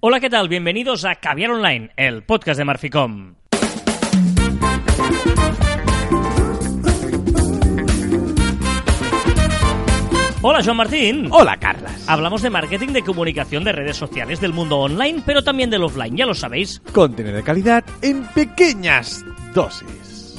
Hola, 0.00 0.20
¿qué 0.20 0.30
tal? 0.30 0.48
Bienvenidos 0.48 1.04
a 1.04 1.16
Caviar 1.16 1.50
Online, 1.50 1.90
el 1.96 2.22
podcast 2.22 2.56
de 2.56 2.64
Marficom. 2.64 3.34
Hola, 10.40 10.62
Joan 10.64 10.76
Martín. 10.76 11.28
Hola, 11.32 11.56
Carlas. 11.56 12.08
Hablamos 12.08 12.42
de 12.42 12.50
marketing, 12.50 12.88
de 12.88 13.02
comunicación, 13.02 13.64
de 13.64 13.72
redes 13.72 13.96
sociales, 13.96 14.40
del 14.40 14.52
mundo 14.52 14.78
online, 14.78 15.20
pero 15.26 15.42
también 15.42 15.68
del 15.68 15.82
offline, 15.82 16.16
ya 16.16 16.26
lo 16.26 16.34
sabéis. 16.34 16.80
Contenido 16.92 17.34
de 17.34 17.42
calidad 17.42 17.84
en 18.00 18.24
pequeñas 18.28 19.24
dosis. 19.52 20.36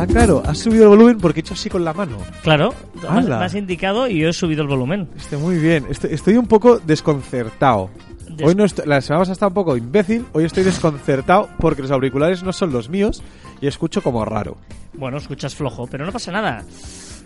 Ah, 0.00 0.06
claro, 0.06 0.42
has 0.46 0.58
subido 0.58 0.84
el 0.84 0.88
volumen 0.90 1.18
porque 1.18 1.40
he 1.40 1.42
hecho 1.42 1.54
así 1.54 1.68
con 1.68 1.84
la 1.84 1.92
mano. 1.92 2.16
Claro, 2.42 2.72
me 3.02 3.08
has- 3.08 3.26
¡Hala! 3.26 3.38
me 3.38 3.44
has 3.44 3.54
indicado 3.54 4.08
y 4.08 4.20
yo 4.20 4.28
he 4.28 4.32
subido 4.32 4.62
el 4.62 4.68
volumen. 4.68 5.08
Este, 5.16 5.36
muy 5.36 5.56
bien. 5.58 5.84
Estoy, 5.90 6.14
estoy 6.14 6.36
un 6.36 6.46
poco 6.46 6.78
desconcertado. 6.78 7.90
Des- 8.30 8.46
Hoy 8.46 8.54
no 8.54 8.64
estoy- 8.64 8.86
la 8.86 9.00
semana 9.02 9.20
pasada 9.20 9.32
estaba 9.34 9.48
un 9.48 9.54
poco 9.54 9.76
imbécil, 9.76 10.24
hoy 10.32 10.44
estoy 10.44 10.62
desconcertado 10.64 11.50
porque 11.58 11.82
los 11.82 11.90
auriculares 11.90 12.42
no 12.42 12.52
son 12.52 12.72
los 12.72 12.88
míos 12.88 13.22
y 13.60 13.66
escucho 13.66 14.00
como 14.02 14.24
raro. 14.24 14.56
Bueno, 14.94 15.18
escuchas 15.18 15.54
flojo, 15.54 15.86
pero 15.86 16.06
no 16.06 16.12
pasa 16.12 16.32
nada, 16.32 16.64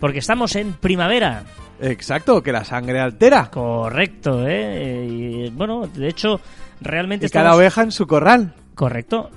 porque 0.00 0.18
estamos 0.18 0.56
en 0.56 0.72
primavera. 0.72 1.44
Exacto, 1.80 2.42
que 2.42 2.50
la 2.52 2.64
sangre 2.64 2.98
altera. 3.00 3.50
Correcto, 3.50 4.46
¿eh? 4.48 5.06
Y, 5.08 5.50
bueno, 5.50 5.86
de 5.86 6.08
hecho, 6.08 6.40
realmente 6.80 7.26
Y 7.26 7.28
cada 7.28 7.54
oveja 7.54 7.82
en 7.82 7.92
su 7.92 8.06
corral. 8.06 8.54
Correcto. 8.74 9.30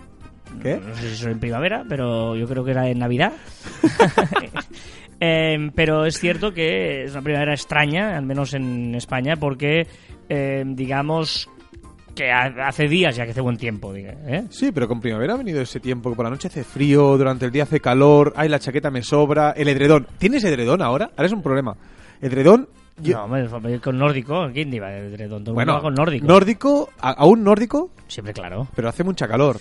¿Qué? 0.61 0.79
No 0.85 0.95
sé 0.95 1.01
si 1.01 1.13
eso 1.13 1.29
en 1.29 1.39
primavera, 1.39 1.83
pero 1.87 2.35
yo 2.35 2.47
creo 2.47 2.63
que 2.63 2.71
era 2.71 2.87
en 2.89 2.99
Navidad. 2.99 3.33
Em, 5.19 5.71
pero 5.71 6.05
es 6.05 6.19
cierto 6.19 6.53
que 6.53 7.05
es 7.05 7.11
una 7.13 7.23
primavera 7.23 7.53
extraña, 7.53 8.15
al 8.15 8.25
menos 8.25 8.53
en 8.53 8.93
España, 8.93 9.35
porque 9.35 9.87
em, 10.29 10.75
digamos 10.75 11.49
que 12.13 12.29
ha- 12.31 12.67
hace 12.67 12.87
días 12.87 13.15
ya 13.15 13.25
que 13.25 13.31
hace 13.31 13.41
buen 13.41 13.57
tiempo. 13.57 13.95
¿eh? 13.95 14.43
Sí, 14.51 14.71
pero 14.71 14.87
con 14.87 14.99
primavera 15.01 15.33
ha 15.33 15.37
venido 15.37 15.59
ese 15.61 15.79
tiempo 15.79 16.11
que 16.11 16.15
por 16.15 16.25
la 16.25 16.29
noche 16.29 16.49
hace 16.49 16.63
frío, 16.63 17.17
durante 17.17 17.45
el 17.45 17.51
día 17.51 17.63
hace 17.63 17.79
calor, 17.79 18.33
ay, 18.35 18.47
la 18.47 18.59
chaqueta 18.59 18.91
me 18.91 19.01
sobra, 19.01 19.51
el 19.57 19.67
edredón. 19.69 20.05
¿Tienes 20.19 20.43
edredón 20.43 20.83
ahora? 20.83 21.09
Ahora 21.17 21.25
es 21.25 21.33
un 21.33 21.41
problema. 21.41 21.75
Edredón... 22.21 22.69
yo- 23.01 23.17
No, 23.17 23.23
hombre, 23.25 23.79
con 23.79 23.97
nórdico, 23.97 24.49
¿quién 24.53 24.71
iba? 24.71 24.89
Todo 25.29 25.53
bueno, 25.55 25.81
con 25.81 25.95
nórdico. 25.95 26.27
Nórdico, 26.27 26.89
aún 26.99 27.43
nórdico, 27.43 27.89
Siempre 28.07 28.33
claro. 28.33 28.67
pero 28.75 28.87
hace 28.89 29.03
mucha 29.03 29.27
calor. 29.27 29.57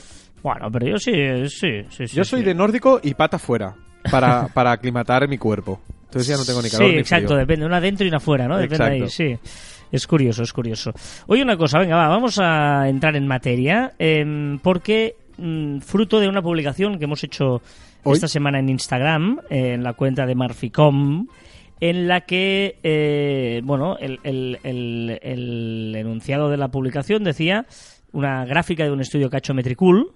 Bueno, 0.46 0.70
pero 0.70 0.86
yo 0.86 0.96
sí, 0.98 1.12
sí, 1.48 1.82
sí. 1.90 2.06
sí 2.06 2.16
Yo 2.16 2.24
soy 2.24 2.40
sí. 2.40 2.46
de 2.46 2.54
nórdico 2.54 3.00
y 3.02 3.14
pata 3.14 3.36
fuera 3.38 3.74
para, 4.10 4.46
para 4.54 4.70
aclimatar 4.70 5.26
mi 5.28 5.38
cuerpo. 5.38 5.80
Entonces 6.04 6.28
ya 6.28 6.36
no 6.36 6.44
tengo 6.44 6.62
ni 6.62 6.70
calor 6.70 6.86
Sí, 6.86 6.92
ni 6.94 7.00
exacto, 7.00 7.28
frío. 7.30 7.38
depende, 7.38 7.66
una 7.66 7.80
dentro 7.80 8.06
y 8.06 8.08
una 8.08 8.20
fuera, 8.20 8.46
¿no? 8.46 8.56
Depende 8.56 8.84
ahí, 8.84 9.02
Exacto. 9.02 9.40
sí. 9.42 9.50
Es 9.90 10.06
curioso, 10.06 10.44
es 10.44 10.52
curioso. 10.52 10.92
Oye, 11.26 11.42
una 11.42 11.56
cosa, 11.56 11.80
venga, 11.80 11.96
va, 11.96 12.06
vamos 12.08 12.38
a 12.40 12.88
entrar 12.88 13.16
en 13.16 13.26
materia, 13.26 13.92
em, 13.98 14.58
porque 14.60 15.16
mm, 15.36 15.78
fruto 15.80 16.20
de 16.20 16.28
una 16.28 16.42
publicación 16.42 16.96
que 16.98 17.04
hemos 17.06 17.24
hecho 17.24 17.60
Hoy. 18.04 18.14
esta 18.14 18.28
semana 18.28 18.60
en 18.60 18.68
Instagram, 18.68 19.40
eh, 19.50 19.72
en 19.74 19.82
la 19.82 19.94
cuenta 19.94 20.26
de 20.26 20.34
Marficom, 20.36 21.26
en 21.80 22.06
la 22.08 22.20
que, 22.20 22.78
eh, 22.84 23.60
bueno, 23.64 23.96
el, 23.98 24.20
el- 24.22 24.58
el- 24.62 25.18
el 25.22 25.94
enunciado 25.96 26.48
de 26.50 26.56
la 26.56 26.68
publicación 26.68 27.24
decía 27.24 27.66
una 28.12 28.44
gráfica 28.44 28.84
de 28.84 28.92
un 28.92 29.00
estudio 29.00 29.28
que 29.28 29.36
ha 29.36 29.38
hecho 29.40 29.52
Metricool, 29.52 30.12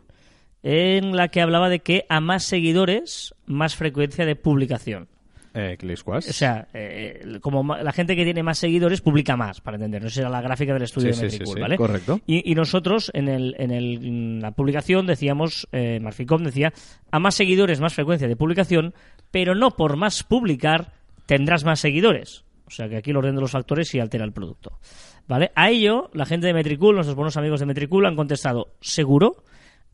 en 0.63 1.17
la 1.17 1.29
que 1.29 1.41
hablaba 1.41 1.69
de 1.69 1.81
que 1.81 2.05
a 2.09 2.21
más 2.21 2.45
seguidores, 2.45 3.35
más 3.47 3.77
frecuencia 3.77 4.25
de 4.27 4.37
publicación. 4.37 5.09
Eh. 5.53 5.77
O 6.07 6.21
sea, 6.21 6.69
eh, 6.73 7.39
como 7.41 7.65
la 7.77 7.93
gente 7.93 8.15
que 8.15 8.23
tiene 8.23 8.45
más 8.45 8.59
seguidores 8.59 9.01
publica 9.01 9.37
más, 9.37 9.61
para 9.61 9.77
entendernos. 9.79 10.13
Esa 10.13 10.21
era 10.21 10.31
la 10.31 10.41
gráfica 10.41 10.73
del 10.75 10.85
estudio 10.85 11.13
Sí, 11.13 11.19
de 11.21 11.27
Metricool, 11.27 11.47
sí, 11.49 11.55
sí, 11.55 11.61
¿vale? 11.61 11.77
correcto. 11.77 12.21
Y, 12.25 12.53
y 12.53 12.55
nosotros, 12.55 13.11
en, 13.15 13.27
el, 13.29 13.57
en, 13.59 13.73
el- 13.73 14.05
en 14.05 14.41
la 14.41 14.53
publicación, 14.53 15.07
decíamos, 15.07 15.67
eh, 15.73 15.99
Marficom 16.01 16.45
decía, 16.45 16.73
a 17.11 17.19
más 17.19 17.35
seguidores, 17.35 17.81
más 17.81 17.95
frecuencia 17.95 18.29
de 18.29 18.37
publicación, 18.37 18.95
pero 19.33 19.57
no 19.57 19.73
por 19.73 19.97
más 19.97 20.23
publicar 20.23 20.93
tendrás 21.27 21.65
más 21.65 21.81
seguidores. 21.81 22.45
O 22.67 22.71
sea 22.71 22.89
que 22.89 22.99
aquí 22.99 23.11
el 23.11 23.17
orden 23.17 23.35
de 23.35 23.41
los 23.41 23.51
factores 23.51 23.89
sí 23.89 23.99
altera 23.99 24.25
el 24.25 24.33
producto. 24.33 24.79
¿Vale? 25.27 25.51
A 25.57 25.71
ello, 25.71 26.11
la 26.13 26.27
gente 26.27 26.47
de 26.47 26.55
Metricool, 26.55 26.95
nuestros 26.95 27.17
buenos 27.17 27.37
amigos 27.37 27.59
de 27.59 27.67
Metricool, 27.67 28.07
han 28.07 28.15
contestado, 28.15 28.69
seguro. 28.81 29.43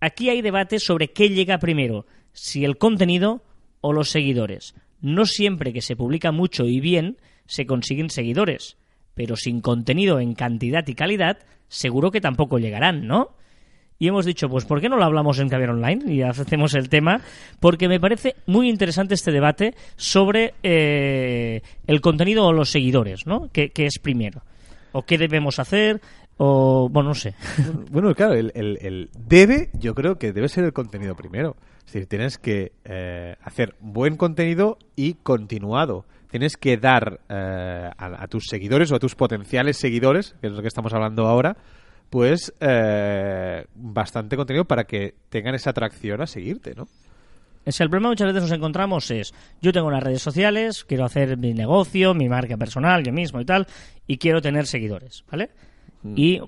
Aquí 0.01 0.29
hay 0.31 0.43
debate 0.43 0.79
sobre 0.79 1.09
qué 1.09 1.31
llega 1.31 1.59
primero, 1.59 2.07
si 2.33 2.65
el 2.65 2.77
contenido 2.77 3.43
o 3.81 3.93
los 3.93 4.11
seguidores. 4.11 4.75
No 5.01 5.27
siempre 5.27 5.73
que 5.73 5.83
se 5.83 5.97
publica 5.97 6.33
mucho 6.33 6.65
y 6.65 6.81
bien 6.81 7.19
se 7.47 7.67
consiguen 7.67 8.11
seguidores, 8.11 8.77
pero 9.15 9.37
sin 9.37 9.61
contenido 9.61 10.21
en 10.21 10.35
cantidad 10.35 10.87
y 10.87 10.95
calidad, 10.95 11.39
seguro 11.69 12.11
que 12.11 12.21
tampoco 12.21 12.59
llegarán, 12.59 13.07
¿no? 13.07 13.37
Y 13.99 14.09
hemos 14.09 14.27
dicho, 14.27 14.49
pues 14.49 14.67
¿por 14.67 14.81
qué 14.81 14.91
no 14.91 14.97
lo 14.97 15.05
hablamos 15.05 15.39
en 15.39 15.49
Caviar 15.49 15.71
Online? 15.71 16.13
Y 16.13 16.21
hacemos 16.21 16.75
el 16.75 16.91
tema, 16.91 17.23
porque 17.61 17.89
me 17.89 17.99
parece 17.99 18.37
muy 18.45 18.69
interesante 18.69 19.15
este 19.15 19.33
debate 19.33 19.75
sobre 19.97 20.53
eh, 20.63 21.63
el 21.87 22.01
contenido 22.03 22.45
o 22.45 22.53
los 22.53 22.71
seguidores, 22.71 23.27
¿no? 23.27 23.49
¿Qué, 23.53 23.71
qué 23.71 23.87
es 23.87 23.99
primero? 23.99 24.43
¿O 24.93 25.03
qué 25.03 25.17
debemos 25.17 25.59
hacer? 25.59 26.03
O, 26.39 26.89
bueno, 26.91 27.11
no 27.11 27.15
sé. 27.15 27.35
Bueno, 27.91 28.15
claro, 28.15 28.35
el, 28.35 28.53
el- 28.55 28.79
el 28.83 29.11
debe, 29.19 29.71
yo 29.75 29.95
creo 29.95 30.17
que 30.19 30.33
debe 30.33 30.49
ser 30.49 30.65
el 30.65 30.73
contenido 30.73 31.15
primero. 31.15 31.57
Es 31.79 31.93
decir, 31.93 32.07
tienes 32.09 32.37
que 32.39 32.73
eh, 32.85 33.37
hacer 33.43 33.75
buen 33.81 34.17
contenido 34.17 34.79
y 34.97 35.15
continuado. 35.15 36.05
Tienes 36.31 36.57
que 36.57 36.77
dar 36.77 37.21
eh, 37.29 37.91
a, 37.97 38.23
a 38.23 38.27
tus 38.29 38.47
seguidores 38.49 38.91
o 38.93 38.97
a 38.97 38.99
tus 38.99 39.15
potenciales 39.15 39.77
seguidores, 39.79 40.35
que 40.41 40.49
es 40.49 40.53
lo 40.53 40.61
que 40.61 40.69
estamos 40.69 40.93
hablando 40.93 41.27
ahora, 41.27 41.57
pues 42.11 42.53
eh, 42.61 43.65
bastante 43.75 44.37
contenido 44.37 44.65
para 44.65 44.85
que 44.85 45.15
tengan 45.31 45.55
esa 45.55 45.71
atracción 45.71 46.21
a 46.21 46.27
seguirte, 46.27 46.75
¿no? 46.75 46.87
Sea, 47.69 47.83
el 47.85 47.91
problema 47.91 48.11
muchas 48.11 48.29
veces 48.29 48.43
nos 48.43 48.53
encontramos 48.53 49.11
es, 49.11 49.35
yo 49.61 49.73
tengo 49.73 49.89
unas 49.89 50.03
redes 50.03 50.23
sociales, 50.23 50.85
quiero 50.85 51.05
hacer 51.05 51.37
mi 51.37 51.53
negocio, 51.53 52.15
mi 52.15 52.29
marca 52.29 52.57
personal, 52.57 53.03
yo 53.03 53.13
mismo 53.13 53.41
y 53.41 53.45
tal, 53.45 53.67
y 54.07 54.19
quiero 54.19 54.41
tener 54.41 54.67
seguidores, 54.67 55.25
¿vale? 55.31 55.51
Y, 56.15 56.41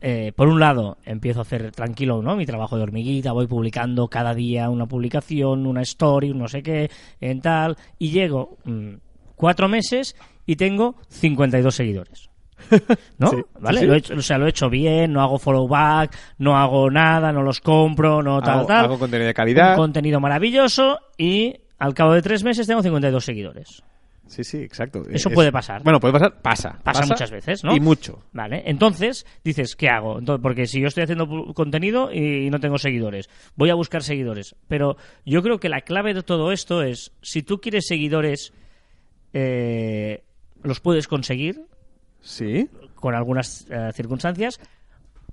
eh, 0.00 0.32
por 0.34 0.48
un 0.48 0.60
lado, 0.60 0.98
empiezo 1.04 1.40
a 1.40 1.42
hacer 1.42 1.70
tranquilo, 1.72 2.22
¿no? 2.22 2.36
Mi 2.36 2.46
trabajo 2.46 2.76
de 2.76 2.82
hormiguita, 2.82 3.32
voy 3.32 3.46
publicando 3.46 4.08
cada 4.08 4.34
día 4.34 4.70
una 4.70 4.86
publicación, 4.86 5.66
una 5.66 5.82
story, 5.82 6.34
no 6.34 6.48
sé 6.48 6.62
qué, 6.62 6.90
en 7.20 7.40
tal, 7.40 7.76
y 7.98 8.10
llego 8.10 8.58
mm, 8.64 8.94
cuatro 9.34 9.68
meses 9.68 10.16
y 10.46 10.56
tengo 10.56 10.96
52 11.08 11.74
seguidores. 11.74 12.30
¿No? 13.18 13.30
Sí, 13.30 13.36
¿Vale? 13.60 13.78
sí, 13.78 13.84
sí. 13.84 13.86
Lo 13.86 13.94
he 13.94 13.98
hecho, 13.98 14.14
o 14.14 14.22
sea, 14.22 14.38
lo 14.38 14.46
he 14.46 14.50
hecho 14.50 14.68
bien, 14.68 15.12
no 15.12 15.22
hago 15.22 15.38
follow 15.38 15.68
back, 15.68 16.16
no 16.38 16.56
hago 16.56 16.90
nada, 16.90 17.32
no 17.32 17.42
los 17.42 17.60
compro, 17.60 18.22
no 18.22 18.40
tal, 18.40 18.58
hago, 18.58 18.66
tal 18.66 18.84
hago 18.84 18.98
contenido 18.98 19.28
de 19.28 19.34
calidad. 19.34 19.70
un 19.72 19.76
contenido 19.76 20.20
maravilloso 20.20 20.98
y 21.16 21.54
al 21.78 21.94
cabo 21.94 22.14
de 22.14 22.22
tres 22.22 22.42
meses 22.42 22.66
tengo 22.66 22.82
52 22.82 23.24
seguidores. 23.24 23.82
Sí, 24.28 24.44
sí, 24.44 24.58
exacto. 24.58 25.02
Eso 25.10 25.28
Es- 25.30 25.34
puede 25.34 25.50
pasar. 25.50 25.82
Bueno, 25.82 25.98
puede 26.00 26.12
pasar, 26.12 26.40
pasa. 26.40 26.78
Pasa 26.84 27.04
muchas 27.06 27.30
veces, 27.30 27.64
¿no? 27.64 27.74
Y 27.74 27.80
mucho. 27.80 28.22
Vale, 28.32 28.62
entonces 28.66 29.26
dices, 29.42 29.74
¿qué 29.74 29.88
hago? 29.88 30.18
Entonces, 30.18 30.42
porque 30.42 30.66
si 30.66 30.80
yo 30.80 30.86
estoy 30.88 31.04
haciendo 31.04 31.26
contenido 31.54 32.12
y 32.12 32.48
no 32.50 32.60
tengo 32.60 32.78
seguidores, 32.78 33.28
voy 33.56 33.70
a 33.70 33.74
buscar 33.74 34.02
seguidores. 34.02 34.54
Pero 34.68 34.96
yo 35.24 35.42
creo 35.42 35.58
que 35.58 35.68
la 35.70 35.80
clave 35.80 36.14
de 36.14 36.22
todo 36.22 36.52
esto 36.52 36.82
es, 36.82 37.12
si 37.22 37.42
tú 37.42 37.60
quieres 37.60 37.86
seguidores, 37.86 38.52
eh, 39.32 40.22
los 40.62 40.80
puedes 40.80 41.08
conseguir 41.08 41.62
Sí. 42.20 42.68
con 42.94 43.14
algunas 43.14 43.66
eh, 43.70 43.90
circunstancias, 43.94 44.60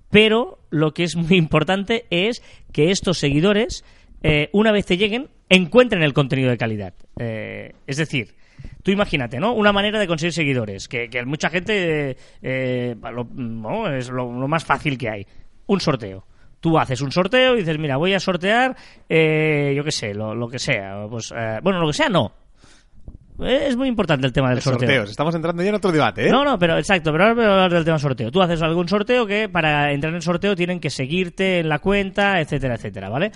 pero 0.10 0.60
lo 0.70 0.94
que 0.94 1.04
es 1.04 1.16
muy 1.16 1.38
importante 1.38 2.06
es 2.10 2.42
que 2.72 2.92
estos 2.92 3.18
seguidores, 3.18 3.84
eh, 4.24 4.50
una 4.54 4.72
vez 4.72 4.86
te 4.86 4.98
lleguen, 4.98 5.30
encuentren 5.50 6.04
el 6.04 6.14
contenido 6.14 6.50
de 6.50 6.58
calidad. 6.58 6.94
Eh, 7.20 7.74
es 7.88 7.98
decir, 7.98 8.36
tú 8.84 8.92
imagínate, 8.92 9.40
¿no? 9.40 9.54
Una 9.54 9.72
manera 9.72 10.00
de 10.00 10.08
conseguir 10.08 10.34
seguidores, 10.34 10.88
que, 10.88 11.10
que 11.10 11.24
mucha 11.26 11.50
gente 11.50 12.18
eh, 12.42 12.96
lo- 13.12 13.96
es 13.96 14.10
lo, 14.10 14.28
más 14.48 14.64
fácil 14.66 14.98
que 14.98 15.10
hay. 15.10 15.28
Un 15.68 15.80
sorteo. 15.80 16.26
Tú 16.60 16.80
haces 16.80 17.02
un 17.02 17.12
sorteo 17.12 17.56
y 17.56 17.60
dices, 17.60 17.78
mira, 17.78 17.98
voy 17.98 18.14
a 18.14 18.20
sortear, 18.20 18.76
eh, 19.10 19.74
yo 19.76 19.84
qué 19.84 19.92
sé, 19.92 20.14
lo, 20.14 20.34
lo 20.34 20.48
que 20.48 20.58
sea. 20.60 21.06
Pues, 21.10 21.32
eh, 21.36 21.60
bueno, 21.62 21.80
lo 21.80 21.88
que 21.88 21.94
sea 21.94 22.10
no. 22.10 22.32
Eh, 23.42 23.66
Es 23.70 23.76
muy 23.76 23.88
importante 23.88 24.26
el 24.28 24.34
tema 24.34 24.50
del 24.50 24.62
sorteo. 24.62 24.88
Sorteos. 24.88 25.10
Estamos 25.10 25.36
entrando 25.36 25.62
ya 25.62 25.70
en 25.70 25.76
otro 25.76 25.92
debate, 25.92 26.28
¿eh? 26.28 26.32
No, 26.32 26.44
no, 26.44 26.58
pero 26.58 26.78
exacto, 26.78 27.12
pero 27.12 27.24
ahora 27.26 27.36
voy 27.36 27.44
a 27.46 27.52
hablar 27.52 27.74
del 27.74 27.84
tema 27.86 28.00
sorteo. 28.00 28.32
Tú 28.32 28.42
haces 28.42 28.62
algún 28.62 28.88
sorteo 28.88 29.26
que 29.26 29.50
para 29.50 29.92
entrar 29.92 30.12
en 30.12 30.18
el 30.18 30.22
sorteo 30.22 30.56
tienen 30.56 30.80
que 30.80 30.90
seguirte 30.90 31.60
en 31.60 31.70
la 31.70 31.80
cuenta, 31.80 32.40
etcétera, 32.40 32.76
etcétera, 32.76 33.10
¿vale? 33.10 33.32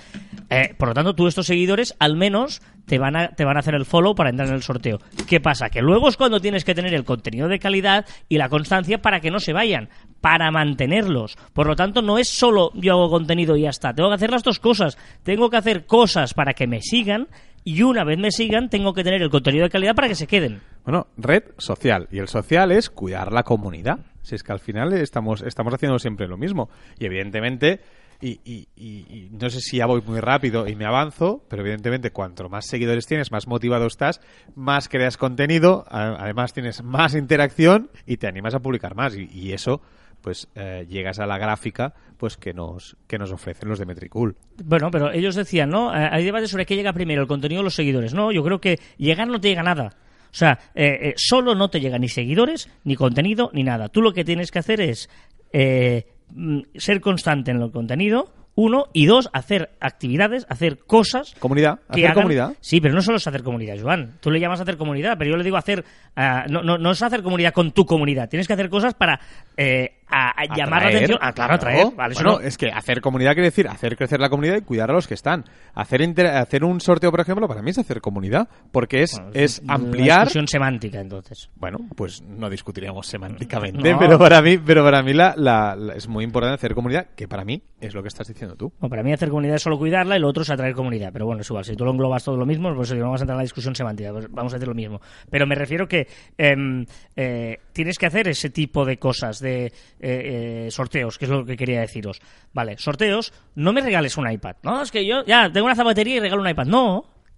Eh, 0.49 0.73
por 0.77 0.87
lo 0.89 0.93
tanto, 0.93 1.13
tú 1.15 1.27
estos 1.27 1.45
seguidores 1.47 1.95
al 1.99 2.15
menos 2.15 2.61
te 2.85 2.97
van, 2.97 3.15
a, 3.15 3.27
te 3.29 3.45
van 3.45 3.57
a 3.57 3.59
hacer 3.59 3.75
el 3.75 3.85
follow 3.85 4.15
para 4.15 4.29
entrar 4.29 4.47
en 4.47 4.55
el 4.55 4.63
sorteo. 4.63 4.99
¿Qué 5.27 5.39
pasa? 5.39 5.69
Que 5.69 5.81
luego 5.81 6.09
es 6.09 6.17
cuando 6.17 6.39
tienes 6.39 6.63
que 6.63 6.73
tener 6.73 6.93
el 6.93 7.03
contenido 7.03 7.47
de 7.47 7.59
calidad 7.59 8.05
y 8.27 8.37
la 8.37 8.49
constancia 8.49 8.99
para 9.01 9.19
que 9.19 9.29
no 9.29 9.39
se 9.39 9.53
vayan, 9.53 9.89
para 10.21 10.49
mantenerlos. 10.49 11.37
Por 11.53 11.67
lo 11.67 11.75
tanto, 11.75 12.01
no 12.01 12.17
es 12.17 12.27
solo 12.29 12.71
yo 12.73 12.93
hago 12.93 13.09
contenido 13.09 13.55
y 13.57 13.61
ya 13.63 13.69
está. 13.69 13.93
Tengo 13.93 14.09
que 14.09 14.15
hacer 14.15 14.31
las 14.31 14.43
dos 14.43 14.59
cosas. 14.59 14.97
Tengo 15.23 15.49
que 15.49 15.57
hacer 15.57 15.85
cosas 15.85 16.33
para 16.33 16.53
que 16.53 16.65
me 16.67 16.81
sigan 16.81 17.27
y 17.63 17.81
una 17.83 18.03
vez 18.03 18.17
me 18.17 18.31
sigan 18.31 18.69
tengo 18.69 18.93
que 18.93 19.03
tener 19.03 19.21
el 19.21 19.29
contenido 19.29 19.63
de 19.65 19.69
calidad 19.69 19.95
para 19.95 20.07
que 20.07 20.15
se 20.15 20.27
queden. 20.27 20.61
Bueno, 20.83 21.07
red 21.17 21.43
social. 21.57 22.07
Y 22.11 22.19
el 22.19 22.27
social 22.27 22.71
es 22.71 22.89
cuidar 22.89 23.31
la 23.31 23.43
comunidad. 23.43 23.99
Si 24.21 24.35
es 24.35 24.43
que 24.43 24.51
al 24.51 24.59
final 24.59 24.93
estamos, 24.93 25.41
estamos 25.41 25.73
haciendo 25.73 25.99
siempre 25.99 26.27
lo 26.27 26.37
mismo. 26.37 26.69
Y 26.99 27.05
evidentemente, 27.05 27.79
y, 28.21 28.39
y- 28.43 28.67
y- 28.75 29.29
no 29.31 29.49
sé 29.49 29.59
si 29.61 29.77
ya 29.77 29.85
voy 29.85 30.01
muy 30.05 30.19
rápido 30.19 30.67
y 30.67 30.75
me 30.75 30.85
avanzo, 30.85 31.43
pero 31.49 31.61
evidentemente 31.61 32.11
cuanto 32.11 32.49
más 32.49 32.65
seguidores 32.65 33.05
tienes, 33.05 33.31
más 33.31 33.47
motivado 33.47 33.85
estás, 33.87 34.19
más 34.55 34.89
creas 34.89 35.17
contenido, 35.17 35.85
además 35.89 36.53
tienes 36.53 36.83
más 36.83 37.15
interacción 37.15 37.89
y 38.05 38.17
te 38.17 38.27
animas 38.27 38.55
a 38.55 38.59
publicar 38.59 38.95
más. 38.95 39.15
Y, 39.15 39.29
y 39.31 39.53
eso, 39.53 39.81
pues 40.21 40.47
eh, 40.55 40.85
llegas 40.89 41.19
a 41.19 41.25
la 41.25 41.37
gráfica 41.37 41.93
pues 42.17 42.35
que 42.37 42.53
nos, 42.53 42.97
que 43.07 43.17
nos 43.17 43.31
ofrecen 43.31 43.69
los 43.69 43.79
de 43.79 43.85
Metricool. 43.85 44.35
Bueno, 44.63 44.91
pero 44.91 45.11
ellos 45.11 45.35
decían, 45.35 45.69
¿no? 45.69 45.95
Eh, 45.95 46.09
Hay 46.11 46.23
debate 46.25 46.47
sobre 46.47 46.65
qué 46.65 46.75
llega 46.75 46.91
primero, 46.93 47.21
el 47.21 47.27
contenido 47.27 47.61
o 47.61 47.63
los 47.63 47.75
seguidores. 47.75 48.13
No, 48.13 48.31
yo 48.31 48.43
creo 48.43 48.59
que 48.59 48.77
llegar 48.97 49.27
no 49.27 49.39
te 49.39 49.47
llega 49.49 49.63
nada. 49.63 49.93
O 50.31 50.35
sea, 50.35 50.59
eh, 50.75 50.99
eh, 51.01 51.13
solo 51.17 51.55
no 51.55 51.69
te 51.69 51.79
llega 51.79 51.97
ni 51.97 52.07
seguidores, 52.09 52.69
ni 52.83 52.95
contenido, 52.95 53.49
ni 53.53 53.63
nada. 53.63 53.87
Tú 53.89 54.01
lo 54.01 54.11
que 54.13 54.25
tienes 54.25 54.51
que 54.51 54.59
hacer 54.59 54.81
es 54.81 55.09
eh, 55.53 56.05
mm, 56.31 56.59
ser 56.75 57.01
constante 57.01 57.51
en 57.51 57.61
el 57.61 57.71
contenido, 57.71 58.33
uno, 58.55 58.87
y 58.91 59.05
dos, 59.05 59.29
hacer 59.31 59.71
actividades, 59.79 60.45
hacer 60.49 60.79
cosas 60.79 61.33
Comunidad, 61.39 61.79
que 61.79 62.01
hacer 62.01 62.05
hagan- 62.07 62.13
comunidad. 62.15 62.53
Sí, 62.59 62.81
pero 62.81 62.93
no 62.93 63.01
solo 63.01 63.15
es 63.17 63.25
hacer 63.25 63.41
comunidad, 63.41 63.77
Joan. 63.81 64.17
Tú 64.19 64.29
le 64.31 64.39
llamas 64.41 64.59
hacer 64.59 64.75
comunidad, 64.75 65.17
pero 65.17 65.31
yo 65.31 65.37
le 65.37 65.45
digo 65.45 65.55
hacer. 65.55 65.85
ah, 66.17 66.45
no, 66.49 66.61
no, 66.61 66.77
no 66.77 66.91
es 66.91 67.01
hacer 67.01 67.23
comunidad 67.23 67.53
con 67.53 67.71
tu 67.71 67.85
comunidad. 67.85 68.27
Tienes 68.27 68.47
que 68.47 68.53
hacer 68.53 68.69
cosas 68.69 68.93
para 68.95 69.21
eh, 69.55 69.98
a- 70.09 70.31
a 70.41 70.55
llamar 70.55 70.83
la 70.83 70.89
atención. 70.89 71.19
Ah, 71.21 71.31
claro, 71.33 71.53
atraer. 71.55 71.87
Vale, 71.95 72.13
bueno, 72.15 72.31
no- 72.33 72.39
es 72.39 72.57
que 72.57 72.67
hacer 72.71 73.01
comunidad 73.01 73.33
quiere 73.33 73.47
decir 73.47 73.67
hacer 73.67 73.95
crecer 73.95 74.19
la 74.19 74.29
comunidad 74.29 74.57
y 74.57 74.61
cuidar 74.61 74.89
a 74.89 74.93
los 74.93 75.07
que 75.07 75.13
están. 75.13 75.45
Hacer 75.73 76.01
inter- 76.01 76.27
hacer 76.27 76.63
un 76.63 76.81
sorteo, 76.81 77.11
por 77.11 77.19
ejemplo, 77.21 77.47
para 77.47 77.61
mí 77.61 77.71
es 77.71 77.77
hacer 77.77 78.01
comunidad, 78.01 78.47
porque 78.71 79.03
es, 79.03 79.13
Bueno, 79.15 79.31
es 79.33 79.59
una 79.59 79.73
ampliar. 79.75 80.19
discusión 80.21 80.47
semántica, 80.47 80.99
entonces. 80.99 81.49
Bueno, 81.55 81.79
pues 81.95 82.21
no 82.21 82.49
discutiremos 82.49 83.07
semánticamente, 83.07 83.91
No. 83.93 83.99
pero 83.99 84.17
para 84.17 84.41
mí, 84.41 84.57
pero 84.57 84.83
para 84.83 85.01
mí 85.03 85.13
la, 85.13 85.33
la- 85.37 85.75
la- 85.75 85.93
es 85.93 86.07
muy 86.07 86.23
importante 86.23 86.55
hacer 86.55 86.73
comunidad, 86.73 87.07
que 87.15 87.27
para 87.27 87.45
mí 87.45 87.61
es 87.79 87.93
lo 87.93 88.01
que 88.01 88.07
estás 88.07 88.27
diciendo 88.27 88.55
tú. 88.55 88.71
Bueno, 88.79 88.89
para 88.89 89.03
mí 89.03 89.13
hacer 89.13 89.29
comunidad 89.29 89.55
es 89.55 89.61
solo 89.61 89.77
cuidarla 89.77 90.17
y 90.17 90.19
lo 90.19 90.27
otro 90.27 90.43
es 90.43 90.49
atraer 90.49 90.73
comunidad. 90.73 91.11
Pero 91.13 91.25
bueno, 91.25 91.41
es 91.41 91.49
igual. 91.49 91.63
Si 91.65 91.75
tú 91.75 91.85
lo 91.85 91.91
englobas 91.91 92.23
todo 92.23 92.35
lo 92.37 92.45
mismo, 92.45 92.73
pues 92.75 92.91
no 92.93 93.03
vamos 93.03 93.21
a 93.21 93.23
entrar 93.23 93.35
en 93.35 93.39
la 93.39 93.43
discusión 93.43 93.75
semántica. 93.75 94.11
pues 94.11 94.27
vamos 94.31 94.53
a 94.53 94.57
decir 94.57 94.67
lo 94.67 94.75
mismo. 94.75 94.99
Pero 95.29 95.45
me 95.47 95.55
refiero 95.55 95.87
que 95.87 96.07
em, 96.37 96.85
eh, 97.15 97.57
tienes 97.73 97.97
que 97.97 98.05
hacer 98.05 98.27
ese 98.27 98.49
tipo 98.49 98.85
de 98.85 98.97
cosas, 98.97 99.39
de 99.39 99.71
eh, 99.99 100.65
eh, 100.67 100.71
sorteos, 100.71 101.17
que 101.17 101.25
es 101.25 101.31
lo 101.31 101.45
que 101.45 101.57
quería 101.57 101.81
deciros. 101.81 102.19
Vale, 102.53 102.77
sorteos, 102.77 103.33
no 103.55 103.73
me 103.73 103.81
regales 103.81 104.17
un 104.17 104.29
iPad. 104.29 104.55
No, 104.63 104.81
es 104.81 104.91
que 104.91 105.05
yo 105.05 105.23
ya 105.25 105.51
tengo 105.51 105.65
una 105.65 105.75
zapatería 105.75 106.15
y 106.15 106.19
regalo 106.19 106.41
un 106.41 106.49
iPad. 106.49 106.65
No. 106.65 106.97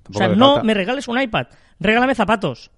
O 0.10 0.14
sea, 0.14 0.28
no 0.30 0.54
falta. 0.54 0.64
me 0.64 0.74
regales 0.74 1.08
un 1.08 1.22
iPad. 1.22 1.48
Regálame 1.80 2.16
zapatos. 2.16 2.72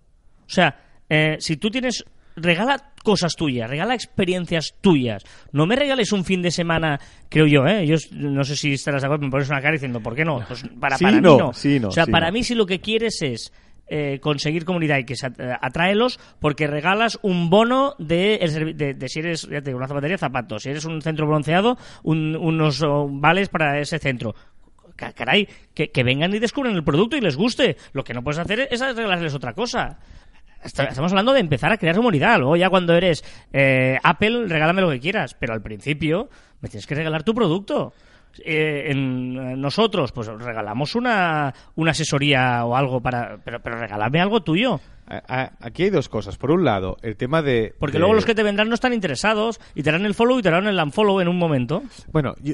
O 0.46 0.50
sea, 0.50 0.78
eh, 1.10 1.38
si 1.40 1.58
tú 1.58 1.70
tienes. 1.70 2.04
Regala 2.36 2.94
cosas 3.04 3.36
tuyas, 3.36 3.70
regala 3.70 3.94
experiencias 3.94 4.74
tuyas. 4.82 5.24
No 5.52 5.68
me 5.68 5.76
regales 5.76 6.12
un 6.12 6.26
fin 6.26 6.42
de 6.42 6.50
semana, 6.50 7.00
creo 7.30 7.46
yo, 7.46 7.68
¿eh? 7.68 7.86
Yo 7.86 7.96
no 8.14 8.44
sé 8.44 8.56
si 8.56 8.74
estarás 8.74 9.04
de 9.04 9.06
acuerdo, 9.06 9.26
me 9.26 9.30
pones 9.30 9.50
una 9.50 9.62
cara 9.62 9.74
diciendo, 9.74 10.00
¿por 10.02 10.16
qué 10.16 10.26
no? 10.26 10.44
Pues 10.48 10.64
para, 10.80 10.98
Sí, 10.98 11.04
para 11.04 11.22
no, 11.22 11.32
mí 11.34 11.38
no. 11.38 11.54
sí, 11.54 11.80
no, 11.80 11.90
o 11.90 11.92
sea, 11.92 12.06
sí, 12.06 12.12
para 12.12 12.28
no. 12.28 12.34
mí 12.34 12.44
si 12.44 12.56
lo 12.56 12.66
que 12.66 12.80
quieres 12.82 13.22
es 13.22 13.54
eh, 13.88 14.20
conseguir 14.22 14.66
comunidad 14.66 14.98
y 14.98 15.04
que 15.06 15.16
se 15.16 15.28
at- 15.28 15.40
atráelos 15.62 16.20
porque 16.40 16.68
regalas 16.68 17.20
un 17.22 17.50
bono 17.50 17.96
de, 18.00 18.74
de, 18.76 18.94
de 18.94 19.10
si 19.10 19.20
eres 19.20 19.48
ya 19.50 19.62
una 19.76 19.88
zapatería, 19.88 20.18
zapatos. 20.18 20.64
Si 20.64 20.70
eres 20.70 20.86
un 20.86 21.02
centro 21.02 21.28
bronceado, 21.28 21.78
un- 22.04 22.36
unos 22.36 22.82
oh, 22.82 23.08
vales 23.10 23.50
para 23.50 23.80
ese 23.80 24.00
centro. 24.00 24.34
Ca- 24.96 25.12
Caray, 25.14 25.48
que, 25.74 25.90
que 25.92 26.04
vengan 26.04 26.34
y 26.34 26.40
descubran 26.40 26.76
el 26.76 26.84
producto 26.84 27.18
y 27.18 27.22
les 27.22 27.36
guste. 27.36 27.78
Lo 27.94 28.04
que 28.04 28.14
no 28.14 28.24
puedes 28.24 28.40
hacer 28.40 28.68
es 28.72 28.80
regalarles 28.80 29.34
otra 29.36 29.54
cosa. 29.54 30.00
Estamos 30.64 31.12
hablando 31.12 31.34
de 31.34 31.42
empezar 31.42 31.74
a 31.74 31.78
crear 31.78 31.96
comunidad. 31.96 32.38
Luego 32.40 32.56
ya 32.56 32.70
cuando 32.70 32.96
eres 32.96 33.24
eh, 33.52 33.98
Apple, 34.02 34.46
regálame 34.48 34.82
lo 34.82 34.90
que 34.92 35.00
quieras. 35.02 35.34
Pero 35.38 35.54
al 35.54 35.62
principio 35.62 36.30
me 36.62 36.70
tienes 36.70 36.88
que 36.88 36.96
regalar 36.96 37.24
tu 37.24 37.34
producto. 37.34 37.92
Eh, 38.44 38.92
en, 38.92 39.38
eh, 39.38 39.56
nosotros, 39.58 40.12
pues 40.12 40.28
regalamos 40.28 40.96
una, 40.96 41.54
una 41.76 41.92
asesoría 41.92 42.66
o 42.66 42.76
algo 42.76 43.02
para... 43.02 43.38
Pero, 43.44 43.60
pero 43.62 43.80
regálame 43.80 44.20
algo 44.22 44.42
tuyo. 44.42 44.80
Aquí 45.06 45.84
hay 45.84 45.90
dos 45.90 46.10
cosas. 46.10 46.38
Por 46.38 46.50
un 46.52 46.64
lado, 46.64 46.98
el 47.02 47.16
tema 47.18 47.42
de... 47.42 47.74
Porque 47.80 47.94
de- 47.94 48.00
luego 48.00 48.14
los 48.14 48.26
que 48.26 48.34
te 48.36 48.42
vendrán 48.44 48.70
no 48.70 48.76
están 48.76 48.94
interesados 48.94 49.60
y 49.76 49.84
te 49.84 49.90
harán 49.90 50.06
el 50.06 50.14
follow 50.14 50.40
y 50.40 50.42
te 50.42 50.48
harán 50.48 50.66
el 50.68 50.80
unfollow 50.80 51.20
en 51.20 51.28
un 51.28 51.38
momento. 51.38 51.84
Bueno, 52.12 52.34
yo, 52.42 52.54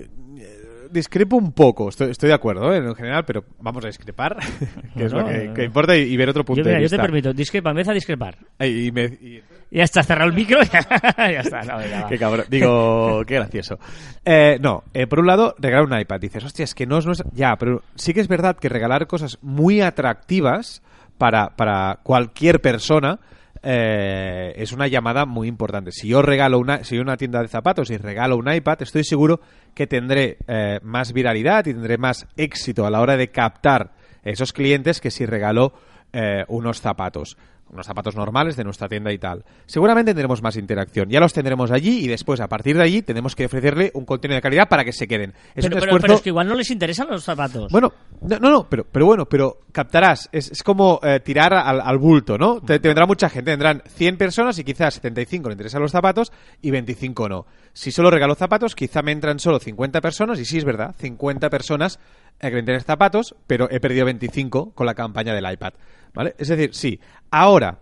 discrepo 0.91 1.35
un 1.37 1.51
poco, 1.53 1.89
estoy, 1.89 2.11
estoy 2.11 2.29
de 2.29 2.35
acuerdo 2.35 2.73
¿eh? 2.73 2.77
en 2.77 2.95
general, 2.95 3.23
pero 3.25 3.43
vamos 3.59 3.83
a 3.83 3.87
discrepar, 3.87 4.37
que 4.97 5.05
es 5.05 5.11
lo 5.13 5.25
que, 5.25 5.51
que 5.55 5.63
importa, 5.63 5.95
y, 5.95 6.01
y 6.01 6.17
ver 6.17 6.29
otro 6.29 6.43
punto 6.45 6.61
Yo, 6.61 6.65
mira, 6.65 6.77
de 6.77 6.81
yo 6.81 6.85
vista. 6.85 6.97
te 6.97 7.01
permito, 7.03 7.33
discrepa, 7.33 7.69
empieza 7.69 7.91
a 7.91 7.93
discrepar. 7.95 8.37
Ay, 8.57 8.87
y 8.87 8.91
me- 8.91 9.05
y- 9.05 9.41
Ya 9.71 9.83
está, 9.83 10.01
cerrado 10.03 10.29
el 10.29 10.35
micro. 10.35 10.59
ya 11.17 11.39
está, 11.41 11.61
no, 11.61 11.79
ya. 11.85 12.07
Qué 12.07 12.17
cabrón. 12.17 12.45
Digo, 12.49 13.21
qué 13.27 13.35
gracioso. 13.35 13.77
Eh, 14.25 14.57
no, 14.61 14.83
eh, 14.93 15.05
por 15.07 15.19
un 15.19 15.27
lado, 15.27 15.53
regalar 15.59 15.85
un 15.85 15.99
iPad. 15.99 16.19
Dices, 16.19 16.43
hostia, 16.43 16.63
es 16.63 16.73
que 16.73 16.87
no 16.87 16.97
es 16.97 17.05
nuestra... 17.05 17.29
Ya, 17.33 17.55
pero 17.55 17.83
sí 17.95 18.13
que 18.13 18.19
es 18.21 18.27
verdad 18.27 18.57
que 18.57 18.67
regalar 18.69 19.05
cosas 19.05 19.37
muy 19.43 19.81
atractivas 19.81 20.81
para, 21.19 21.49
para 21.55 21.99
cualquier 22.03 22.61
persona 22.61 23.19
eh, 23.63 24.53
es 24.55 24.71
una 24.71 24.87
llamada 24.87 25.25
muy 25.25 25.47
importante. 25.47 25.91
Si 25.91 26.07
yo 26.07 26.21
regalo 26.21 26.59
una, 26.59 26.83
si 26.83 26.97
una 26.97 27.17
tienda 27.17 27.41
de 27.41 27.47
zapatos 27.47 27.89
y 27.89 27.97
regalo 27.97 28.37
un 28.37 28.51
iPad, 28.51 28.81
estoy 28.81 29.03
seguro 29.03 29.41
que 29.73 29.87
tendré 29.87 30.37
eh, 30.47 30.79
más 30.83 31.13
viralidad 31.13 31.65
y 31.65 31.73
tendré 31.73 31.97
más 31.97 32.27
éxito 32.37 32.85
a 32.85 32.89
la 32.89 33.01
hora 33.01 33.17
de 33.17 33.29
captar 33.29 33.91
esos 34.23 34.53
clientes 34.53 35.01
que 35.01 35.11
si 35.11 35.25
regalo 35.25 35.73
eh, 36.13 36.43
unos 36.47 36.81
zapatos 36.81 37.37
unos 37.71 37.85
zapatos 37.85 38.15
normales 38.15 38.55
de 38.55 38.63
nuestra 38.63 38.87
tienda 38.87 39.11
y 39.11 39.17
tal. 39.17 39.43
Seguramente 39.65 40.11
tendremos 40.11 40.41
más 40.41 40.55
interacción. 40.55 41.09
Ya 41.09 41.19
los 41.19 41.33
tendremos 41.33 41.71
allí 41.71 41.99
y 42.03 42.07
después, 42.07 42.39
a 42.41 42.47
partir 42.47 42.77
de 42.77 42.83
allí, 42.83 43.01
tenemos 43.01 43.35
que 43.35 43.45
ofrecerle 43.45 43.91
un 43.93 44.05
contenido 44.05 44.35
de 44.37 44.41
calidad 44.41 44.67
para 44.69 44.83
que 44.83 44.93
se 44.93 45.07
queden. 45.07 45.31
Es 45.55 45.65
Pero, 45.65 45.67
un 45.67 45.69
pero- 45.71 45.77
esfuerzo... 45.85 46.01
pero 46.01 46.13
es 46.15 46.21
que 46.21 46.29
igual 46.29 46.47
no 46.47 46.55
les 46.55 46.69
interesan 46.71 47.07
los 47.09 47.23
zapatos. 47.23 47.71
Bueno, 47.71 47.91
no, 48.21 48.39
no, 48.39 48.49
no, 48.49 48.67
pero, 48.69 48.85
pero 48.91 49.05
bueno, 49.05 49.25
pero 49.25 49.59
captarás. 49.71 50.29
Es, 50.31 50.51
es 50.51 50.63
como 50.63 50.99
eh, 51.03 51.19
tirar 51.19 51.53
al, 51.53 51.81
al 51.81 51.97
bulto, 51.97 52.37
¿no? 52.37 52.61
Te, 52.61 52.79
te 52.79 52.87
vendrá 52.87 53.05
mucha 53.05 53.29
gente. 53.29 53.51
Vendrán 53.51 53.83
100 53.87 54.17
personas 54.17 54.57
y 54.59 54.63
quizás 54.63 54.95
75 54.95 55.49
le 55.49 55.53
interesan 55.53 55.81
los 55.81 55.91
zapatos 55.91 56.31
y 56.61 56.71
25 56.71 57.29
no. 57.29 57.45
Si 57.73 57.91
solo 57.91 58.09
regalo 58.11 58.35
zapatos, 58.35 58.75
quizá 58.75 59.01
me 59.01 59.11
entran 59.11 59.39
solo 59.39 59.59
50 59.59 60.01
personas 60.01 60.39
y 60.39 60.45
sí 60.45 60.57
es 60.57 60.65
verdad, 60.65 60.95
50 60.97 61.49
personas 61.49 61.99
eh, 62.39 62.49
que 62.51 62.79
zapatos, 62.79 63.35
pero 63.47 63.69
he 63.69 63.79
perdido 63.79 64.05
25 64.05 64.71
con 64.73 64.85
la 64.85 64.93
campaña 64.95 65.33
del 65.33 65.51
iPad. 65.51 65.73
¿Vale? 66.13 66.35
Es 66.37 66.47
decir, 66.47 66.71
sí. 66.73 66.99
Ahora, 67.31 67.79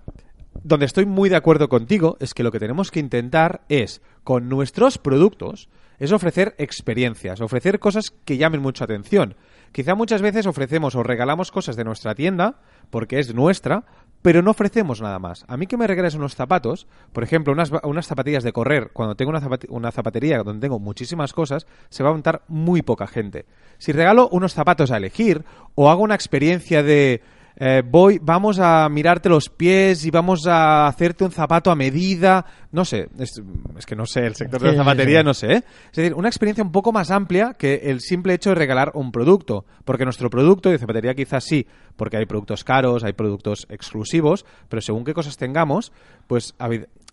donde 0.64 0.86
estoy 0.86 1.06
muy 1.06 1.30
de 1.30 1.36
acuerdo 1.36 1.70
contigo 1.70 2.18
es 2.20 2.34
que 2.34 2.44
lo 2.44 2.52
que 2.52 2.60
tenemos 2.60 2.92
que 2.92 3.00
intentar 3.00 3.62
es, 3.70 4.02
con 4.24 4.50
nuestros 4.50 4.98
productos, 4.98 5.70
es 6.00 6.12
ofrecer 6.12 6.56
experiencias, 6.58 7.42
ofrecer 7.42 7.80
cosas 7.80 8.12
que 8.12 8.38
llamen 8.38 8.62
mucha 8.62 8.84
atención. 8.84 9.36
Quizá 9.72 9.96
muchas 9.96 10.22
veces 10.22 10.46
ofrecemos 10.46 10.96
o 10.96 11.04
regalamos 11.04 11.52
cosas 11.52 11.76
de 11.76 11.84
nuestra 11.84 12.16
tienda, 12.16 12.60
porque 12.90 13.20
es 13.20 13.34
nuestra, 13.34 13.86
pero 14.22 14.42
no 14.42 14.52
ofrecemos 14.52 15.02
nada 15.02 15.20
más. 15.20 15.46
A 15.48 15.58
mí 15.58 15.68
que 15.68 15.78
me 15.78 15.88
regales 15.88 16.16
unos 16.16 16.36
zapatos, 16.36 16.88
por 17.14 17.24
ejemplo, 17.24 17.54
unas, 17.54 18.08
zapatillas 18.08 18.44
de 18.44 18.54
correr, 18.54 18.92
cuando 18.94 19.16
tengo 19.16 19.30
una, 19.30 19.42
una 19.70 19.92
zapatería 19.92 20.44
donde 20.44 20.62
tengo 20.62 20.80
muchísimas 20.80 21.34
cosas, 21.34 21.68
se 21.90 22.04
va 22.04 22.10
a 22.10 22.14
montar 22.14 22.44
muy 22.48 22.82
poca 22.82 23.08
gente. 23.08 23.46
Si 23.78 23.92
regalo 23.92 24.30
unos 24.32 24.54
zapatos 24.54 24.92
a 24.92 24.98
elegir, 24.98 25.44
o 25.76 25.90
hago 25.90 26.04
una 26.04 26.16
experiencia 26.16 26.84
de 26.84 27.22
eh, 27.60 27.82
voy, 27.84 28.20
vamos 28.22 28.60
a 28.60 28.88
mirarte 28.88 29.30
los 29.30 29.50
pies 29.50 30.06
y 30.06 30.12
vamos 30.12 30.46
a 30.46 30.86
hacerte 30.86 31.24
un 31.24 31.32
zapato 31.32 31.72
a 31.72 31.76
medida. 31.76 32.46
No 32.72 32.86
sé, 32.86 33.10
es, 33.18 33.42
es 33.76 33.86
que 33.88 33.96
no 33.96 34.06
sé, 34.06 34.28
el 34.28 34.36
sector 34.36 34.62
de 34.62 34.74
la 34.74 34.78
zapatería 34.78 35.24
no 35.24 35.34
sé. 35.34 35.48
¿eh? 35.48 35.64
Es 35.90 35.96
decir, 35.96 36.14
una 36.14 36.28
experiencia 36.28 36.64
un 36.64 36.72
poco 36.72 36.92
más 36.92 37.10
amplia 37.10 37.56
que 37.58 37.82
el 37.86 38.02
simple 38.02 38.36
hecho 38.36 38.50
de 38.50 38.56
regalar 38.56 38.92
un 38.94 39.12
producto. 39.12 39.66
Porque 39.86 40.04
nuestro 40.04 40.30
producto 40.30 40.70
de 40.70 40.78
zapatería 40.78 41.16
quizás 41.16 41.46
sí, 41.46 41.66
porque 41.96 42.18
hay 42.18 42.28
productos 42.28 42.64
caros, 42.64 43.04
hay 43.04 43.14
productos 43.14 43.66
exclusivos, 43.70 44.46
pero 44.70 44.82
según 44.82 45.04
qué 45.04 45.16
cosas 45.16 45.36
tengamos, 45.36 45.92
pues 46.28 46.54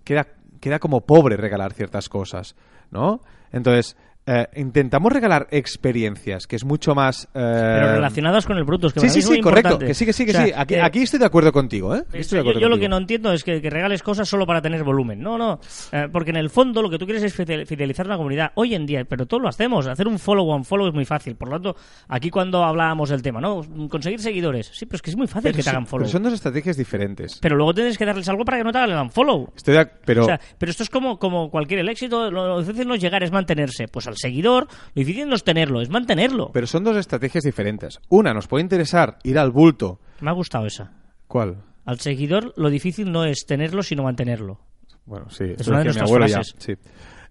queda, 0.04 0.28
queda 0.60 0.78
como 0.78 1.00
pobre 1.00 1.38
regalar 1.38 1.72
ciertas 1.72 2.10
cosas, 2.10 2.54
¿no? 2.90 3.22
Entonces, 3.50 3.96
eh, 4.26 4.46
intentamos 4.56 5.12
regalar 5.12 5.46
experiencias, 5.50 6.46
que 6.46 6.56
es 6.56 6.64
mucho 6.64 6.94
más... 6.94 7.24
eh, 7.26 7.28
Pero 7.34 7.92
relacionadas 7.92 8.46
con 8.46 8.56
el. 8.56 8.64
Es 8.64 8.92
que 8.92 9.00
Sí, 9.00 9.08
sí, 9.10 9.22
sí, 9.22 9.40
correcto. 9.40 9.68
importante. 9.74 9.86
Que 9.86 9.94
sí, 9.94 10.06
que 10.06 10.12
sí, 10.12 10.24
que 10.24 10.30
O 10.30 10.34
sea, 10.34 10.46
sí. 10.46 10.52
Aquí, 10.56 10.74
eh, 10.74 10.80
aquí 10.82 11.02
estoy 11.02 11.18
de 11.20 11.26
acuerdo 11.26 11.52
contigo, 11.52 11.94
¿eh? 11.94 12.04
Yo, 12.12 12.18
estoy 12.18 12.36
de 12.36 12.40
acuerdo 12.40 12.60
yo 12.60 12.68
lo 12.68 12.78
que 12.78 12.88
no 12.88 12.96
entiendo 12.96 13.32
es 13.32 13.44
que, 13.44 13.60
que 13.60 13.70
regales 13.70 14.02
cosas 14.02 14.28
solo 14.28 14.46
para 14.46 14.62
tener 14.62 14.82
volumen. 14.82 15.20
No, 15.20 15.36
no. 15.36 15.60
Eh, 15.92 16.08
porque 16.10 16.30
en 16.30 16.36
el 16.36 16.50
fondo 16.50 16.80
lo 16.82 16.88
que 16.90 16.98
tú 16.98 17.04
quieres 17.04 17.22
es 17.22 17.34
fidel- 17.38 17.66
fidelizar 17.66 18.06
una 18.06 18.16
comunidad. 18.16 18.52
Hoy 18.54 18.74
en 18.74 18.86
día, 18.86 19.04
pero 19.04 19.26
todos 19.26 19.42
lo 19.42 19.48
hacemos. 19.48 19.86
Hacer 19.86 20.08
un 20.08 20.18
follow 20.18 20.48
on 20.50 20.64
follow 20.64 20.88
es 20.88 20.94
muy 20.94 21.04
fácil. 21.04 21.36
Por 21.36 21.48
lo 21.48 21.54
tanto, 21.60 21.76
aquí 22.08 22.30
cuando 22.30 22.64
hablábamos 22.64 23.10
del 23.10 23.22
tema, 23.22 23.40
¿no? 23.40 23.60
Conseguir 23.90 24.20
seguidores. 24.20 24.70
Sí, 24.72 24.86
pero 24.86 24.96
es 24.96 25.02
que 25.02 25.10
es 25.10 25.16
muy 25.16 25.26
fácil 25.26 25.42
Pero 25.44 25.56
que 25.56 25.62
te 25.62 25.70
hagan 25.70 25.86
follow. 25.86 26.04
pero 26.04 26.12
son 26.12 26.22
dos 26.22 26.32
estrategias 26.32 26.76
diferentes. 26.76 27.38
Pero 27.40 27.56
luego 27.56 27.74
tienes 27.74 27.98
que 27.98 28.04
darles 28.06 28.28
algo 28.28 28.44
para 28.44 28.58
que 28.58 28.64
no 28.64 28.72
te 28.72 28.78
hagan 28.78 29.10
follow. 29.10 29.52
Estoy 29.54 29.74
de 29.76 29.86
pero 30.04 30.22
O 30.22 30.26
sea, 30.26 30.40
pero 30.58 30.70
esto 30.70 30.82
es 30.82 30.90
como, 30.90 31.18
como 31.18 31.50
cualquier 31.50 31.80
el 31.80 31.88
éxito, 31.88 32.30
lo, 32.30 32.60
difícil 32.60 32.86
no 32.88 32.94
es 32.94 33.00
llegar, 33.02 33.22
es 33.22 33.30
mantenerse. 33.32 33.86
Pues 33.88 34.06
al 34.14 34.18
seguidor, 34.18 34.66
lo 34.68 35.00
difícil 35.00 35.28
no 35.28 35.34
es 35.34 35.44
tenerlo, 35.44 35.80
es 35.80 35.90
mantenerlo. 35.90 36.50
pero 36.52 36.66
son 36.66 36.84
dos 36.84 36.96
estrategias 36.96 37.44
diferentes. 37.44 38.00
Una 38.08 38.32
nos 38.32 38.46
puede 38.46 38.62
interesar 38.62 39.18
ir 39.24 39.38
al 39.38 39.50
bulto. 39.50 40.00
Me 40.20 40.30
ha 40.30 40.32
gustado 40.34 40.66
esa. 40.66 40.92
¿Cuál? 41.26 41.56
Al 41.84 42.00
seguidor, 42.00 42.52
lo 42.56 42.70
difícil 42.70 43.12
no 43.12 43.24
es 43.24 43.44
tenerlo, 43.46 43.82
sino 43.82 44.02
mantenerlo. 44.04 44.58
Bueno, 45.06 45.28
sí, 45.30 45.44
Es 45.58 45.68
una 45.68 45.78
de 45.80 45.84
mi 45.84 45.86
nuestras 45.94 46.08
ya, 46.10 46.16
frases. 46.16 46.54
sí. 46.58 46.72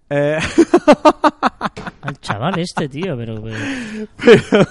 Eh, 0.10 0.38
Al 2.02 2.20
chaval 2.20 2.60
este, 2.60 2.88
tío, 2.90 3.16
pero... 3.18 3.42
pero- 3.42 4.68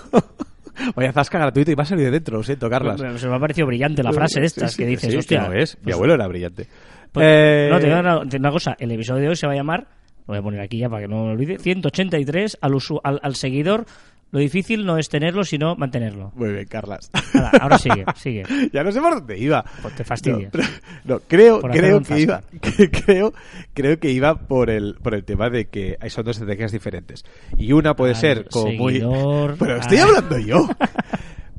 Vaya 0.94 1.12
zasca 1.16 1.38
gratuito 1.38 1.70
y 1.70 1.74
va 1.74 1.82
a 1.82 1.86
salir 1.86 2.04
de 2.06 2.10
dentro, 2.12 2.36
lo 2.36 2.42
siento, 2.42 2.68
Carlas. 2.70 3.00
pero 3.00 3.18
se 3.18 3.28
me 3.28 3.36
ha 3.36 3.38
parecido 3.40 3.66
brillante 3.66 4.02
la 4.02 4.12
frase 4.12 4.40
de 4.40 4.46
estas 4.46 4.72
Sí, 4.72 4.76
sí, 4.76 4.82
que 4.82 4.88
dices, 4.88 5.14
hostia... 5.16 5.42
que 5.42 5.48
lo 5.48 5.54
es. 5.54 5.76
Mi 5.78 5.84
pues- 5.84 5.94
abuelo 5.94 6.14
era 6.14 6.26
brillante. 6.28 6.66
pues- 7.10 7.26
Eh, 7.28 7.68
No, 7.70 7.78
te 7.78 7.86
digo 7.86 7.98
una, 7.98 8.18
una 8.20 8.50
cosa, 8.50 8.76
el 8.78 8.92
episodio 8.92 9.22
de 9.22 9.28
hoy 9.30 9.36
se 9.36 9.46
va 9.46 9.52
a 9.52 9.56
llamar, 9.56 9.86
lo 10.26 10.32
voy 10.34 10.38
a 10.38 10.42
poner 10.42 10.60
aquí 10.60 10.78
ya 10.78 10.88
para 10.88 11.02
que 11.02 11.08
no 11.08 11.24
me 11.24 11.32
olvide, 11.32 11.58
183, 11.58 12.58
al, 12.60 12.72
usu- 12.72 13.00
al, 13.02 13.20
al 13.22 13.34
seguidor, 13.34 13.84
lo 14.30 14.38
difícil 14.38 14.86
no 14.86 14.96
es 14.96 15.10
tenerlo, 15.10 15.44
sino 15.44 15.76
mantenerlo. 15.76 16.32
Muy 16.34 16.52
bien, 16.52 16.66
Carlas. 16.66 17.10
Ahora, 17.34 17.50
ahora 17.60 17.78
sigue, 17.78 18.04
sigue. 18.16 18.44
ya 18.72 18.82
no 18.82 18.90
sé 18.90 18.98
por 19.00 19.14
dónde 19.16 19.36
iba. 19.38 19.62
Pues 19.82 19.94
te 19.94 20.04
fastidias. 20.04 20.50
No, 20.54 20.62
no, 21.04 21.20
creo, 21.28 21.60
creo 21.60 22.00
que 22.02 22.20
iba, 22.20 22.40
que- 22.62 22.90
creo, 22.90 23.34
creo 23.74 23.98
que 23.98 24.10
iba 24.10 24.34
por 24.36 24.70
el, 24.70 24.94
por 25.02 25.14
el 25.14 25.24
tema 25.24 25.50
de 25.50 25.66
que 25.66 25.98
hay- 26.00 26.08
son 26.08 26.24
dos 26.24 26.36
estrategias 26.36 26.72
diferentes. 26.72 27.24
Y 27.58 27.72
una 27.72 27.94
puede 27.94 28.12
Al 28.14 28.20
ser 28.20 28.48
como 28.48 28.72
muy. 28.72 28.94
seguidor, 28.94 29.56
Pero 29.58 29.76
estoy 29.76 29.98
a- 29.98 30.04
hablando 30.04 30.38
yo. 30.38 30.66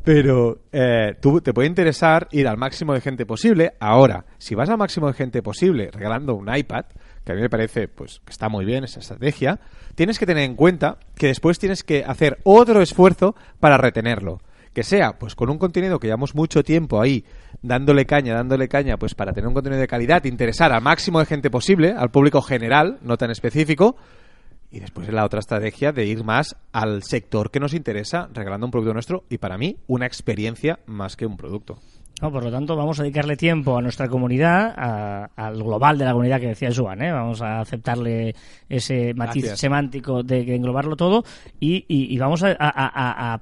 Pero 0.04 0.60
eh, 0.74 1.16
tú 1.22 1.40
te 1.40 1.54
puede 1.54 1.68
interesar 1.70 2.28
ir 2.32 2.48
al 2.48 2.58
máximo 2.58 2.94
de 2.94 3.00
gente 3.00 3.26
posible. 3.26 3.74
Ahora, 3.80 4.26
si 4.38 4.54
vas 4.54 4.68
al 4.70 4.78
máximo 4.78 5.08
de 5.08 5.14
gente 5.14 5.42
posible 5.42 5.90
regalando 5.94 6.36
un 6.36 6.54
iPad, 6.54 6.86
que 7.24 7.32
a 7.32 7.36
mí 7.36 7.42
me 7.42 7.50
parece 7.50 7.88
pues 7.88 8.22
que 8.26 8.32
está 8.32 8.50
muy 8.50 8.66
bien 8.66 8.84
esa 8.84 9.00
estrategia, 9.00 9.60
tienes 9.96 10.20
que 10.20 10.26
tener 10.26 10.44
en 10.44 10.56
cuenta 10.56 10.98
que 11.16 11.28
después 11.28 11.60
tienes 11.60 11.84
que 11.84 12.04
hacer 12.06 12.40
otro 12.44 12.82
esfuerzo 12.82 13.36
para 13.60 13.78
retenerlo. 13.78 14.40
Que 14.74 14.84
sea, 14.84 15.20
pues 15.20 15.36
con 15.36 15.52
un 15.52 15.60
contenido 15.60 16.00
que 16.00 16.08
llevamos 16.08 16.34
mucho 16.34 16.64
tiempo 16.64 17.00
ahí, 17.00 17.24
dándole 17.62 18.06
caña, 18.06 18.34
dándole 18.34 18.68
caña, 18.68 18.98
pues 18.98 19.14
para 19.14 19.32
tener 19.32 19.48
un 19.48 19.54
contenido 19.54 19.80
de 19.80 19.88
calidad, 19.88 20.24
interesar 20.26 20.74
al 20.74 20.82
máximo 20.82 21.20
de 21.20 21.28
gente 21.28 21.52
posible, 21.52 21.94
al 21.96 22.10
público 22.10 22.42
general, 22.42 22.98
no 23.04 23.16
tan 23.16 23.30
específico, 23.30 23.96
y 24.72 24.80
después 24.80 25.08
la 25.10 25.26
otra 25.26 25.40
estrategia 25.40 25.92
de 25.92 26.06
ir 26.08 26.24
más 26.24 26.56
al 26.72 27.04
sector 27.04 27.52
que 27.52 27.60
nos 27.60 27.76
interesa, 27.76 28.28
regalando 28.34 28.66
un 28.66 28.72
producto 28.72 28.94
nuestro 28.94 29.24
y 29.30 29.38
para 29.38 29.60
mí 29.60 29.78
una 29.86 30.08
experiencia 30.08 30.80
más 30.88 31.16
que 31.16 31.28
un 31.28 31.38
producto. 31.38 31.78
No, 32.24 32.32
por 32.32 32.46
lo 32.46 32.50
tanto, 32.52 32.78
vamos 32.78 32.98
a 33.02 33.04
dedicarle 33.04 33.36
tiempo 33.36 33.78
a 33.78 33.82
nuestra 33.82 34.08
comunidad, 34.08 34.74
a- 34.78 35.30
al 35.36 35.62
global 35.62 35.98
de 35.98 36.06
la 36.06 36.12
comunidad 36.14 36.40
que 36.40 36.48
decía 36.48 36.70
Joan, 36.74 37.02
¿eh? 37.02 37.12
Vamos 37.12 37.42
a 37.42 37.60
aceptarle 37.60 38.34
ese 38.70 39.14
matiz 39.14 39.44
Gracias. 39.44 39.60
semántico 39.60 40.24
de, 40.24 40.46
de 40.46 40.56
englobarlo 40.56 40.96
todo 40.96 41.26
y, 41.60 41.84
y- 41.90 42.16
y 42.16 42.18
vamos 42.18 42.42
a, 42.44 42.52
a- 42.52 42.54
a- 42.70 43.34
a- 43.34 43.42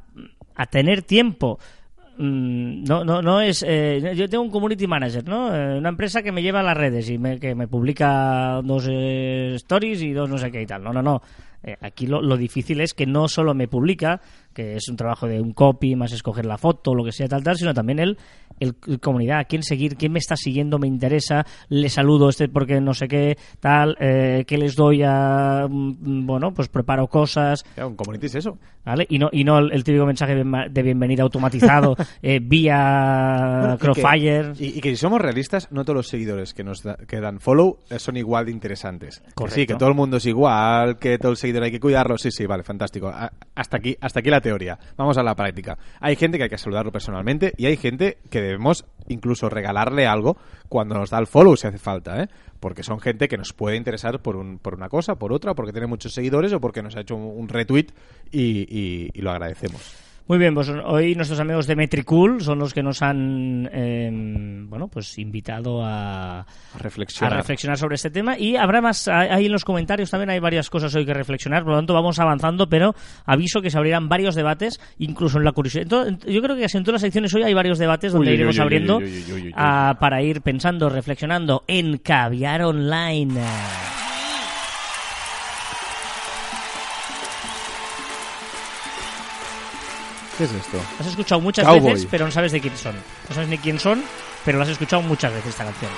a 0.55 0.65
tener 0.65 1.03
tiempo. 1.03 1.59
Mm, 2.17 2.83
No, 2.83 3.03
no, 3.05 3.21
no 3.21 3.39
es. 3.39 3.63
eh, 3.67 4.13
yo 4.15 4.27
tengo 4.27 4.43
un 4.43 4.49
community 4.49 4.87
manager, 4.87 5.27
¿no? 5.27 5.55
Eh, 5.55 5.77
una 5.77 5.89
empresa 5.89 6.23
que 6.23 6.31
me 6.31 6.41
lleva 6.41 6.61
a 6.61 6.63
las 6.63 6.75
redes 6.75 7.07
y 7.11 7.19
me, 7.19 7.39
que 7.39 7.53
me 7.53 7.67
publica 7.67 8.61
dos 8.63 8.87
eh, 8.89 9.53
stories 9.57 10.01
y 10.01 10.11
dos 10.11 10.27
no 10.27 10.39
sé 10.39 10.49
qué 10.51 10.59
y 10.63 10.65
tal. 10.65 10.81
No, 10.83 10.91
no, 10.91 11.03
no. 11.03 11.21
Eh, 11.63 11.77
aquí 11.81 12.07
lo, 12.07 12.19
lo 12.23 12.35
difícil 12.35 12.81
es 12.81 12.95
que 12.95 13.05
no 13.05 13.27
solo 13.27 13.53
me 13.53 13.67
publica, 13.67 14.19
que 14.51 14.75
es 14.77 14.89
un 14.89 14.95
trabajo 14.95 15.27
de 15.27 15.39
un 15.39 15.53
copy, 15.53 15.95
más 15.95 16.11
escoger 16.11 16.47
la 16.47 16.57
foto, 16.57 16.95
lo 16.95 17.03
que 17.03 17.11
sea, 17.11 17.27
tal, 17.27 17.43
tal, 17.43 17.55
sino 17.55 17.71
también 17.71 17.99
el, 17.99 18.17
el, 18.61 18.75
el 18.87 18.99
comunidad, 19.01 19.39
a 19.39 19.43
quién 19.45 19.63
seguir, 19.63 19.97
quién 19.97 20.13
me 20.13 20.19
está 20.19 20.35
siguiendo, 20.37 20.79
me 20.79 20.87
interesa, 20.87 21.45
le 21.69 21.89
saludo 21.89 22.29
este 22.29 22.47
porque 22.47 22.79
no 22.79 22.93
sé 22.93 23.07
qué, 23.09 23.37
tal, 23.59 23.97
eh, 23.99 24.45
qué 24.47 24.57
les 24.57 24.75
doy 24.75 25.01
a. 25.03 25.67
mm, 25.69 26.25
Bueno, 26.25 26.53
pues 26.53 26.69
preparo 26.69 27.07
cosas, 27.07 27.63
Ya, 27.75 27.85
un 27.85 27.95
community 27.95 28.27
es 28.27 28.35
eso. 28.35 28.57
¿vale? 28.85 29.05
Y 29.09 29.19
no, 29.19 29.29
y 29.31 29.43
no 29.43 29.59
el, 29.59 29.71
el 29.73 29.83
típico 29.83 30.05
mensaje 30.05 30.33
de 30.35 30.81
bienvenida 30.83 31.21
automatizado 31.23 31.95
eh, 32.23 32.39
vía 32.41 33.57
Bueno, 33.59 33.73
y 33.73 33.77
que- 33.77 33.83
Crossfire. 33.83 34.51
Y, 34.59 34.77
y 34.77 34.81
que 34.81 34.89
si 34.91 34.95
somos 34.97 35.21
realistas, 35.21 35.67
no 35.71 35.83
todos 35.83 35.97
los 35.97 36.07
seguidores 36.07 36.53
que 36.53 36.63
nos 36.63 36.83
da- 36.83 36.97
que 37.07 37.19
dan 37.19 37.39
follow 37.39 37.79
eh, 37.89 37.99
son 37.99 38.17
igual 38.17 38.45
de 38.45 38.51
interesantes. 38.51 39.19
Que 39.19 39.33
Correcto. 39.33 39.55
sí, 39.59 39.67
que 39.67 39.75
todo 39.75 39.89
el 39.89 39.95
mundo 39.95 40.17
es 40.17 40.25
igual, 40.25 40.97
que 40.99 41.17
todo 41.17 41.31
el 41.31 41.37
seguidor 41.37 41.63
hay 41.63 41.71
que 41.71 41.79
cuidarlo. 41.79 42.17
Sí, 42.17 42.31
sí, 42.31 42.45
vale, 42.45 42.63
fantástico. 42.63 43.07
A- 43.09 43.31
hasta 43.55 43.77
aquí, 43.77 43.95
hasta 44.01 44.19
aquí 44.19 44.29
la 44.29 44.41
teoría. 44.41 44.77
Vamos 44.97 45.17
a 45.17 45.23
la 45.23 45.35
práctica. 45.35 45.77
Hay 45.99 46.15
gente 46.15 46.37
que 46.37 46.45
hay 46.45 46.49
que 46.49 46.57
saludarlo 46.57 46.91
personalmente 46.91 47.53
y 47.57 47.65
hay 47.67 47.77
gente 47.77 48.17
que 48.29 48.50
debemos 48.51 48.85
incluso 49.07 49.49
regalarle 49.49 50.07
algo 50.07 50.37
cuando 50.69 50.95
nos 50.95 51.09
da 51.09 51.19
el 51.19 51.27
follow 51.27 51.55
si 51.57 51.67
hace 51.67 51.79
falta, 51.79 52.23
¿eh? 52.23 52.27
Porque 52.59 52.83
son 52.83 52.99
gente 52.99 53.27
que 53.27 53.37
nos 53.37 53.53
puede 53.53 53.75
interesar 53.75 54.21
por, 54.21 54.35
un, 54.35 54.59
por 54.59 54.75
una 54.75 54.87
cosa, 54.87 55.15
por 55.15 55.33
otra, 55.33 55.55
porque 55.55 55.71
tiene 55.71 55.87
muchos 55.87 56.13
seguidores 56.13 56.53
o 56.53 56.61
porque 56.61 56.83
nos 56.83 56.95
ha 56.95 57.01
hecho 57.01 57.15
un, 57.15 57.49
retweet 57.49 57.87
y 58.31 59.09
lo 59.19 59.31
agradecemos. 59.31 60.10
Muy 60.27 60.37
bien, 60.37 60.53
pues 60.53 60.69
hoy 60.69 61.15
nuestros 61.15 61.39
amigos 61.39 61.67
de 61.67 61.75
Metricool 61.75 62.41
son 62.41 62.59
los 62.59 62.73
que 62.73 62.81
nos 62.81 63.01
han 63.01 63.69
eh, 63.73 64.09
bueno 64.67 64.87
pues 64.87 65.17
invitado 65.17 65.83
a, 65.83 66.39
A 66.39 66.45
a 67.35 67.37
reflexionar. 67.37 67.77
sobre 67.77 67.95
este 67.95 68.09
tema. 68.09 68.37
Y 68.39 68.55
habrá 68.55 68.81
más 68.81 69.07
ahí 69.07 69.47
en 69.47 69.51
los 69.51 69.65
comentarios 69.65 70.09
también 70.09 70.29
hay 70.29 70.39
varias 70.39 70.69
cosas 70.69 70.95
hoy 70.95 71.05
que 71.05 71.13
reflexionar. 71.13 71.63
Por 71.63 71.73
lo 71.73 71.77
tanto 71.79 71.93
vamos 71.93 72.19
avanzando 72.19 72.69
pero 72.69 72.95
aviso 73.25 73.61
que 73.61 73.69
se 73.69 73.77
abrirán 73.77 74.07
varios 74.07 74.35
debates 74.35 74.79
incluso 74.99 75.37
en 75.37 75.43
la 75.43 75.51
curiosidad. 75.51 75.83
Entonces, 75.83 76.33
yo 76.33 76.41
creo 76.41 76.55
que 76.55 76.65
en 76.71 76.83
todas 76.83 76.93
las 76.93 77.01
secciones 77.01 77.33
hoy 77.33 77.43
hay 77.43 77.53
varios 77.53 77.77
debates 77.77 78.13
donde 78.13 78.29
Uy, 78.29 78.35
iremos 78.35 78.55
uy, 78.55 78.61
abriendo 78.61 78.97
uy, 78.97 79.53
para 79.53 80.21
ir 80.21 80.41
pensando 80.41 80.89
reflexionando 80.89 81.63
en 81.67 81.97
caviar 81.97 82.61
online 82.61 83.41
¿Qué 90.41 90.45
es 90.45 90.53
esto? 90.53 90.77
Has 90.99 91.05
escuchado 91.05 91.39
muchas 91.39 91.63
Cowboy. 91.67 91.93
veces, 91.93 92.07
pero 92.09 92.25
no 92.25 92.31
sabes 92.31 92.51
de 92.51 92.59
quién 92.59 92.75
son. 92.75 92.95
No 93.29 93.35
sabes 93.35 93.47
ni 93.47 93.59
quién 93.59 93.77
son, 93.77 94.03
pero 94.43 94.57
lo 94.57 94.63
has 94.63 94.71
escuchado 94.71 95.03
muchas 95.03 95.31
veces 95.31 95.49
esta 95.49 95.65
canción. 95.65 95.91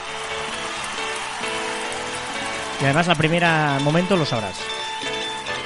Y 2.81 2.83
además, 2.83 3.07
la 3.07 3.15
primera 3.15 3.79
momento 3.81 4.17
lo 4.17 4.25
sabrás. 4.25 4.57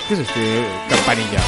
¿Qué 0.08 0.14
es 0.14 0.20
este 0.20 0.64
campanilla? 0.90 1.40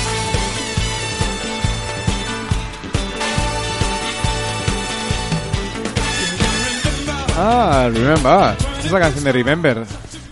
Ah, 7.37 7.89
Remember. 7.93 8.55
Es 8.83 8.91
la 8.91 8.99
canción 8.99 9.23
de 9.23 9.31
Remember. 9.31 9.85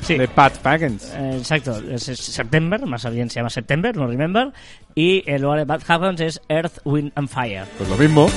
Sí. 0.08 0.18
De 0.18 0.30
Pat 0.30 0.58
Packens. 0.60 1.12
Eh, 1.14 1.36
exacto, 1.40 1.82
es, 1.92 2.08
es 2.08 2.18
September, 2.18 2.86
más 2.86 3.12
bien 3.12 3.30
se 3.30 3.42
llama 3.42 3.50
September, 3.50 3.94
no 3.94 4.08
Remember. 4.08 4.54
Y 4.96 5.22
el 5.30 5.42
lugar 5.42 5.60
de 5.60 5.66
Bad 5.66 5.82
Happens 5.86 6.22
es 6.22 6.42
Earth, 6.48 6.80
Wind 6.86 7.12
and 7.16 7.28
Fire. 7.28 7.66
Pues 7.78 7.90
lo 7.90 7.98
mismo. 7.98 8.30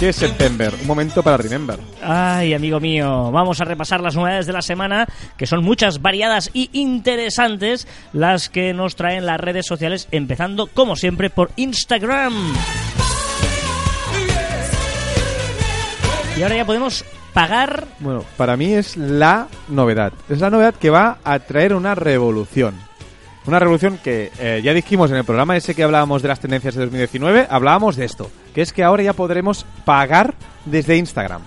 ¿Qué 0.00 0.08
es 0.08 0.16
September? 0.16 0.72
Un 0.80 0.86
momento 0.86 1.22
para 1.22 1.36
Remember. 1.36 1.78
Ay, 2.02 2.54
amigo 2.54 2.80
mío, 2.80 3.30
vamos 3.30 3.60
a 3.60 3.64
repasar 3.64 4.00
las 4.00 4.16
novedades 4.16 4.46
de 4.46 4.54
la 4.54 4.62
semana, 4.62 5.06
que 5.36 5.46
son 5.46 5.62
muchas, 5.62 6.00
variadas 6.00 6.50
y 6.54 6.70
interesantes, 6.72 7.86
las 8.14 8.48
que 8.48 8.72
nos 8.72 8.96
traen 8.96 9.26
las 9.26 9.38
redes 9.38 9.66
sociales, 9.66 10.08
empezando, 10.12 10.66
como 10.66 10.96
siempre, 10.96 11.28
por 11.28 11.50
Instagram. 11.56 12.32
Y 16.38 16.42
ahora 16.42 16.56
ya 16.56 16.64
podemos 16.64 17.04
pagar 17.32 17.86
Bueno, 18.00 18.24
para 18.36 18.56
mí 18.56 18.72
es 18.72 18.96
la 18.96 19.48
novedad. 19.68 20.12
Es 20.28 20.40
la 20.40 20.50
novedad 20.50 20.74
que 20.74 20.90
va 20.90 21.18
a 21.24 21.38
traer 21.40 21.74
una 21.74 21.94
revolución. 21.94 22.74
Una 23.46 23.58
revolución 23.58 23.98
que 24.02 24.30
eh, 24.38 24.60
ya 24.62 24.72
dijimos 24.72 25.10
en 25.10 25.16
el 25.16 25.24
programa 25.24 25.56
ese 25.56 25.74
que 25.74 25.82
hablábamos 25.82 26.22
de 26.22 26.28
las 26.28 26.38
tendencias 26.40 26.74
de 26.74 26.82
2019, 26.82 27.48
hablábamos 27.50 27.96
de 27.96 28.04
esto, 28.04 28.30
que 28.54 28.62
es 28.62 28.72
que 28.72 28.84
ahora 28.84 29.02
ya 29.02 29.14
podremos 29.14 29.66
pagar 29.84 30.34
desde 30.64 30.96
Instagram. 30.96 31.42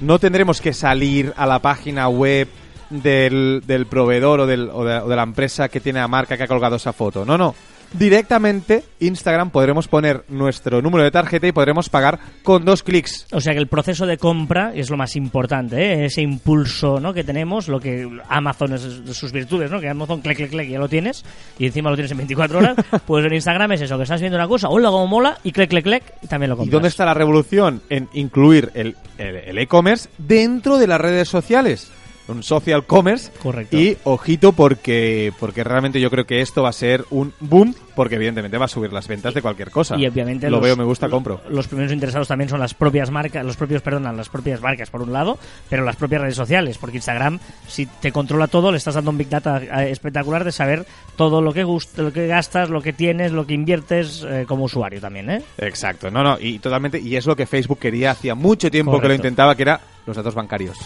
No 0.00 0.18
tendremos 0.18 0.60
que 0.60 0.72
salir 0.72 1.32
a 1.36 1.46
la 1.46 1.60
página 1.60 2.08
web 2.08 2.48
del, 2.90 3.62
del 3.66 3.86
proveedor 3.86 4.40
o, 4.40 4.46
del- 4.46 4.70
o 4.72 4.84
de, 4.84 4.98
o 4.98 5.08
de 5.08 5.16
la 5.16 5.22
empresa 5.22 5.68
que 5.68 5.80
tiene 5.80 6.00
la 6.00 6.08
marca 6.08 6.36
que 6.36 6.42
ha 6.42 6.48
colgado 6.48 6.76
esa 6.76 6.92
foto. 6.92 7.24
No, 7.24 7.38
no. 7.38 7.54
Directamente 7.98 8.84
Instagram 9.00 9.50
podremos 9.50 9.88
poner 9.88 10.24
nuestro 10.28 10.80
número 10.82 11.04
de 11.04 11.10
tarjeta 11.10 11.46
y 11.46 11.52
podremos 11.52 11.88
pagar 11.88 12.18
con 12.42 12.64
dos 12.64 12.82
clics. 12.82 13.26
O 13.32 13.40
sea 13.40 13.52
que 13.52 13.58
el 13.58 13.66
proceso 13.66 14.06
de 14.06 14.18
compra 14.18 14.72
es 14.74 14.90
lo 14.90 14.96
más 14.96 15.16
importante, 15.16 15.76
¿eh? 15.76 16.04
ese 16.06 16.22
impulso 16.22 17.00
¿no? 17.00 17.12
que 17.12 17.24
tenemos, 17.24 17.68
lo 17.68 17.80
que 17.80 18.08
Amazon 18.28 18.74
es 18.74 18.82
sus 19.16 19.32
virtudes, 19.32 19.70
¿no? 19.70 19.80
que 19.80 19.88
Amazon, 19.88 20.20
clic, 20.20 20.36
clic, 20.36 20.50
clic, 20.50 20.68
ya 20.70 20.78
lo 20.78 20.88
tienes 20.88 21.24
y 21.58 21.66
encima 21.66 21.90
lo 21.90 21.96
tienes 21.96 22.10
en 22.12 22.18
24 22.18 22.58
horas, 22.58 22.76
pues 23.06 23.24
en 23.26 23.34
Instagram 23.34 23.72
es 23.72 23.82
eso, 23.82 23.96
que 23.96 24.02
estás 24.04 24.20
viendo 24.20 24.36
una 24.38 24.48
cosa, 24.48 24.68
hola, 24.68 24.88
como 24.90 25.06
mola, 25.06 25.38
y 25.44 25.52
clic, 25.52 25.70
clic, 25.70 25.84
clic, 25.84 26.02
y 26.22 26.26
también 26.26 26.50
lo 26.50 26.56
compras. 26.56 26.68
¿Y 26.68 26.72
dónde 26.72 26.88
está 26.88 27.04
la 27.04 27.14
revolución? 27.14 27.82
En 27.90 28.08
incluir 28.12 28.70
el 28.74 28.96
el- 29.18 29.36
el 29.36 29.58
e-commerce 29.58 30.08
dentro 30.18 30.76
de 30.78 30.86
las 30.86 31.00
redes 31.00 31.28
sociales. 31.28 31.90
Un 32.28 32.42
social 32.42 32.84
commerce. 32.86 33.30
Correcto. 33.42 33.76
Y 33.76 33.96
ojito 34.04 34.52
porque, 34.52 35.32
porque 35.38 35.62
realmente 35.62 36.00
yo 36.00 36.10
creo 36.10 36.26
que 36.26 36.40
esto 36.40 36.62
va 36.62 36.70
a 36.70 36.72
ser 36.72 37.04
un 37.10 37.32
boom 37.40 37.74
porque 37.94 38.16
evidentemente 38.16 38.58
va 38.58 38.66
a 38.66 38.68
subir 38.68 38.92
las 38.92 39.08
ventas 39.08 39.32
de 39.32 39.40
cualquier 39.40 39.70
cosa. 39.70 39.96
Y 39.96 40.06
obviamente 40.06 40.50
Lo 40.50 40.56
los- 40.56 40.64
veo, 40.64 40.76
me 40.76 40.84
gusta, 40.84 41.08
compro. 41.08 41.40
Los 41.48 41.66
primeros 41.68 41.92
interesados 41.92 42.28
también 42.28 42.50
son 42.50 42.60
las 42.60 42.74
propias 42.74 43.10
marcas, 43.10 43.44
los 43.44 43.56
propios, 43.56 43.80
perdón, 43.80 44.14
las 44.16 44.28
propias 44.28 44.60
marcas 44.60 44.90
por 44.90 45.00
un 45.02 45.12
lado, 45.12 45.38
pero 45.70 45.82
las 45.84 45.96
propias 45.96 46.20
redes 46.20 46.34
sociales, 46.34 46.76
porque 46.78 46.96
Instagram 46.98 47.38
si 47.68 47.86
te 47.86 48.12
controla 48.12 48.48
todo, 48.48 48.70
le 48.70 48.78
estás 48.78 48.94
dando 48.96 49.12
un 49.12 49.18
big 49.18 49.28
data 49.30 49.62
eh, 49.62 49.90
espectacular 49.90 50.44
de 50.44 50.52
saber 50.52 50.84
todo 51.16 51.40
lo 51.40 51.52
que 51.54 51.64
gust- 51.64 51.96
lo 51.96 52.12
que 52.12 52.26
gastas, 52.26 52.68
lo 52.70 52.82
que 52.82 52.92
tienes, 52.92 53.32
lo 53.32 53.46
que 53.46 53.54
inviertes 53.54 54.26
eh, 54.28 54.44
como 54.46 54.64
usuario 54.64 55.00
también, 55.00 55.30
¿eh? 55.30 55.42
Exacto, 55.58 56.10
no, 56.10 56.22
no, 56.22 56.38
y 56.40 56.58
totalmente, 56.58 56.98
y 57.00 57.16
es 57.16 57.24
lo 57.24 57.34
que 57.36 57.46
Facebook 57.46 57.78
quería 57.78 58.10
hacía 58.10 58.34
mucho 58.34 58.70
tiempo 58.70 59.00
que 59.00 59.08
lo 59.08 59.14
intentaba, 59.14 59.54
que 59.54 59.62
era 59.62 59.80
los 60.06 60.16
datos 60.16 60.34
bancarios. 60.34 60.76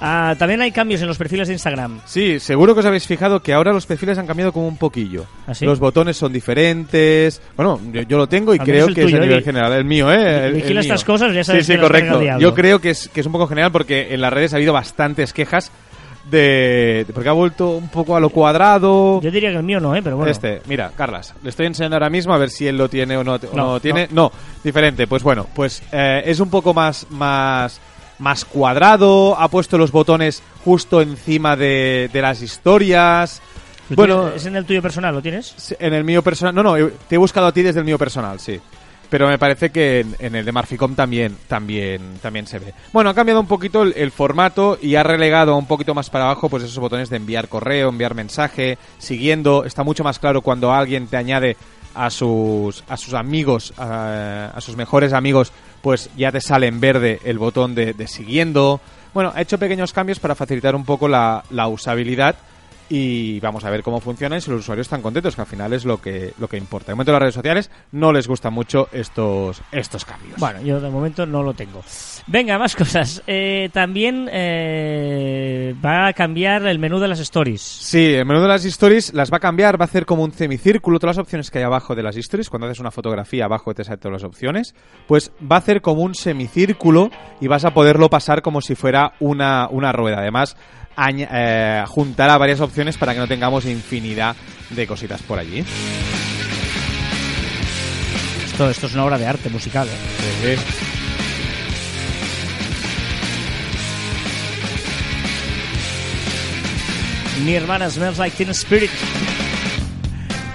Ah, 0.00 0.34
también 0.38 0.62
hay 0.62 0.72
cambios 0.72 1.02
en 1.02 1.08
los 1.08 1.18
perfiles 1.18 1.46
de 1.48 1.54
Instagram. 1.54 2.00
Sí, 2.06 2.40
seguro 2.40 2.72
que 2.74 2.80
os 2.80 2.86
habéis 2.86 3.06
fijado 3.06 3.40
que 3.42 3.52
ahora 3.52 3.72
los 3.72 3.84
perfiles 3.84 4.16
han 4.16 4.26
cambiado 4.26 4.52
como 4.52 4.66
un 4.66 4.76
poquillo. 4.78 5.26
¿Ah, 5.46 5.54
sí? 5.54 5.66
Los 5.66 5.78
botones 5.78 6.16
son 6.16 6.32
diferentes. 6.32 7.42
Bueno, 7.56 7.78
yo, 7.92 8.02
yo 8.02 8.16
lo 8.16 8.26
tengo 8.26 8.54
y 8.54 8.58
Al 8.58 8.64
creo 8.64 8.86
que 8.88 9.02
es 9.04 9.14
a 9.14 9.18
nivel 9.18 9.42
general. 9.42 9.72
El 9.72 9.84
mío, 9.84 10.10
¿eh? 10.12 10.46
El- 10.46 10.54
Vigila 10.54 10.80
el 10.80 10.86
estas 10.86 11.04
cosas, 11.04 11.34
ya 11.34 11.44
sabes 11.44 11.66
Sí, 11.66 11.72
sí, 11.72 11.76
que 11.78 11.82
correcto. 11.82 12.20
Yo 12.38 12.54
creo 12.54 12.80
que 12.80 12.90
es, 12.90 13.08
que 13.08 13.20
es 13.20 13.26
un 13.26 13.32
poco 13.32 13.46
general 13.46 13.72
porque 13.72 14.14
en 14.14 14.20
las 14.22 14.32
redes 14.32 14.52
ha 14.54 14.56
habido 14.56 14.72
bastantes 14.72 15.32
quejas 15.34 15.70
de... 16.30 17.04
de- 17.06 17.12
porque 17.12 17.28
ha 17.28 17.32
vuelto 17.32 17.70
un 17.76 17.88
poco 17.88 18.16
a 18.16 18.20
lo 18.20 18.30
cuadrado. 18.30 19.20
Yo 19.20 19.30
diría 19.30 19.50
que 19.50 19.56
el 19.56 19.62
mío 19.62 19.80
no, 19.80 19.94
¿eh? 19.94 20.00
Pero 20.02 20.16
bueno. 20.16 20.30
Este, 20.30 20.62
mira, 20.66 20.92
Carlas, 20.96 21.34
le 21.42 21.50
estoy 21.50 21.66
enseñando 21.66 21.96
ahora 21.96 22.10
mismo 22.10 22.32
a 22.32 22.38
ver 22.38 22.50
si 22.50 22.66
él 22.66 22.76
lo 22.78 22.88
tiene 22.88 23.16
o 23.16 23.24
no, 23.24 23.34
o 23.34 23.38
No, 23.38 23.50
no 23.54 23.72
lo 23.74 23.80
tiene. 23.80 24.08
No. 24.12 24.30
diferente. 24.62 25.06
Pues 25.06 25.22
bueno, 25.22 25.46
pues 25.54 25.82
eh, 25.92 26.22
es 26.24 26.40
un 26.40 26.50
poco 26.50 26.72
más, 26.74 27.06
más, 27.10 27.80
más 28.20 28.44
cuadrado. 28.44 29.36
Ha 29.38 29.48
puesto 29.48 29.76
los 29.76 29.90
botones 29.90 30.42
justo 30.64 31.00
encima 31.00 31.56
de, 31.56 32.08
de 32.12 32.22
las 32.22 32.40
historias. 32.42 33.42
¿Lo 33.88 33.96
Bueno, 33.96 34.28
¿Es 34.28 34.46
en 34.46 34.54
el 34.54 34.64
tuyo 34.64 34.80
personal? 34.80 35.12
¿Lo 35.14 35.22
tienes? 35.22 35.74
En 35.80 35.94
el 35.94 36.04
mío 36.04 36.22
personal. 36.22 36.54
No, 36.54 36.62
no, 36.62 36.76
eh, 36.76 36.92
te 37.08 37.16
he 37.16 37.18
buscado 37.18 37.48
a 37.48 37.52
ti 37.52 37.62
desde 37.62 37.80
el 37.80 37.84
mío 37.86 37.98
personal, 37.98 38.38
sí. 38.38 38.60
Pero 39.08 39.26
me 39.26 39.38
parece 39.38 39.70
que 39.70 40.00
en, 40.00 40.14
en 40.20 40.36
el 40.36 40.44
de 40.44 40.52
Marficom 40.52 40.94
también, 40.94 41.36
también, 41.48 42.18
también 42.22 42.46
se 42.46 42.60
ve. 42.60 42.72
Bueno, 42.92 43.10
ha 43.10 43.14
cambiado 43.14 43.40
un 43.40 43.48
poquito 43.48 43.82
el, 43.82 43.92
el 43.96 44.12
formato 44.12 44.78
y 44.80 44.94
ha 44.94 45.02
relegado 45.02 45.56
un 45.56 45.66
poquito 45.66 45.94
más 45.94 46.08
para 46.10 46.26
abajo 46.26 46.48
pues 46.48 46.62
esos 46.62 46.78
botones 46.78 47.10
de 47.10 47.16
enviar 47.16 47.48
correo, 47.48 47.88
enviar 47.88 48.14
mensaje, 48.14 48.78
siguiendo. 48.98 49.64
Está 49.64 49.82
mucho 49.82 50.04
más 50.04 50.20
claro 50.20 50.42
cuando 50.42 50.72
alguien 50.72 51.08
te 51.08 51.16
añade 51.16 51.56
a 51.92 52.08
sus, 52.08 52.84
a 52.88 52.96
sus 52.96 53.14
amigos, 53.14 53.74
a, 53.76 54.52
a 54.54 54.60
sus 54.60 54.76
mejores 54.76 55.12
amigos, 55.12 55.52
pues 55.82 56.10
ya 56.16 56.32
te 56.32 56.40
sale 56.40 56.66
en 56.66 56.80
verde 56.80 57.20
el 57.24 57.38
botón 57.38 57.74
de, 57.74 57.92
de 57.92 58.06
siguiendo. 58.06 58.80
Bueno, 59.14 59.32
ha 59.34 59.40
hecho 59.40 59.58
pequeños 59.58 59.92
cambios 59.92 60.20
para 60.20 60.34
facilitar 60.34 60.74
un 60.74 60.84
poco 60.84 61.08
la, 61.08 61.44
la 61.50 61.68
usabilidad 61.68 62.36
y 62.90 63.38
vamos 63.38 63.64
a 63.64 63.70
ver 63.70 63.84
cómo 63.84 64.00
funciona 64.00 64.36
y 64.36 64.40
si 64.40 64.50
los 64.50 64.60
usuarios 64.60 64.86
están 64.86 65.00
contentos, 65.00 65.36
que 65.36 65.40
al 65.40 65.46
final 65.46 65.72
es 65.72 65.84
lo 65.84 66.02
que, 66.02 66.34
lo 66.38 66.48
que 66.48 66.56
importa. 66.56 66.88
De 66.88 66.94
momento 66.94 67.12
las 67.12 67.20
redes 67.22 67.34
sociales 67.34 67.70
no 67.92 68.12
les 68.12 68.26
gustan 68.26 68.52
mucho 68.52 68.88
estos, 68.92 69.62
estos 69.70 70.04
cambios. 70.04 70.38
Bueno, 70.38 70.60
yo 70.60 70.80
de 70.80 70.90
momento 70.90 71.24
no 71.24 71.44
lo 71.44 71.54
tengo. 71.54 71.82
Venga, 72.26 72.58
más 72.58 72.74
cosas. 72.74 73.22
Eh, 73.28 73.70
también 73.72 74.28
eh, 74.32 75.74
va 75.84 76.08
a 76.08 76.12
cambiar 76.12 76.66
el 76.66 76.80
menú 76.80 76.98
de 76.98 77.06
las 77.06 77.20
stories. 77.20 77.62
Sí, 77.62 78.14
el 78.14 78.26
menú 78.26 78.40
de 78.40 78.48
las 78.48 78.64
stories 78.64 79.14
las 79.14 79.32
va 79.32 79.36
a 79.36 79.40
cambiar, 79.40 79.80
va 79.80 79.84
a 79.84 79.88
hacer 79.88 80.04
como 80.04 80.24
un 80.24 80.32
semicírculo, 80.32 80.98
todas 80.98 81.16
las 81.16 81.22
opciones 81.22 81.50
que 81.50 81.58
hay 81.58 81.64
abajo 81.64 81.94
de 81.94 82.02
las 82.02 82.16
stories, 82.16 82.50
cuando 82.50 82.66
haces 82.66 82.80
una 82.80 82.90
fotografía 82.90 83.44
abajo 83.44 83.72
te 83.72 83.84
salen 83.84 84.00
todas 84.00 84.22
las 84.22 84.24
opciones, 84.24 84.74
pues 85.06 85.30
va 85.40 85.56
a 85.56 85.58
hacer 85.60 85.80
como 85.80 86.02
un 86.02 86.16
semicírculo 86.16 87.10
y 87.40 87.46
vas 87.46 87.64
a 87.64 87.72
poderlo 87.72 88.10
pasar 88.10 88.42
como 88.42 88.60
si 88.60 88.74
fuera 88.74 89.12
una, 89.20 89.68
una 89.70 89.92
rueda. 89.92 90.18
Además, 90.18 90.56
eh, 90.96 91.84
juntará 91.86 92.38
varias 92.38 92.60
opciones 92.60 92.96
para 92.96 93.14
que 93.14 93.20
no 93.20 93.28
tengamos 93.28 93.64
infinidad 93.64 94.36
de 94.70 94.86
cositas 94.86 95.22
por 95.22 95.38
allí. 95.38 95.64
Esto, 98.44 98.70
esto 98.70 98.86
es 98.86 98.94
una 98.94 99.04
obra 99.04 99.18
de 99.18 99.26
arte 99.26 99.48
musical. 99.48 99.88
¿eh? 100.44 100.56
Mi 107.44 107.54
hermana 107.54 107.88
smells 107.88 108.18
like 108.18 108.36
Teen 108.36 108.50
Spirit. 108.50 108.90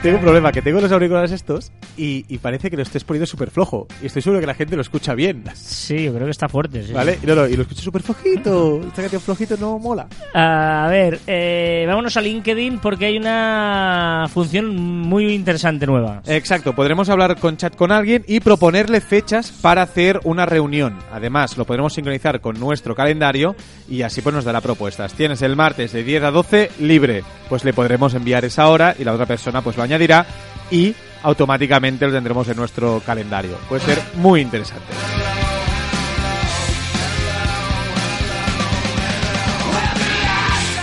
Tengo 0.04 0.18
un 0.18 0.24
problema, 0.24 0.52
que 0.52 0.62
tengo 0.62 0.80
los 0.82 0.92
auriculares 0.92 1.32
estos 1.32 1.72
y, 1.98 2.26
y 2.28 2.38
parece 2.40 2.70
que 2.70 2.78
lo 2.78 2.84
estés 2.84 3.04
poniendo 3.04 3.26
súper 3.26 3.50
flojo. 3.52 3.88
Y 4.02 4.08
estoy 4.08 4.22
seguro 4.22 4.40
que 4.40 4.48
la 4.48 4.54
gente 4.54 4.76
lo 4.76 4.82
escucha 4.82 5.14
bien. 5.14 5.44
Sí, 5.54 6.04
yo 6.04 6.14
creo 6.14 6.26
que 6.26 6.32
está 6.32 6.48
fuerte. 6.48 6.84
sí. 6.84 6.94
¿Vale? 6.94 7.20
No, 7.24 7.36
no, 7.36 7.48
y 7.48 7.56
lo 7.56 7.64
escucho 7.64 7.82
súper 7.82 8.02
flojito. 8.04 8.82
Esta 8.88 9.02
canción 9.02 9.22
flojito 9.22 9.58
no 9.58 9.80
mola. 9.80 10.08
A 10.34 10.88
ver, 10.90 11.20
eh, 11.28 11.86
vámonos 11.88 12.16
a 12.18 12.22
LinkedIn 12.22 12.80
porque 12.80 13.06
hay 13.06 13.18
una 13.18 14.28
función 14.32 14.76
muy 14.76 15.34
interesante 15.34 15.86
nueva. 15.86 16.22
Exacto, 16.26 16.74
podremos 16.76 17.10
hablar 17.10 17.38
con 17.40 17.58
chat 17.58 17.76
con 17.76 17.92
alguien 17.92 18.24
y 18.28 18.40
proponerle 18.40 19.02
fechas 19.02 19.52
para 19.52 19.82
hacer 19.82 20.20
una 20.24 20.46
reunión. 20.46 20.98
Además, 21.12 21.58
lo 21.58 21.66
podremos 21.66 21.94
sincronizar 21.94 22.42
con 22.42 22.60
nuestro 22.60 22.96
calendario 22.96 23.56
y 23.90 24.02
así 24.02 24.22
pues 24.22 24.36
nos 24.36 24.46
dará 24.46 24.62
propuestas. 24.62 25.14
Tienes 25.14 25.42
el 25.42 25.56
martes 25.56 25.92
de 25.94 26.04
10 26.04 26.24
a 26.24 26.32
12 26.32 26.72
libre, 26.80 27.24
pues 27.50 27.64
le 27.64 27.74
podremos 27.74 28.14
enviar 28.14 28.46
esa 28.46 28.68
hora 28.68 28.96
y 28.98 29.04
la 29.04 29.14
otra 29.14 29.26
persona 29.26 29.62
pues 29.62 29.78
lo 29.78 29.84
añadirá 29.84 30.26
y 30.72 30.96
automáticamente 31.26 32.06
lo 32.06 32.14
tendremos 32.14 32.48
en 32.48 32.56
nuestro 32.58 33.02
calendario. 33.06 33.58
Puede 33.68 33.82
ser 33.82 34.00
muy 34.16 34.42
interesante. 34.42 34.94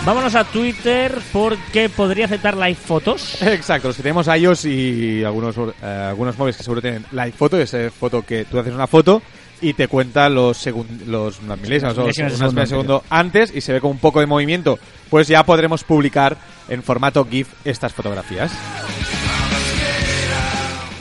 Vámonos 0.04 0.34
a 0.34 0.42
Twitter 0.42 1.16
porque 1.32 1.88
podría 1.88 2.24
aceptar 2.24 2.56
live 2.56 2.74
fotos. 2.74 3.40
Exacto, 3.42 3.88
los 3.88 3.96
que 3.96 4.02
tenemos 4.02 4.26
iOS 4.26 4.64
y 4.64 5.22
algunos, 5.22 5.54
eh, 5.56 5.86
algunos 5.86 6.36
móviles 6.36 6.56
que 6.56 6.64
seguro 6.64 6.80
tienen 6.82 7.06
live 7.12 7.30
foto, 7.32 7.56
esa 7.56 7.88
foto 7.90 8.22
que 8.22 8.44
tú 8.44 8.58
haces 8.58 8.74
una 8.74 8.88
foto 8.88 9.22
y 9.60 9.74
te 9.74 9.86
cuenta 9.86 10.28
los 10.28 10.66
segun- 10.66 11.04
los 11.06 11.38
unas 11.38 11.60
milésimas 11.60 11.96
o 11.96 12.02
unas 12.02 12.18
milésimas 12.18 12.52
de 12.52 12.66
segundo 12.66 13.04
antes 13.10 13.54
y 13.54 13.60
se 13.60 13.72
ve 13.74 13.80
con 13.80 13.92
un 13.92 13.98
poco 13.98 14.18
de 14.18 14.26
movimiento, 14.26 14.76
pues 15.08 15.28
ya 15.28 15.44
podremos 15.46 15.84
publicar 15.84 16.36
en 16.68 16.82
formato 16.82 17.24
GIF 17.30 17.46
estas 17.64 17.92
fotografías. 17.92 18.50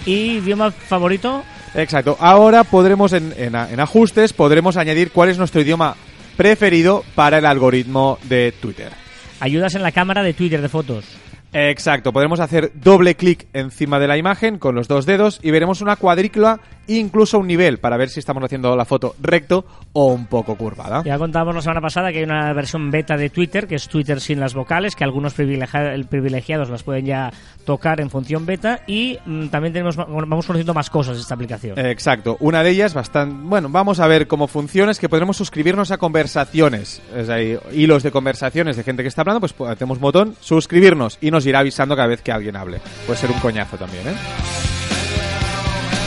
¿Y 0.05 0.37
idioma 0.37 0.71
favorito? 0.71 1.43
Exacto, 1.73 2.17
ahora 2.19 2.63
podremos 2.63 3.13
en, 3.13 3.33
en 3.37 3.79
ajustes, 3.79 4.33
podremos 4.33 4.77
añadir 4.77 5.11
cuál 5.11 5.29
es 5.29 5.37
nuestro 5.37 5.61
idioma 5.61 5.95
preferido 6.35 7.03
para 7.15 7.37
el 7.37 7.45
algoritmo 7.45 8.17
de 8.23 8.53
Twitter. 8.59 8.91
Ayudas 9.39 9.75
en 9.75 9.83
la 9.83 9.91
cámara 9.91 10.23
de 10.23 10.33
Twitter 10.33 10.61
de 10.61 10.69
fotos. 10.69 11.05
Exacto, 11.53 12.13
podremos 12.13 12.39
hacer 12.39 12.71
doble 12.75 13.15
clic 13.15 13.47
encima 13.51 13.99
de 13.99 14.07
la 14.07 14.17
imagen 14.17 14.57
con 14.57 14.73
los 14.73 14.87
dos 14.87 15.05
dedos 15.05 15.39
y 15.43 15.51
veremos 15.51 15.81
una 15.81 15.97
cuadrícula 15.97 16.61
incluso 16.87 17.39
un 17.39 17.47
nivel 17.47 17.77
para 17.79 17.97
ver 17.97 18.09
si 18.09 18.19
estamos 18.19 18.43
haciendo 18.43 18.75
la 18.75 18.85
foto 18.85 19.15
recto 19.21 19.65
o 19.93 20.07
un 20.13 20.25
poco 20.25 20.55
curvada. 20.55 21.03
Ya 21.03 21.17
contábamos 21.17 21.55
la 21.55 21.61
semana 21.61 21.81
pasada 21.81 22.11
que 22.11 22.19
hay 22.19 22.23
una 22.23 22.51
versión 22.53 22.91
beta 22.91 23.15
de 23.17 23.29
Twitter, 23.29 23.67
que 23.67 23.75
es 23.75 23.87
Twitter 23.87 24.19
sin 24.19 24.39
las 24.39 24.53
vocales, 24.53 24.95
que 24.95 25.03
algunos 25.03 25.33
privilegia- 25.33 25.93
privilegiados 26.07 26.69
las 26.69 26.83
pueden 26.83 27.05
ya 27.05 27.31
tocar 27.65 28.01
en 28.01 28.09
función 28.09 28.45
beta 28.45 28.81
y 28.87 29.17
mm, 29.25 29.47
también 29.47 29.73
tenemos 29.73 29.95
vamos 29.95 30.45
conociendo 30.45 30.73
más 30.73 30.89
cosas 30.89 31.15
de 31.15 31.21
esta 31.21 31.35
aplicación. 31.35 31.77
Exacto, 31.79 32.37
una 32.39 32.63
de 32.63 32.71
ellas 32.71 32.93
bastante... 32.93 33.35
Bueno, 33.43 33.69
vamos 33.69 33.99
a 33.99 34.07
ver 34.07 34.27
cómo 34.27 34.47
funciona, 34.47 34.91
es 34.91 34.99
que 34.99 35.09
podremos 35.09 35.37
suscribirnos 35.37 35.91
a 35.91 35.97
conversaciones, 35.97 37.01
es 37.15 37.29
ahí, 37.29 37.57
hilos 37.73 38.03
de 38.03 38.11
conversaciones 38.11 38.75
de 38.77 38.83
gente 38.83 39.03
que 39.03 39.09
está 39.09 39.21
hablando, 39.21 39.39
pues 39.39 39.53
hacemos 39.69 39.99
botón, 39.99 40.35
suscribirnos 40.39 41.17
y 41.21 41.31
nos 41.31 41.45
irá 41.45 41.59
avisando 41.59 41.95
cada 41.95 42.07
vez 42.07 42.21
que 42.21 42.31
alguien 42.31 42.55
hable. 42.55 42.79
Puede 43.05 43.19
ser 43.19 43.31
un 43.31 43.39
coñazo 43.39 43.77
también, 43.77 44.07
¿eh? 44.07 44.70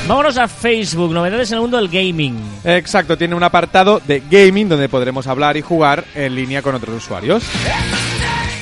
Vámonos 0.06 0.36
a 0.36 0.46
Facebook, 0.48 1.12
novedades 1.14 1.50
en 1.50 1.54
el 1.56 1.60
mundo 1.62 1.78
del 1.78 1.88
gaming. 1.88 2.36
Exacto, 2.64 3.16
tiene 3.16 3.34
un 3.34 3.42
apartado 3.42 4.02
de 4.06 4.22
gaming 4.30 4.68
donde 4.68 4.88
podremos 4.88 5.26
hablar 5.26 5.56
y 5.56 5.62
jugar 5.62 6.04
en 6.14 6.34
línea 6.34 6.60
con 6.60 6.74
otros 6.74 6.96
usuarios. 6.96 7.42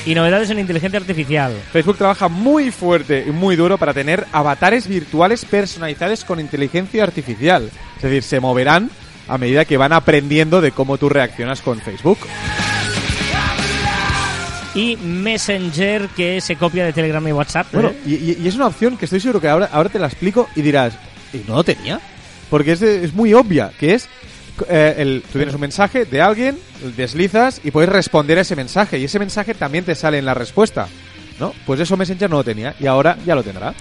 Y 0.05 0.15
novedades 0.15 0.49
en 0.51 0.59
inteligencia 0.59 0.99
artificial. 0.99 1.53
Facebook 1.73 1.97
trabaja 1.97 2.29
muy 2.29 2.71
fuerte 2.71 3.25
y 3.27 3.31
muy 3.31 3.57
duro 3.57 3.77
para 3.77 3.93
tener 3.93 4.25
avatares 4.31 4.87
virtuales 4.87 5.43
personalizados 5.43 6.23
con 6.23 6.39
inteligencia 6.39 7.03
artificial. 7.03 7.69
Es 7.97 8.01
decir, 8.03 8.23
se 8.23 8.39
moverán 8.39 8.89
a 9.27 9.37
medida 9.37 9.65
que 9.65 9.75
van 9.77 9.91
aprendiendo 9.93 10.61
de 10.61 10.71
cómo 10.71 10.97
tú 10.97 11.09
reaccionas 11.09 11.61
con 11.61 11.79
Facebook. 11.81 12.19
y 14.75 14.95
Messenger 14.97 16.07
que 16.15 16.41
se 16.41 16.55
copia 16.55 16.83
de 16.85 16.93
Telegram 16.93 17.25
y 17.27 17.31
WhatsApp. 17.31 17.67
Bueno, 17.73 17.89
¿eh? 17.89 17.97
y, 18.07 18.13
y- 18.15 18.37
y 18.43 18.47
es 18.47 18.55
una 18.55 18.65
opción 18.67 18.97
que 18.97 19.05
estoy 19.05 19.19
seguro 19.19 19.39
que 19.39 19.47
ahora, 19.47 19.69
ahora 19.71 19.89
te 19.89 19.99
la 19.99 20.07
explico 20.07 20.49
y 20.55 20.63
dirás, 20.63 20.93
¿y 21.33 21.43
no 21.47 21.55
lo 21.55 21.63
tenía? 21.63 21.99
Porque 22.49 22.73
es, 22.73 22.79
de- 22.79 23.03
es 23.03 23.13
muy 23.13 23.33
obvia, 23.33 23.71
que 23.79 23.93
es, 23.95 24.07
eh, 24.69 24.95
el, 24.97 25.23
tú 25.31 25.39
tienes 25.39 25.55
un 25.55 25.61
mensaje 25.61 26.05
de 26.05 26.21
alguien, 26.21 26.57
deslizas 26.95 27.59
y 27.63 27.71
puedes 27.71 27.89
responder 27.89 28.37
a 28.37 28.41
ese 28.41 28.55
mensaje, 28.55 28.99
y 28.99 29.05
ese 29.05 29.19
mensaje 29.19 29.53
también 29.53 29.83
te 29.85 29.95
sale 29.95 30.19
en 30.19 30.25
la 30.25 30.33
respuesta, 30.33 30.87
¿no? 31.39 31.53
Pues 31.65 31.79
eso 31.79 31.97
Messenger 31.97 32.29
no 32.29 32.37
lo 32.37 32.43
tenía, 32.43 32.75
y 32.79 32.85
ahora 32.85 33.17
ya 33.25 33.33
lo 33.35 33.43
tendrá. 33.43 33.73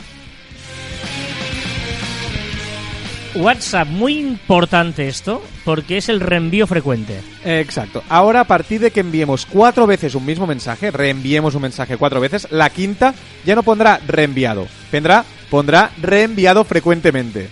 WhatsApp, 3.35 3.89
muy 3.89 4.19
importante 4.19 5.09
esto, 5.09 5.43
porque 5.65 5.97
es 5.97 6.11
el 6.11 6.21
reenvío 6.21 6.67
frecuente. 6.67 7.19
Exacto. 7.47 8.05
Ahora, 8.11 8.41
a 8.41 8.45
partir 8.45 8.79
de 8.83 8.91
que 8.91 9.01
enviemos 9.01 9.47
cuatro 9.47 9.87
veces 9.87 10.15
un 10.15 10.27
mismo 10.27 10.47
mensaje, 10.47 10.91
reenviemos 10.91 11.55
un 11.55 11.63
mensaje 11.63 11.97
cuatro 11.97 12.21
veces, 12.21 12.47
la 12.51 12.69
quinta 12.69 13.15
ya 13.47 13.55
no 13.55 13.63
pondrá 13.63 13.99
reenviado. 14.07 14.69
Tendrá, 14.91 15.25
pondrá 15.53 15.91
reenviado 16.01 16.65
frecuentemente. 16.65 17.49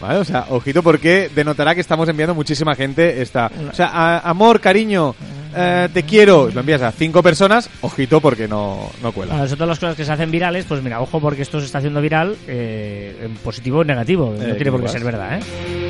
¿Vale? 0.00 0.18
O 0.18 0.24
sea, 0.24 0.46
ojito 0.50 0.82
porque 0.82 1.30
denotará 1.34 1.74
que 1.74 1.80
estamos 1.80 2.08
enviando 2.08 2.34
muchísima 2.34 2.74
gente 2.74 3.20
esta... 3.22 3.50
O 3.70 3.74
sea, 3.74 3.86
a- 3.92 4.18
amor, 4.28 4.60
cariño, 4.60 5.14
eh, 5.56 5.88
te 5.94 6.02
quiero, 6.02 6.50
lo 6.52 6.60
envías 6.60 6.82
a 6.82 6.90
cinco 6.90 7.22
personas, 7.22 7.70
ojito 7.82 8.20
porque 8.20 8.48
no, 8.48 8.90
no 9.02 9.12
cuela. 9.12 9.34
Bueno, 9.36 9.48
todas 9.54 9.68
las 9.68 9.78
cosas 9.78 9.96
que 9.96 10.04
se 10.04 10.12
hacen 10.12 10.30
virales, 10.30 10.64
pues 10.66 10.82
mira, 10.82 11.00
ojo 11.00 11.20
porque 11.20 11.42
esto 11.42 11.60
se 11.60 11.66
está 11.66 11.78
haciendo 11.78 12.00
viral 12.00 12.36
eh, 12.48 13.16
en 13.22 13.34
positivo 13.36 13.78
o 13.78 13.82
en 13.82 13.88
negativo. 13.88 14.34
No 14.36 14.42
Eh, 14.44 14.54
tiene 14.54 14.70
por 14.72 14.80
qué 14.80 14.86
¿qué 14.86 14.92
ser 14.92 15.04
verdad, 15.04 15.38
¿eh? 15.38 15.83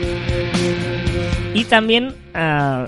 Y 1.54 1.64
también, 1.64 2.12
ah, 2.34 2.86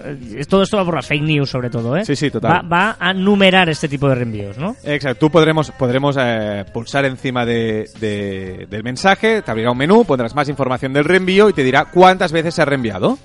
todo 0.48 0.62
esto 0.62 0.76
va 0.76 0.84
por 0.84 0.94
las 0.96 1.06
fake 1.06 1.22
news 1.22 1.48
sobre 1.48 1.70
todo, 1.70 1.96
¿eh? 1.96 2.04
Sí, 2.04 2.16
sí, 2.16 2.30
total. 2.30 2.50
Va, 2.52 2.62
va 2.62 2.96
a 2.98 3.14
numerar 3.14 3.68
este 3.68 3.88
tipo 3.88 4.08
de 4.08 4.16
reenvíos, 4.16 4.58
¿no? 4.58 4.76
Exacto, 4.84 5.18
tú 5.20 5.30
podremos, 5.30 5.70
podremos 5.70 6.16
eh, 6.18 6.64
pulsar 6.72 7.04
encima 7.04 7.46
de, 7.46 7.88
de- 8.00 8.66
del 8.68 8.82
mensaje, 8.82 9.42
te 9.42 9.50
abrirá 9.50 9.70
un 9.70 9.78
menú, 9.78 10.04
pondrás 10.04 10.34
más 10.34 10.48
información 10.48 10.92
del 10.92 11.04
reenvío 11.04 11.48
y 11.48 11.52
te 11.52 11.62
dirá 11.62 11.84
cuántas 11.86 12.32
veces 12.32 12.54
se 12.54 12.62
ha 12.62 12.64
reenviado. 12.64 13.18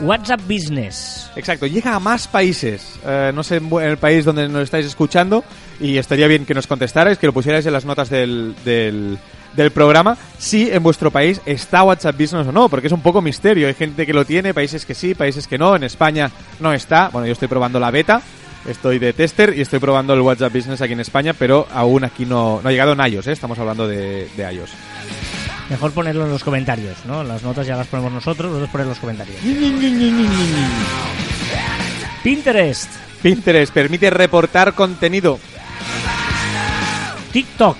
WhatsApp 0.00 0.40
Business. 0.48 1.30
Exacto, 1.36 1.66
llega 1.66 1.94
a 1.94 2.00
más 2.00 2.26
países. 2.26 2.98
Eh, 3.06 3.32
no 3.34 3.42
sé 3.42 3.56
en 3.56 3.70
el 3.82 3.98
país 3.98 4.24
donde 4.24 4.48
nos 4.48 4.62
estáis 4.62 4.86
escuchando 4.86 5.44
y 5.78 5.98
estaría 5.98 6.26
bien 6.26 6.46
que 6.46 6.54
nos 6.54 6.66
contestarais, 6.66 7.18
que 7.18 7.26
lo 7.26 7.34
pusierais 7.34 7.66
en 7.66 7.72
las 7.74 7.84
notas 7.84 8.08
del, 8.08 8.54
del, 8.64 9.18
del 9.54 9.70
programa, 9.70 10.16
si 10.38 10.70
en 10.70 10.82
vuestro 10.82 11.10
país 11.10 11.40
está 11.44 11.82
WhatsApp 11.82 12.18
Business 12.18 12.46
o 12.46 12.52
no, 12.52 12.68
porque 12.68 12.86
es 12.86 12.92
un 12.92 13.02
poco 13.02 13.20
misterio. 13.20 13.68
Hay 13.68 13.74
gente 13.74 14.06
que 14.06 14.12
lo 14.12 14.24
tiene, 14.24 14.54
países 14.54 14.84
que 14.84 14.94
sí, 14.94 15.14
países 15.14 15.46
que 15.46 15.58
no. 15.58 15.76
En 15.76 15.84
España 15.84 16.30
no 16.60 16.72
está. 16.72 17.08
Bueno, 17.08 17.26
yo 17.26 17.32
estoy 17.32 17.48
probando 17.48 17.80
la 17.80 17.90
beta. 17.90 18.22
Estoy 18.66 18.98
de 18.98 19.12
tester 19.14 19.54
y 19.56 19.62
estoy 19.62 19.78
probando 19.78 20.12
el 20.12 20.20
WhatsApp 20.20 20.52
Business 20.52 20.82
aquí 20.82 20.92
en 20.92 21.00
España, 21.00 21.32
pero 21.32 21.66
aún 21.72 22.04
aquí 22.04 22.26
no, 22.26 22.60
no 22.62 22.68
ha 22.68 22.72
llegado 22.72 22.92
en 22.92 23.00
iOS, 23.00 23.28
¿eh? 23.28 23.32
estamos 23.32 23.58
hablando 23.58 23.88
de, 23.88 24.28
de 24.36 24.52
iOS. 24.52 24.70
Mejor 25.70 25.92
ponerlo 25.92 26.24
en 26.26 26.30
los 26.30 26.44
comentarios, 26.44 26.98
¿no? 27.06 27.24
Las 27.24 27.42
notas 27.42 27.66
ya 27.66 27.76
las 27.76 27.86
ponemos 27.86 28.12
nosotros, 28.12 28.50
vosotros 28.50 28.70
poner 28.70 28.84
en 28.84 28.88
los 28.90 28.98
comentarios. 28.98 29.36
Pinterest, 32.22 32.90
Pinterest 33.22 33.72
permite 33.72 34.10
reportar 34.10 34.74
contenido. 34.74 35.38
TikTok. 37.32 37.76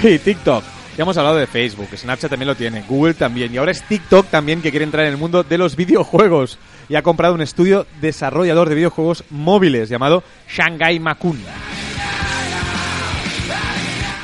Sí, 0.00 0.18
TikTok. 0.18 0.71
Ya 0.96 1.04
hemos 1.04 1.16
hablado 1.16 1.36
de 1.36 1.46
Facebook, 1.46 1.88
Snapchat 1.96 2.30
también 2.30 2.48
lo 2.48 2.54
tiene, 2.54 2.84
Google 2.86 3.14
también, 3.14 3.52
y 3.54 3.56
ahora 3.56 3.72
es 3.72 3.82
TikTok 3.82 4.26
también 4.26 4.60
que 4.60 4.70
quiere 4.70 4.84
entrar 4.84 5.06
en 5.06 5.12
el 5.12 5.18
mundo 5.18 5.42
de 5.42 5.56
los 5.56 5.74
videojuegos. 5.74 6.58
Y 6.88 6.96
ha 6.96 7.02
comprado 7.02 7.34
un 7.34 7.40
estudio 7.40 7.86
desarrollador 8.02 8.68
de 8.68 8.74
videojuegos 8.74 9.24
móviles 9.30 9.88
llamado 9.88 10.22
Shanghai 10.48 11.00
Makun. 11.00 11.40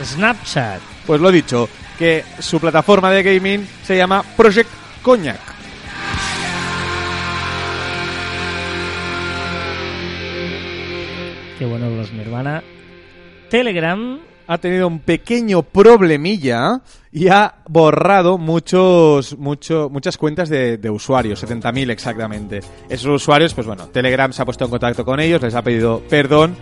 Snapchat. 0.05 0.81
Pues 1.07 1.21
lo 1.23 1.31
dicho, 1.31 1.71
que 1.99 2.25
su 2.39 2.61
plataforma 2.61 3.11
de 3.11 3.23
gaming 3.23 3.67
se 3.83 3.97
llama 3.97 4.23
Project 4.37 4.69
Cognac. 5.03 5.41
Qué 11.59 11.65
bueno 11.65 11.89
los 11.91 12.13
Nirvana. 12.13 12.63
Telegram. 13.49 14.21
Ha 14.49 14.59
tenido 14.59 14.89
un 14.89 15.01
pequeño 15.01 15.63
problemilla 15.63 16.81
y 17.13 17.29
ha 17.29 17.57
borrado 17.69 18.39
muchos, 18.39 19.37
mucho, 19.39 19.91
muchas 19.91 20.17
cuentas 20.17 20.49
de, 20.49 20.79
de 20.79 20.91
usuarios, 20.91 21.45
70.000 21.45 21.91
exactamente. 21.91 22.61
Esos 22.89 23.23
usuarios, 23.23 23.53
pues 23.53 23.67
bueno, 23.67 23.89
Telegram 23.89 24.33
se 24.33 24.41
ha 24.41 24.47
puesto 24.47 24.65
en 24.65 24.71
contacto 24.71 25.05
con 25.05 25.21
ellos, 25.21 25.43
les 25.43 25.55
ha 25.55 25.63
pedido 25.63 26.03
perdón 26.09 26.57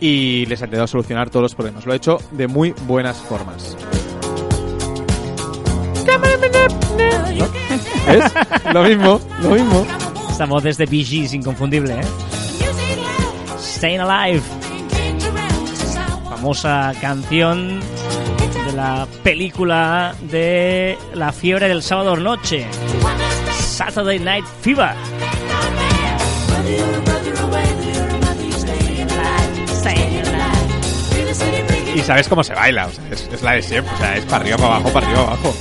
y 0.00 0.44
les 0.46 0.60
ha 0.60 0.66
intentado 0.66 0.86
solucionar 0.86 1.30
todos 1.30 1.44
los 1.44 1.54
problemas. 1.54 1.86
Lo 1.86 1.94
ha 1.94 1.96
hecho 1.96 2.18
de 2.32 2.46
muy 2.46 2.74
buenas 2.86 3.16
formas. 3.16 3.74
¿Ves? 8.06 8.32
Lo 8.74 8.82
mismo, 8.82 9.20
lo 9.42 9.50
mismo. 9.50 9.86
Esta 10.30 10.44
voz 10.44 10.64
es 10.66 10.76
de 10.76 10.84
BG, 10.84 11.34
inconfundible, 11.34 12.00
¿eh? 12.00 12.04
Staying 13.58 14.00
Alive. 14.00 14.59
Famosa 16.30 16.92
canción 17.00 17.80
de 18.64 18.72
la 18.72 19.06
película 19.24 20.14
de 20.22 20.96
La 21.12 21.32
fiebre 21.32 21.66
del 21.68 21.82
sábado 21.82 22.16
noche. 22.16 22.68
Saturday 23.58 24.20
Night 24.20 24.44
Fever. 24.62 24.94
Y 31.96 31.98
sabes 32.02 32.28
cómo 32.28 32.44
se 32.44 32.54
baila, 32.54 32.86
o 32.86 32.92
sea, 32.92 33.04
es, 33.10 33.28
es 33.32 33.42
la 33.42 33.52
de 33.52 33.62
siempre, 33.62 33.92
o 33.92 33.98
sea, 33.98 34.16
es 34.16 34.24
para 34.24 34.36
arriba, 34.36 34.56
para 34.56 34.76
abajo, 34.76 34.92
para 34.92 35.06
arriba, 35.06 35.24
para 35.24 35.32
abajo. 35.32 35.54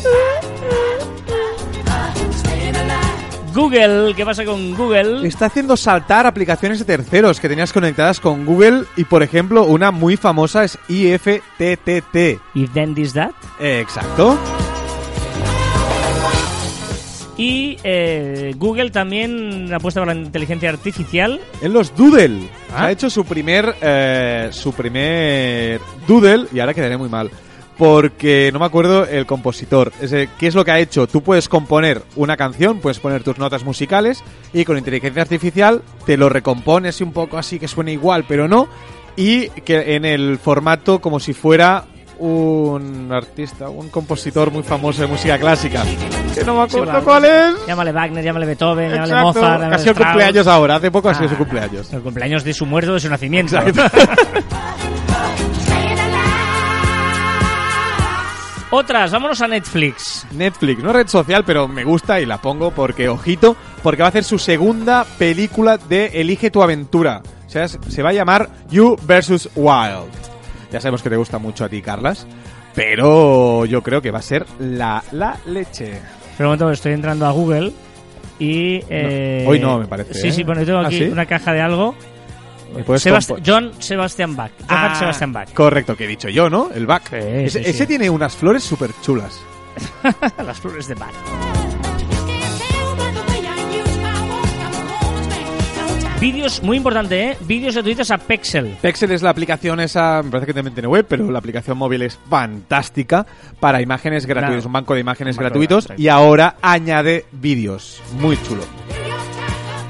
Google, 3.54 4.14
¿qué 4.16 4.26
pasa 4.26 4.46
con 4.46 4.76
Google? 4.76 5.28
Está 5.28 5.48
haciendo 5.48 5.76
saltar 5.76 6.26
aplicaciones 6.26 6.80
de 6.80 6.86
terceros 6.86 7.40
que 7.40 7.50
tenías 7.50 7.74
conectadas 7.74 8.20
con 8.20 8.46
Google 8.46 8.84
y, 8.96 9.06
por 9.06 9.24
ejemplo, 9.24 9.66
una 9.66 9.92
muy 9.92 10.18
famosa 10.18 10.64
es 10.64 10.78
IFTTT. 10.88 12.40
If 12.56 12.74
then 12.74 12.94
this 12.94 13.14
that. 13.14 13.32
Eh, 13.60 13.80
exacto. 13.80 14.38
Y 17.38 17.78
eh, 17.84 18.54
Google 18.58 18.92
también 18.92 19.74
apuesta 19.74 20.02
por 20.02 20.08
la 20.08 20.14
inteligencia 20.14 20.70
artificial. 20.70 21.40
En 21.62 21.72
los 21.72 21.96
Doodle. 21.96 22.50
Ah. 22.74 22.86
Ha 22.86 22.92
hecho 22.92 23.10
su 23.10 23.24
primer, 23.24 23.76
eh, 23.82 24.50
su 24.52 24.74
primer 24.74 25.80
Doodle 26.06 26.48
y 26.52 26.60
ahora 26.60 26.74
quedaré 26.74 26.98
muy 26.98 27.08
mal. 27.08 27.32
Porque 27.80 28.50
no 28.52 28.60
me 28.60 28.66
acuerdo 28.66 29.06
el 29.08 29.26
compositor. 29.26 29.94
Es, 30.02 30.12
eh, 30.12 30.28
¿Qué 30.38 30.48
es 30.48 30.54
lo 30.54 30.66
que 30.66 30.72
ha 30.72 30.80
hecho? 30.80 31.08
Tú 31.08 31.24
puedes 31.24 31.48
componer 31.48 32.04
una 32.18 32.36
canción, 32.36 32.80
puedes 32.80 33.00
poner 33.00 33.24
tus 33.24 33.38
notas 33.40 33.64
musicales 33.64 34.22
y 34.54 34.66
con 34.66 34.78
inteligencia 34.78 35.22
artificial 35.22 35.82
te 36.06 36.18
lo 36.18 36.28
recompones 36.28 37.00
y 37.00 37.04
un 37.06 37.14
poco 37.14 37.38
así 37.38 37.58
que 37.58 37.70
suene 37.70 37.94
igual, 37.94 38.26
pero 38.28 38.50
no. 38.50 38.68
Y 39.16 39.48
que 39.62 39.96
en 39.96 40.04
el 40.04 40.38
formato 40.40 41.00
como 41.00 41.22
si 41.22 41.32
fuera 41.34 41.86
un 42.18 43.10
artista, 43.14 43.70
un 43.70 43.88
compositor 43.88 44.52
muy 44.52 44.64
famoso 44.64 45.02
de 45.04 45.08
música 45.08 45.38
clásica. 45.40 45.84
Que 46.36 46.44
no 46.44 46.56
me 46.56 46.64
acuerdo 46.64 47.00
Sí, 47.00 47.06
cuál 47.06 47.24
es. 47.24 47.66
Llámale 47.66 47.94
Wagner, 47.94 48.22
llámale 48.26 48.46
Beethoven, 48.46 48.90
llámale 48.92 49.04
Exacto. 49.14 49.28
Mozart. 49.40 49.54
llámale 49.62 49.72
Casi 49.72 49.84
el 49.88 49.92
Strauss. 49.92 50.08
cumpleaños 50.12 50.48
ahora, 50.48 50.76
hace 50.76 50.92
poco 50.92 51.08
ha 51.10 51.14
sido 51.14 51.28
Ah, 51.28 51.32
su 51.32 51.38
cumpleaños. 51.38 51.94
El 51.94 52.02
cumpleaños 52.02 52.44
de 52.44 52.54
su 52.54 52.66
muerte 52.66 52.92
o 52.92 52.96
de 52.96 53.00
su 53.00 53.10
nacimiento. 53.10 53.58
Otras, 58.72 59.12
vámonos 59.12 59.42
a 59.42 59.48
Netflix. 59.48 60.28
Netflix, 60.32 60.84
no 60.84 60.94
red 60.94 61.08
social, 61.08 61.44
pero 61.44 61.68
me 61.68 61.84
gusta 61.84 62.22
y 62.22 62.26
la 62.28 62.38
pongo 62.40 62.70
porque, 62.72 63.10
ojito, 63.10 63.56
porque 63.82 64.02
va 64.04 64.08
a 64.08 64.10
hacer 64.10 64.24
su 64.24 64.38
segunda 64.38 65.06
película 65.18 65.78
de 65.78 66.08
Elige 66.14 66.52
tu 66.52 66.62
aventura. 66.62 67.24
O 67.48 67.50
sea, 67.50 67.68
se 67.68 68.04
va 68.04 68.10
a 68.10 68.14
llamar 68.14 68.48
You 68.70 68.96
vs. 69.02 69.50
Wild. 69.56 70.12
Ya 70.72 70.80
sabemos 70.80 71.02
que 71.02 71.10
te 71.10 71.16
gusta 71.16 71.40
mucho 71.40 71.66
a 71.66 71.70
ti, 71.70 71.82
Carlas, 71.82 72.28
pero 72.76 73.66
yo 73.66 73.82
creo 73.82 74.04
que 74.04 74.12
va 74.12 74.20
a 74.20 74.24
ser 74.24 74.46
la, 74.60 75.04
la 75.14 75.36
leche. 75.48 76.00
Pero 76.38 76.50
un 76.50 76.56
momento, 76.58 76.72
estoy 76.72 76.94
entrando 76.94 77.26
a 77.26 77.32
Google 77.32 77.72
y... 78.38 78.82
eh, 78.88 79.46
hoy 79.48 79.60
no, 79.60 79.80
me 79.80 79.88
parece, 79.88 80.14
Sí, 80.14 80.28
¿eh? 80.28 80.32
sí, 80.32 80.44
bueno, 80.44 80.62
yo 80.62 80.68
tengo 80.68 80.80
¿Ah, 80.82 80.86
aquí 80.88 81.00
sí? 81.00 81.04
una 81.06 81.26
caja 81.26 81.54
de 81.54 81.62
algo. 81.62 81.96
¿Me 82.76 82.84
puedes 82.84 83.06
Sebast- 83.06 83.42
John 83.46 83.72
Sebastian 83.80 84.36
Bach. 84.36 84.52
Johann 84.68 84.92
Ah, 84.92 84.96
Sebastian 84.96 85.34
Bach. 85.34 85.54
Correcto, 85.54 85.96
que 85.96 86.06
he 86.06 86.08
dicho 86.08 86.30
yo, 86.30 86.50
¿no? 86.50 86.70
El 86.74 86.86
back. 86.86 87.10
Sí, 87.10 87.16
ese, 87.18 87.64
sí, 87.64 87.70
ese 87.70 87.80
sí. 87.80 87.88
tiene 87.88 88.10
unas 88.10 88.36
flores 88.36 88.64
súper 88.64 88.92
chulas. 89.02 89.40
Las 90.46 90.60
flores 90.60 90.88
de 90.88 90.96
Bach. 90.96 91.14
Vídeos, 96.20 96.62
muy 96.64 96.76
importante, 96.76 97.30
¿eh? 97.32 97.38
Vídeos 97.48 97.76
gratuitos 97.76 98.12
a 98.12 98.18
Pexel. 98.18 98.76
Pexel 98.82 99.12
es 99.12 99.22
la 99.22 99.30
aplicación 99.30 99.80
esa, 99.80 100.22
me 100.22 100.30
parece 100.32 100.48
que 100.48 100.54
también 100.54 100.74
tiene 100.74 100.88
web, 100.90 101.06
pero 101.08 101.32
la 101.32 101.40
aplicación 101.40 101.78
móvil 101.78 102.02
es 102.02 102.20
fantástica 102.30 103.26
para 103.62 103.82
imágenes 103.82 104.26
gratuitas, 104.26 104.56
Claro. 104.56 104.68
un 104.68 104.74
banco 104.74 104.96
de 104.96 105.00
imágenes 105.00 105.38
banco 105.38 105.46
gratuitos 105.50 105.88
y 105.96 106.10
ahora 106.10 106.58
añade 106.62 107.26
vídeos. 107.32 108.02
Muy 108.20 108.38
chulo. 108.44 108.64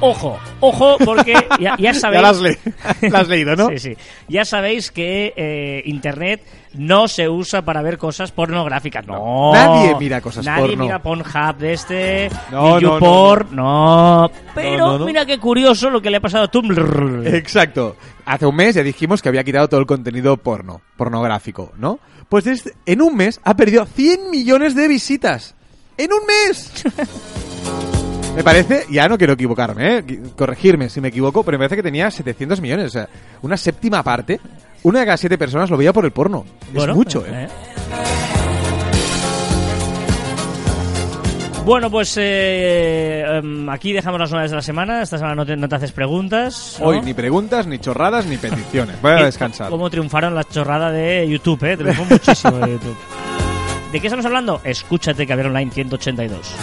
Ojo, 0.02 0.40
ojo, 0.60 0.98
porque 1.04 1.34
ya, 1.60 1.76
ya 1.78 1.94
sabéis... 1.94 2.22
Ya 2.22 2.32
le- 3.10 3.18
has 3.18 3.28
leído, 3.28 3.56
¿no? 3.56 3.70
Sí, 3.72 3.80
sí. 3.80 3.98
Ya 4.28 4.46
sabéis 4.46 4.92
que 4.92 5.34
eh, 5.36 5.82
Internet 5.86 6.42
no 6.74 7.08
se 7.08 7.28
usa 7.28 7.64
para 7.64 7.82
ver 7.82 7.98
cosas 7.98 8.32
pornográficas. 8.32 9.06
No. 9.08 9.52
Nadie 9.54 9.96
mira 10.00 10.22
cosas 10.22 10.46
Nadie 10.46 10.68
porno. 10.70 10.84
mira 10.84 11.02
Pornhub 11.02 11.58
de 11.58 11.74
este, 11.74 12.30
No, 12.52 12.78
ni 12.80 12.86
no, 12.86 12.94
YouPorn, 13.00 13.56
no, 13.56 14.32
Pero 14.54 14.98
No, 15.00 15.06
mira 15.06 15.26
qué 15.26 15.40
curioso 15.40 15.90
lo 15.90 16.02
que 16.02 16.10
le 16.12 16.18
ha 16.18 16.22
pasado 16.22 16.44
a 16.46 16.48
Tumblr. 16.52 17.26
Exacto. 17.36 17.96
Hace 18.26 18.46
un 18.46 18.56
mes 18.56 18.76
ya 18.76 18.84
dijimos 18.84 19.22
que 19.22 19.30
había 19.30 19.44
quitado 19.44 19.68
todo 19.68 19.80
el 19.80 19.88
contenido 19.88 20.38
porno, 20.38 20.82
pornográfico, 20.96 21.72
¿no? 21.78 22.00
Pues 22.30 22.44
desde- 22.44 22.74
en 22.86 23.02
un 23.02 23.16
mes 23.16 23.40
ha 23.44 23.56
perdido 23.56 23.86
100 23.86 24.30
millones 24.30 24.76
de 24.76 24.88
visitas. 24.88 25.56
¡En 25.98 26.12
un 26.14 26.20
mes! 26.28 26.72
me 28.36 28.44
parece, 28.44 28.86
ya 28.90 29.08
no 29.10 29.18
quiero 29.18 29.34
equivocarme, 29.34 29.98
¿eh? 29.98 30.22
Corregirme 30.36 30.90
si 30.90 31.02
me 31.02 31.10
equivoco, 31.10 31.44
pero 31.44 31.58
me 31.58 31.64
parece 31.66 31.76
que 31.78 31.84
tenía 31.84 32.10
700 32.10 32.62
millones, 32.62 32.86
o 32.88 32.90
sea, 32.90 33.10
una 33.42 33.58
séptima 33.58 34.02
parte. 34.04 34.40
Una 34.84 35.00
de 35.02 35.06
cada 35.06 35.18
siete 35.18 35.38
personas 35.38 35.70
lo 35.70 35.76
veía 35.76 35.92
por 35.92 36.06
el 36.06 36.12
porno. 36.12 36.46
Bueno, 36.74 36.94
es 36.94 36.98
mucho, 36.98 37.26
¿eh? 37.28 37.48
Bueno, 41.66 41.92
pues 41.92 42.16
eh, 42.18 43.26
em, 43.28 43.70
aquí 43.70 43.92
dejamos 43.92 44.20
las 44.20 44.32
novedades 44.32 44.52
de 44.52 44.56
la 44.56 44.62
semana. 44.64 45.02
Esta 45.02 45.18
semana 45.18 45.36
no 45.36 45.46
te, 45.46 45.58
no 45.58 45.68
te 45.68 45.76
haces 45.76 45.92
preguntas. 45.92 46.78
¿no? 46.80 46.88
Hoy 46.88 47.02
ni 47.02 47.14
preguntas, 47.14 47.68
ni 47.68 47.78
chorradas, 47.78 48.26
ni 48.26 48.38
peticiones. 48.38 49.00
Voy 49.02 49.12
a 49.12 49.16
¿Qué- 49.18 49.24
descansar. 49.26 49.70
Cómo 49.70 49.90
triunfaron 49.90 50.34
la 50.34 50.46
chorrada 50.46 50.92
de 50.92 51.28
YouTube, 51.30 51.62
¿eh? 51.66 51.76
Triunfó 51.78 52.06
muchísimo 52.06 52.58
de 52.58 52.72
YouTube. 52.72 52.98
¿De 53.92 54.00
qué 54.00 54.08
estamos 54.08 54.26
hablando? 54.26 54.62
Escúchate 54.64 55.28
Caber 55.28 55.48
Online 55.48 55.70
182. 55.72 56.56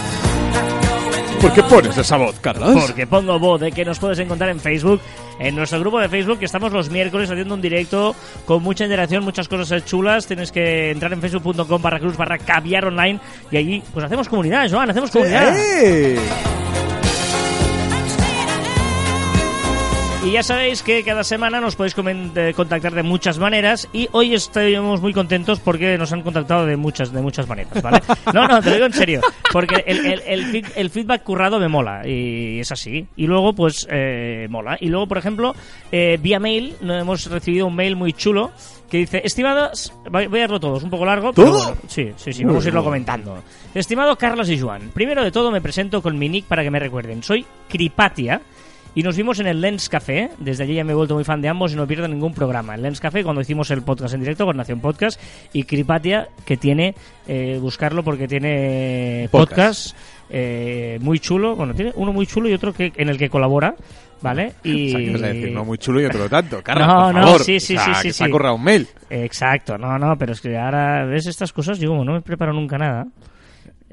¿Por 1.41 1.53
qué 1.53 1.63
pones 1.63 1.97
esa 1.97 2.17
voz, 2.17 2.39
Carlos? 2.39 2.85
Porque 2.85 3.05
pongo 3.05 3.37
voz 3.39 3.61
de 3.61 3.71
que 3.71 3.85
nos 3.85 3.99
puedes 3.99 4.17
encontrar 4.19 4.49
en 4.49 4.59
Facebook, 4.59 4.99
en 5.39 5.55
nuestro 5.55 5.79
grupo 5.79 5.99
de 5.99 6.09
Facebook, 6.09 6.39
que 6.39 6.45
estamos 6.45 6.71
los 6.71 6.89
miércoles 6.89 7.29
haciendo 7.29 7.53
un 7.53 7.61
directo 7.61 8.15
con 8.45 8.63
mucha 8.63 8.85
interacción, 8.85 9.23
muchas 9.23 9.47
cosas 9.47 9.85
chulas. 9.85 10.25
Tienes 10.25 10.51
que 10.51 10.91
entrar 10.91 11.13
en 11.13 11.21
facebook.com 11.21 11.81
barra 11.81 11.99
cruz 11.99 12.17
barra 12.17 12.37
caviar 12.37 12.85
online 12.85 13.19
y 13.51 13.57
allí 13.57 13.83
pues 13.93 14.05
hacemos 14.05 14.27
comunidad, 14.27 14.67
Joan, 14.69 14.89
hacemos 14.89 15.11
comunidad. 15.11 15.55
¡Eh! 15.57 16.17
Y 20.27 20.31
ya 20.31 20.43
sabéis 20.43 20.83
que 20.83 21.05
cada 21.05 21.23
semana 21.23 21.61
nos 21.61 21.77
podéis 21.77 21.95
contactar 21.95 22.93
de 22.93 23.01
muchas 23.01 23.39
maneras 23.39 23.87
y 23.93 24.09
hoy 24.11 24.33
estamos 24.33 24.99
muy 24.99 25.13
contentos 25.13 25.61
porque 25.61 25.97
nos 25.97 26.11
han 26.11 26.21
contactado 26.21 26.65
de 26.65 26.75
muchas 26.75 27.13
de 27.13 27.21
muchas 27.21 27.47
maneras, 27.47 27.81
¿vale? 27.81 28.01
No, 28.33 28.45
no, 28.45 28.61
te 28.61 28.69
lo 28.69 28.75
digo 28.75 28.85
en 28.87 28.93
serio, 28.93 29.21
porque 29.53 29.85
el, 29.87 30.05
el- 30.05 30.21
el 30.27 30.45
feed- 30.51 30.71
el 30.75 30.89
feedback 30.89 31.23
currado 31.23 31.59
me 31.61 31.69
mola 31.69 32.05
y 32.05 32.59
es 32.59 32.69
así. 32.73 33.07
Y 33.15 33.25
luego, 33.25 33.53
pues, 33.53 33.87
eh, 33.89 34.47
mola. 34.49 34.77
Y 34.81 34.89
luego, 34.89 35.07
por 35.07 35.17
ejemplo, 35.17 35.55
eh, 35.93 36.17
vía 36.21 36.39
mail, 36.41 36.75
hemos 36.81 37.25
recibido 37.31 37.65
un 37.67 37.75
mail 37.75 37.95
muy 37.95 38.11
chulo 38.11 38.51
que 38.91 38.97
dice, 38.97 39.21
estimadas, 39.23 39.93
voy 40.11 40.25
a 40.25 40.29
leerlo 40.29 40.59
todo, 40.59 40.77
es 40.77 40.83
un 40.83 40.89
poco 40.89 41.05
largo, 41.05 41.31
pero 41.33 41.49
¿Todo? 41.51 41.63
bueno, 41.67 41.81
sí, 41.87 42.11
sí, 42.17 42.33
sí, 42.33 42.43
vamos 42.43 42.65
a 42.65 42.67
irlo 42.67 42.83
comentando. 42.83 43.43
Estimado 43.73 44.17
Carlos 44.17 44.49
y 44.49 44.59
Joan, 44.59 44.91
primero 44.93 45.23
de 45.23 45.31
todo 45.31 45.51
me 45.51 45.61
presento 45.61 46.01
con 46.01 46.17
mi 46.19 46.27
nick 46.27 46.45
para 46.45 46.63
que 46.63 46.71
me 46.71 46.79
recuerden. 46.79 47.23
Soy 47.23 47.45
Cripatia 47.69 48.41
y 48.97 49.03
nos 49.03 49.15
vimos 49.15 49.39
en 49.39 49.45
el 49.45 49.61
Lens 49.61 49.89
Café. 49.89 50.31
Desde 50.39 50.63
allí 50.63 50.73
ya 50.73 50.83
me 50.83 50.91
he 50.93 50.95
vuelto 50.95 51.13
muy 51.13 51.23
fan 51.23 51.39
de 51.39 51.47
ambos 51.49 51.71
y 51.71 51.75
no 51.75 51.85
pierdo 51.85 52.07
ningún 52.07 52.33
programa. 52.33 52.73
El 52.73 52.81
Lens 52.81 52.99
Café, 52.99 53.23
cuando 53.23 53.41
hicimos 53.41 53.69
el 53.69 53.83
podcast 53.83 54.15
en 54.15 54.21
directo 54.21 54.43
con 54.43 54.57
Nación 54.57 54.79
Podcast, 54.81 55.21
y 55.53 55.65
Cripatia, 55.65 56.29
que 56.45 56.57
tiene, 56.57 56.95
eh, 57.27 57.59
buscarlo 57.61 58.03
porque 58.03 58.27
tiene 58.27 59.29
podcast, 59.31 59.91
Podcast. 59.91 59.97
eh, 60.31 60.97
muy 60.99 61.19
chulo. 61.19 61.55
Bueno, 61.55 61.75
tiene 61.75 61.91
uno 61.95 62.11
muy 62.11 62.25
chulo 62.25 62.49
y 62.49 62.53
otro 62.53 62.73
que 62.73 62.91
en 62.95 63.09
el 63.09 63.19
que 63.19 63.29
colabora, 63.29 63.75
¿vale? 64.21 64.53
Y... 64.63 64.87
O 64.95 64.97
sea, 64.97 64.99
¿qué 64.99 65.11
vas 65.11 65.21
a 65.21 65.27
decir? 65.27 65.51
No 65.51 65.63
muy 65.63 65.77
chulo 65.77 66.01
y 66.01 66.05
otro 66.05 66.27
tanto. 66.29 66.63
Carlos, 66.63 66.87
No, 66.87 67.03
por 67.05 67.13
no, 67.13 67.21
favor. 67.21 67.43
sí, 67.43 67.59
sí, 67.59 67.75
O 67.77 67.79
sea, 67.79 67.93
sí, 67.93 68.01
sí, 68.01 68.07
que 68.07 68.13
se 68.13 68.23
ha 68.23 68.27
sí. 68.27 68.33
un 68.33 68.63
mail. 68.63 68.87
Exacto, 69.11 69.77
no, 69.77 69.99
no, 69.99 70.17
pero 70.17 70.31
es 70.33 70.41
que 70.41 70.57
ahora 70.57 71.05
ves 71.05 71.27
estas 71.27 71.53
cosas, 71.53 71.77
yo 71.77 71.89
como 71.89 72.03
no 72.03 72.13
me 72.13 72.21
preparo 72.21 72.51
nunca 72.51 72.79
nada. 72.79 73.05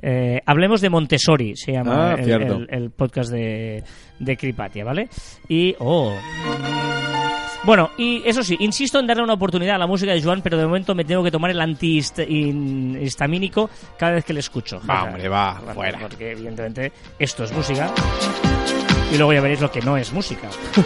Eh, 0.07 0.43
hablemos 0.45 0.83
de 0.83 0.91
Montessori, 0.91 1.57
se 1.57 1.73
llama 1.73 2.11
Ah, 2.13 2.17
el, 2.19 2.31
el- 2.31 2.67
el 2.69 2.91
podcast 2.91 3.31
de, 3.33 3.83
de 4.19 4.37
Cripatia, 4.37 4.85
¿vale? 4.85 5.09
Y, 5.49 5.75
oh. 5.79 6.15
Bueno, 7.65 7.89
y 7.97 8.21
eso 8.27 8.43
sí, 8.43 8.55
insisto 8.61 9.01
en 9.01 9.07
darle 9.07 9.23
una 9.23 9.33
oportunidad 9.33 9.77
a 9.77 9.79
la 9.79 9.87
música 9.87 10.13
de 10.13 10.23
Joan, 10.23 10.43
pero 10.43 10.59
de 10.59 10.67
momento 10.67 10.95
me 10.95 11.05
tengo 11.05 11.25
que 11.25 11.31
tomar 11.31 11.51
el 11.51 11.59
antihistamínico 11.63 13.71
cada 13.99 14.13
vez 14.13 14.27
que 14.27 14.35
le 14.35 14.41
escucho. 14.41 14.79
Va, 14.81 14.85
sea, 15.01 15.05
hombre, 15.05 15.27
va, 15.31 15.55
bueno, 15.61 15.73
fuera. 15.75 15.99
Porque 16.01 16.33
evidentemente 16.33 16.93
esto 17.19 17.45
es 17.45 17.53
música. 17.53 17.91
Y 19.11 19.17
luego 19.17 19.33
ya 19.33 19.41
veréis 19.41 19.63
lo 19.63 19.71
que 19.71 19.81
no 19.81 19.97
es 19.97 20.13
música. 20.13 20.51
Qué 20.75 20.83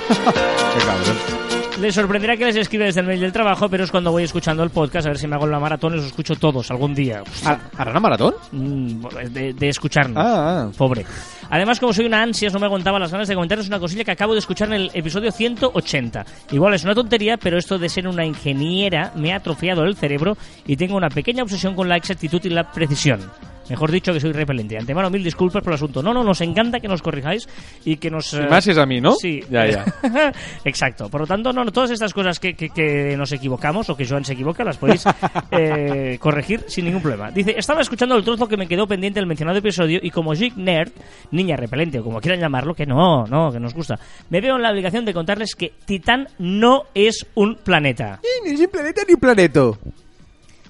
cabrón. 0.87 1.47
Les 1.81 1.95
sorprenderá 1.95 2.37
que 2.37 2.45
les 2.45 2.57
escriba 2.57 2.87
desde 2.87 3.01
el 3.03 3.07
mail 3.07 3.21
del 3.21 3.33
trabajo, 3.33 3.69
pero 3.69 3.85
es 3.85 3.91
cuando 3.93 4.11
voy 4.11 4.25
escuchando 4.25 4.64
el 4.64 4.71
podcast, 4.71 5.07
a 5.07 5.11
ver 5.11 5.19
si 5.19 5.29
me 5.29 5.37
hago 5.37 5.47
la 5.47 5.61
maratón 5.61 5.93
y 5.93 5.97
los 5.99 6.07
escucho 6.07 6.35
todos 6.35 6.69
algún 6.73 6.93
día. 6.93 7.23
¿Har- 7.45 7.61
¿Hará 7.77 7.93
una 7.93 8.01
maratón? 8.01 8.35
Mm, 8.51 9.07
De, 9.31 9.53
de 9.53 9.69
escucharnos. 9.69 10.17
Ah, 10.17 10.67
ah. 10.67 10.71
Pobre. 10.77 11.07
Además, 11.51 11.79
como 11.79 11.93
soy 11.93 12.07
una 12.07 12.21
ansias, 12.23 12.53
no 12.53 12.59
me 12.59 12.67
aguantaba 12.67 12.99
las 12.99 13.12
ganas 13.12 13.29
de 13.29 13.35
comentarles 13.35 13.69
una 13.69 13.79
cosilla 13.79 14.03
que 14.03 14.11
acabo 14.11 14.33
de 14.33 14.41
escuchar 14.41 14.69
en 14.69 14.75
el 14.75 14.91
episodio 14.93 15.31
180. 15.31 16.27
Igual 16.51 16.75
es 16.75 16.83
una 16.83 16.95
tontería, 16.97 17.37
pero 17.37 17.57
esto 17.59 17.79
de 17.79 17.88
ser 17.88 18.09
una 18.09 18.27
ingeniera 18.27 19.12
me 19.14 19.33
ha 19.33 19.37
atrofiado 19.37 19.85
el 19.85 19.95
cerebro 19.97 20.37
y 20.67 20.77
tengo 20.77 20.97
una 20.97 21.09
pequeña 21.09 21.45
obsesión 21.45 21.77
con 21.77 21.88
la 21.88 21.97
exactitud 21.97 22.41
y 22.45 22.51
la 22.51 22.71
precisión. 22.73 23.21
Mejor 23.68 23.90
dicho, 23.90 24.12
que 24.12 24.20
soy 24.20 24.33
repelente. 24.33 24.78
Antemano, 24.78 25.11
mil 25.11 25.22
disculpas 25.22 25.62
por 25.62 25.72
el 25.72 25.76
asunto. 25.76 26.02
No, 26.02 26.12
no, 26.14 26.24
nos 26.24 26.40
encanta 26.40 26.81
que 26.81 26.88
nos 26.88 27.02
corrijáis 27.02 27.48
y 27.85 27.96
que 27.96 28.11
nos... 28.11 28.33
Y 28.35 28.40
más 28.40 28.64
si 28.64 28.70
es 28.70 28.78
a 28.78 28.87
mí, 28.87 29.00
¿no? 29.00 29.12
Sí. 29.12 29.40
Ya, 29.50 29.66
ya. 29.66 29.85
Exacto. 30.64 31.09
Por 31.09 31.22
lo 31.22 31.26
tanto, 31.26 31.52
no, 31.52 31.64
no, 31.64 31.70
todas 31.72 31.90
estas 31.90 32.12
cosas 32.14 32.38
que, 32.40 32.54
que- 32.54 32.70
que 32.70 33.16
nos 33.16 33.33
equivocamos 33.33 33.88
o 33.90 33.96
que 33.96 34.07
Joan 34.07 34.24
se 34.24 34.33
equivoca, 34.35 34.64
las 34.64 34.76
podéis 34.78 35.04
eh, 35.50 36.16
corregir 36.20 36.64
sin 36.68 36.85
ningún 36.87 37.02
problema. 37.02 37.31
Dice, 37.31 37.54
estaba 37.57 37.81
escuchando 37.81 38.14
el 38.16 38.24
trozo 38.24 38.48
que 38.48 38.57
me 38.57 38.66
quedó 38.66 38.87
pendiente 38.87 39.20
del 39.20 39.26
mencionado 39.26 39.59
episodio 39.59 39.98
y 40.02 40.11
como 40.11 40.33
Geek 40.33 40.57
Nerd, 40.57 40.92
niña 41.31 41.57
repelente 41.57 41.98
o 41.98 42.04
como 42.04 42.20
quieran 42.20 42.40
llamarlo, 42.40 42.74
que 42.74 42.87
no, 42.87 43.24
no, 43.26 43.50
que 43.52 43.61
nos 43.61 43.74
gusta, 43.74 43.98
me 44.31 44.40
veo 44.40 44.57
en 44.57 44.62
la 44.62 44.70
obligación 44.70 45.04
de 45.04 45.14
contarles 45.14 45.54
que 45.54 45.72
Titán 45.85 46.28
no 46.38 46.85
es 46.94 47.26
un 47.35 47.57
planeta. 47.57 48.20
Y 48.44 48.50
Ni 48.50 48.57
sin 48.57 48.68
planeta 48.70 49.02
ni 49.09 49.16
planeto. 49.16 49.78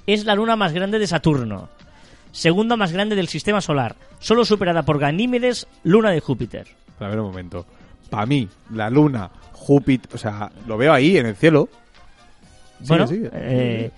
Es 0.06 0.24
la 0.24 0.34
luna 0.34 0.56
más 0.56 0.72
grande 0.72 0.98
de 0.98 1.06
Saturno. 1.06 1.68
Segunda 2.32 2.76
más 2.76 2.92
grande 2.92 3.16
del 3.16 3.28
sistema 3.28 3.60
solar, 3.60 3.96
solo 4.18 4.44
superada 4.44 4.82
por 4.84 4.98
Ganímedes, 4.98 5.66
luna 5.84 6.10
de 6.10 6.20
Júpiter. 6.20 6.66
A 7.00 7.08
ver 7.08 7.18
un 7.20 7.26
momento. 7.26 7.66
Para 8.10 8.26
mí, 8.26 8.48
la 8.72 8.90
luna, 8.90 9.30
Júpiter, 9.52 10.08
o 10.14 10.18
sea, 10.18 10.50
lo 10.66 10.76
veo 10.76 10.92
ahí 10.92 11.16
en 11.18 11.26
el 11.26 11.36
cielo. 11.36 11.68
Sigue, 12.78 12.88
Bueno, 12.88 13.06
sigue. 13.06 13.30
eh, 13.32 13.90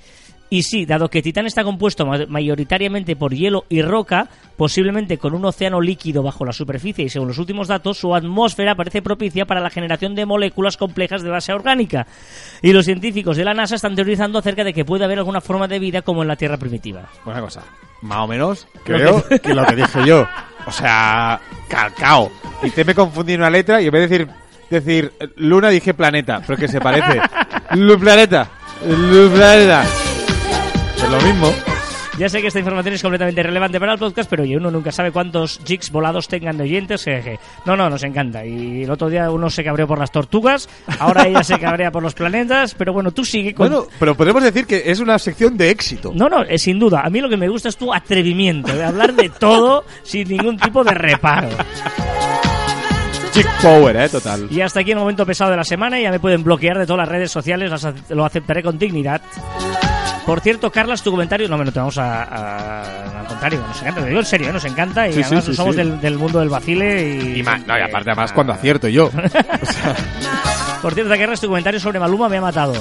y 0.50 0.62
sí, 0.64 0.84
dado 0.84 1.08
que 1.08 1.22
Titán 1.22 1.46
está 1.46 1.62
compuesto 1.64 2.04
ma- 2.04 2.26
mayoritariamente 2.28 3.14
por 3.16 3.32
hielo 3.32 3.64
y 3.68 3.82
roca, 3.82 4.28
posiblemente 4.56 5.16
con 5.16 5.32
un 5.34 5.44
océano 5.44 5.80
líquido 5.80 6.22
bajo 6.22 6.44
la 6.44 6.52
superficie 6.52 7.04
y 7.04 7.08
según 7.08 7.28
los 7.28 7.38
últimos 7.38 7.68
datos, 7.68 7.98
su 7.98 8.14
atmósfera 8.14 8.74
parece 8.74 9.00
propicia 9.00 9.46
para 9.46 9.60
la 9.60 9.70
generación 9.70 10.14
de 10.14 10.26
moléculas 10.26 10.76
complejas 10.76 11.22
de 11.22 11.30
base 11.30 11.52
orgánica. 11.52 12.06
Y 12.62 12.72
los 12.72 12.84
científicos 12.84 13.36
de 13.36 13.44
la 13.44 13.54
NASA 13.54 13.76
están 13.76 13.94
teorizando 13.94 14.38
acerca 14.40 14.64
de 14.64 14.72
que 14.74 14.84
puede 14.84 15.04
haber 15.04 15.18
alguna 15.18 15.40
forma 15.40 15.68
de 15.68 15.78
vida 15.78 16.02
como 16.02 16.22
en 16.22 16.28
la 16.28 16.36
Tierra 16.36 16.56
primitiva. 16.58 17.08
Una 17.24 17.40
cosa, 17.40 17.62
más 18.02 18.18
o 18.18 18.26
menos, 18.26 18.66
creo 18.84 19.24
que 19.42 19.54
lo 19.54 19.64
que 19.66 19.76
dije 19.76 20.04
yo. 20.04 20.26
O 20.66 20.72
sea, 20.72 21.40
calcao. 21.68 22.30
Y 22.62 22.70
te 22.70 22.84
me 22.84 22.94
confundí 22.94 23.34
en 23.34 23.40
una 23.40 23.50
letra 23.50 23.80
y 23.80 23.86
en 23.86 23.92
vez 23.92 24.08
de 24.10 24.18
decir, 24.18 24.34
decir 24.68 25.12
eh, 25.20 25.28
luna 25.36 25.68
dije 25.70 25.94
planeta, 25.94 26.42
pero 26.46 26.58
que 26.58 26.66
se 26.68 26.80
parece. 26.80 27.20
Lu 27.76 27.98
planeta. 27.98 28.50
Lu 28.86 29.30
planeta. 29.30 29.84
Es 31.02 31.10
lo 31.10 31.20
mismo. 31.22 31.52
Ya 32.18 32.28
sé 32.28 32.42
que 32.42 32.48
esta 32.48 32.58
información 32.58 32.94
es 32.94 33.00
completamente 33.00 33.40
irrelevante 33.40 33.80
para 33.80 33.94
el 33.94 33.98
podcast, 33.98 34.28
pero 34.28 34.42
oye, 34.42 34.54
uno 34.54 34.70
nunca 34.70 34.92
sabe 34.92 35.10
cuántos 35.10 35.58
jigs 35.64 35.90
volados 35.90 36.28
tengan 36.28 36.58
de 36.58 36.64
oyentes. 36.64 37.02
jeje. 37.04 37.38
No, 37.64 37.76
no, 37.76 37.88
nos 37.88 38.02
encanta. 38.02 38.44
Y 38.44 38.82
el 38.82 38.90
otro 38.90 39.08
día 39.08 39.30
uno 39.30 39.48
se 39.48 39.64
cabreó 39.64 39.86
por 39.86 39.98
las 39.98 40.12
tortugas, 40.12 40.68
ahora 40.98 41.26
ella 41.26 41.42
se 41.42 41.58
cabrea 41.58 41.90
por 41.90 42.02
los 42.02 42.12
planetas, 42.12 42.74
pero 42.74 42.92
bueno, 42.92 43.12
tú 43.12 43.24
sigue 43.24 43.54
con... 43.54 43.70
Bueno, 43.70 43.86
pero 43.98 44.14
podemos 44.14 44.42
decir 44.42 44.66
que 44.66 44.82
es 44.84 45.00
una 45.00 45.18
sección 45.18 45.56
de 45.56 45.70
éxito. 45.70 46.12
No, 46.14 46.28
no, 46.28 46.42
eh, 46.42 46.58
sin 46.58 46.78
duda. 46.78 47.00
A 47.02 47.08
mí 47.08 47.22
lo 47.22 47.30
que 47.30 47.38
me 47.38 47.48
gusta 47.48 47.70
es 47.70 47.76
tu 47.78 47.90
atrevimiento 47.94 48.74
de 48.76 48.84
hablar 48.84 49.14
de 49.14 49.30
todo 49.30 49.84
sin 50.02 50.28
ningún 50.28 50.58
tipo 50.58 50.84
de 50.84 50.92
reparo. 50.92 51.48
Chick 53.32 53.48
Power, 53.62 53.96
eh, 53.96 54.08
total. 54.10 54.46
Y 54.50 54.60
hasta 54.60 54.80
aquí 54.80 54.90
el 54.90 54.98
momento 54.98 55.24
pesado 55.24 55.52
de 55.52 55.56
la 55.56 55.64
semana. 55.64 55.98
Ya 55.98 56.10
me 56.10 56.20
pueden 56.20 56.42
bloquear 56.44 56.78
de 56.78 56.84
todas 56.84 56.98
las 56.98 57.08
redes 57.08 57.30
sociales, 57.30 57.70
las 57.70 58.10
lo 58.10 58.24
aceptaré 58.26 58.62
con 58.62 58.78
dignidad. 58.78 59.22
Por 60.26 60.40
cierto, 60.40 60.70
Carlas, 60.70 61.02
tu 61.02 61.10
comentario, 61.10 61.48
no 61.48 61.56
me 61.58 61.64
lo 61.64 61.72
tenemos 61.72 61.98
a, 61.98 62.22
a- 62.24 63.20
al 63.20 63.26
contrario, 63.26 63.60
nos 63.66 63.80
encanta, 63.80 64.00
te 64.02 64.06
digo 64.08 64.20
en 64.20 64.26
serio, 64.26 64.48
¿eh? 64.50 64.52
nos 64.52 64.64
encanta 64.64 65.08
y 65.08 65.12
Sí, 65.14 65.22
además 65.22 65.44
sí, 65.44 65.54
somos. 65.54 65.74
Del, 65.76 66.00
del 66.00 66.18
mundo 66.18 66.38
del 66.40 66.48
vacile 66.48 67.16
y... 67.16 67.40
Y, 67.40 67.42
más, 67.42 67.66
no, 67.66 67.76
y 67.78 67.80
aparte, 67.82 68.10
además, 68.10 68.32
cuando 68.32 68.52
acierto 68.52 68.86
yo. 68.88 69.06
O 69.14 69.28
sea, 69.66 69.96
Por 70.82 70.94
cierto, 70.94 71.12
Carlas, 71.16 71.40
tu 71.40 71.48
comentario 71.48 71.80
sobre 71.80 71.98
Maluma 71.98 72.28
me 72.28 72.36
ha 72.38 72.40
matado. 72.42 72.72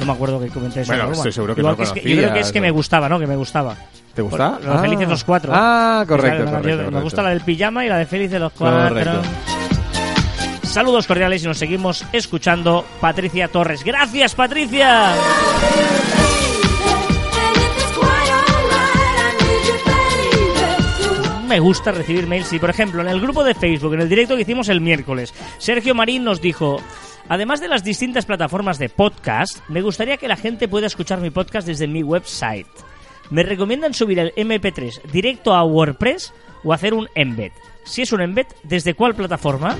No 0.00 0.06
me 0.06 0.12
acuerdo 0.12 0.40
que 0.40 0.48
comenté 0.48 0.80
eso. 0.82 0.92
Bueno, 0.92 1.06
la 1.10 1.12
estoy 1.16 1.32
seguro 1.32 1.54
que 1.54 1.60
Igual 1.60 1.76
no 1.78 1.84
es 1.84 1.92
que, 1.92 2.00
Yo 2.00 2.16
creo 2.16 2.32
que 2.34 2.40
es 2.40 2.52
que 2.52 2.60
me 2.60 2.68
¿no? 2.68 2.74
gustaba, 2.74 3.08
¿no? 3.08 3.18
Que 3.20 3.26
me 3.26 3.36
gustaba. 3.36 3.76
¿Te 4.14 4.20
gusta? 4.22 4.58
Por- 4.58 4.68
Ah. 4.76 4.78
Felices 4.80 5.08
los 5.08 5.24
Cuatro. 5.24 5.52
Ah, 5.54 6.04
correcto, 6.06 6.44
correcto, 6.50 6.90
Me 6.90 7.00
gusta 7.00 7.22
la 7.22 7.30
del 7.30 7.40
pijama 7.40 7.84
y 7.84 7.88
la 7.88 7.98
de 7.98 8.06
Felices 8.06 8.40
los 8.40 8.52
Cuatro. 8.52 8.88
Correcto. 8.88 9.22
Saludos 10.72 11.06
cordiales 11.06 11.44
y 11.44 11.46
nos 11.46 11.58
seguimos 11.58 12.02
escuchando 12.14 12.86
Patricia 12.98 13.46
Torres. 13.48 13.84
Gracias, 13.84 14.34
Patricia. 14.34 15.14
Me 21.46 21.60
gusta 21.60 21.92
recibir 21.92 22.26
mails 22.26 22.50
y, 22.54 22.58
por 22.58 22.70
ejemplo, 22.70 23.02
en 23.02 23.08
el 23.08 23.20
grupo 23.20 23.44
de 23.44 23.54
Facebook, 23.54 23.92
en 23.92 24.00
el 24.00 24.08
directo 24.08 24.34
que 24.34 24.42
hicimos 24.42 24.70
el 24.70 24.80
miércoles, 24.80 25.34
Sergio 25.58 25.94
Marín 25.94 26.24
nos 26.24 26.40
dijo, 26.40 26.80
además 27.28 27.60
de 27.60 27.68
las 27.68 27.84
distintas 27.84 28.24
plataformas 28.24 28.78
de 28.78 28.88
podcast, 28.88 29.58
me 29.68 29.82
gustaría 29.82 30.16
que 30.16 30.26
la 30.26 30.36
gente 30.36 30.68
pueda 30.68 30.86
escuchar 30.86 31.20
mi 31.20 31.28
podcast 31.28 31.66
desde 31.66 31.86
mi 31.86 32.02
website. 32.02 32.66
Me 33.28 33.42
recomiendan 33.42 33.92
subir 33.92 34.18
el 34.18 34.34
MP3 34.36 35.02
directo 35.12 35.52
a 35.52 35.64
WordPress 35.64 36.32
o 36.64 36.72
hacer 36.72 36.94
un 36.94 37.10
embed. 37.14 37.52
Si 37.84 38.00
es 38.00 38.12
un 38.12 38.22
embed, 38.22 38.46
¿desde 38.62 38.94
cuál 38.94 39.14
plataforma? 39.14 39.76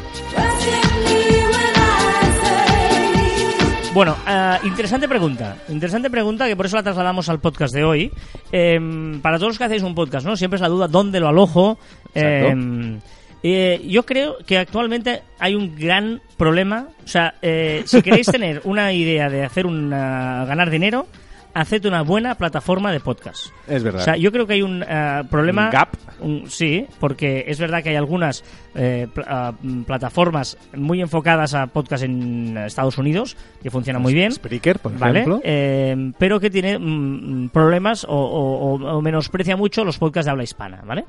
Bueno, 3.94 4.16
ah, 4.24 4.58
interesante 4.64 5.06
pregunta. 5.06 5.58
Interesante 5.68 6.08
pregunta 6.08 6.48
que 6.48 6.56
por 6.56 6.64
eso 6.64 6.76
la 6.76 6.82
trasladamos 6.82 7.28
al 7.28 7.40
podcast 7.40 7.74
de 7.74 7.84
hoy. 7.84 8.10
Em, 8.50 9.20
para 9.20 9.36
todos 9.36 9.50
los 9.50 9.58
que 9.58 9.64
hacéis 9.64 9.82
un 9.82 9.94
podcast, 9.94 10.24
¿no? 10.24 10.34
Siempre 10.34 10.56
es 10.56 10.62
la 10.62 10.70
duda 10.70 10.88
dónde 10.88 11.20
lo 11.20 11.28
alojo. 11.28 11.78
Em, 12.14 13.00
eh, 13.42 13.82
yo 13.86 14.06
creo 14.06 14.38
que 14.46 14.56
actualmente 14.56 15.22
hay 15.38 15.54
un 15.54 15.76
gran 15.76 16.22
problema. 16.38 16.88
O 17.04 17.06
sea, 17.06 17.34
eh, 17.42 17.82
si 17.84 18.00
queréis 18.00 18.28
tener 18.28 18.62
una 18.64 18.94
idea 18.94 19.28
de 19.28 19.44
hacer 19.44 19.66
una 19.66 20.46
ganar 20.46 20.70
dinero, 20.70 21.06
haced 21.54 21.84
una 21.86 22.02
buena 22.02 22.34
plataforma 22.34 22.92
de 22.92 23.00
podcast. 23.00 23.46
Es 23.68 23.82
verdad. 23.82 24.00
O 24.02 24.04
sea, 24.04 24.16
yo 24.16 24.32
creo 24.32 24.46
que 24.46 24.54
hay 24.54 24.62
un 24.62 24.82
ah, 24.82 25.22
problema. 25.30 25.66
Un 25.66 25.70
gap. 25.70 25.88
un- 26.20 26.50
sí, 26.50 26.86
porque 27.00 27.44
es 27.48 27.58
verdad 27.58 27.82
que 27.82 27.90
hay 27.90 27.96
algunas 27.96 28.44
eh, 28.74 29.06
pl- 29.12 29.26
ah, 29.28 29.52
mm, 29.60 29.82
plataformas 29.82 30.56
muy 30.74 31.00
enfocadas 31.00 31.54
a 31.54 31.66
podcast 31.66 32.04
en 32.04 32.56
Estados 32.56 32.96
Unidos 32.98 33.36
que 33.62 33.70
funcionan 33.70 34.00
muy 34.02 34.14
bien. 34.14 34.32
Spreaker, 34.32 34.78
por 34.78 34.96
¿Vale? 34.98 35.20
ejemplo. 35.20 35.40
Eh, 35.44 36.12
pero 36.18 36.40
que 36.40 36.50
tiene 36.50 36.78
mm, 36.78 37.48
problemas 37.50 38.04
o, 38.04 38.08
o- 38.14 38.74
o- 38.74 38.96
o 38.96 39.02
menosprecia 39.02 39.56
mucho 39.56 39.84
los 39.84 39.98
podcasts 39.98 40.26
de 40.26 40.30
habla 40.30 40.44
hispana, 40.44 40.82
¿vale? 40.86 41.04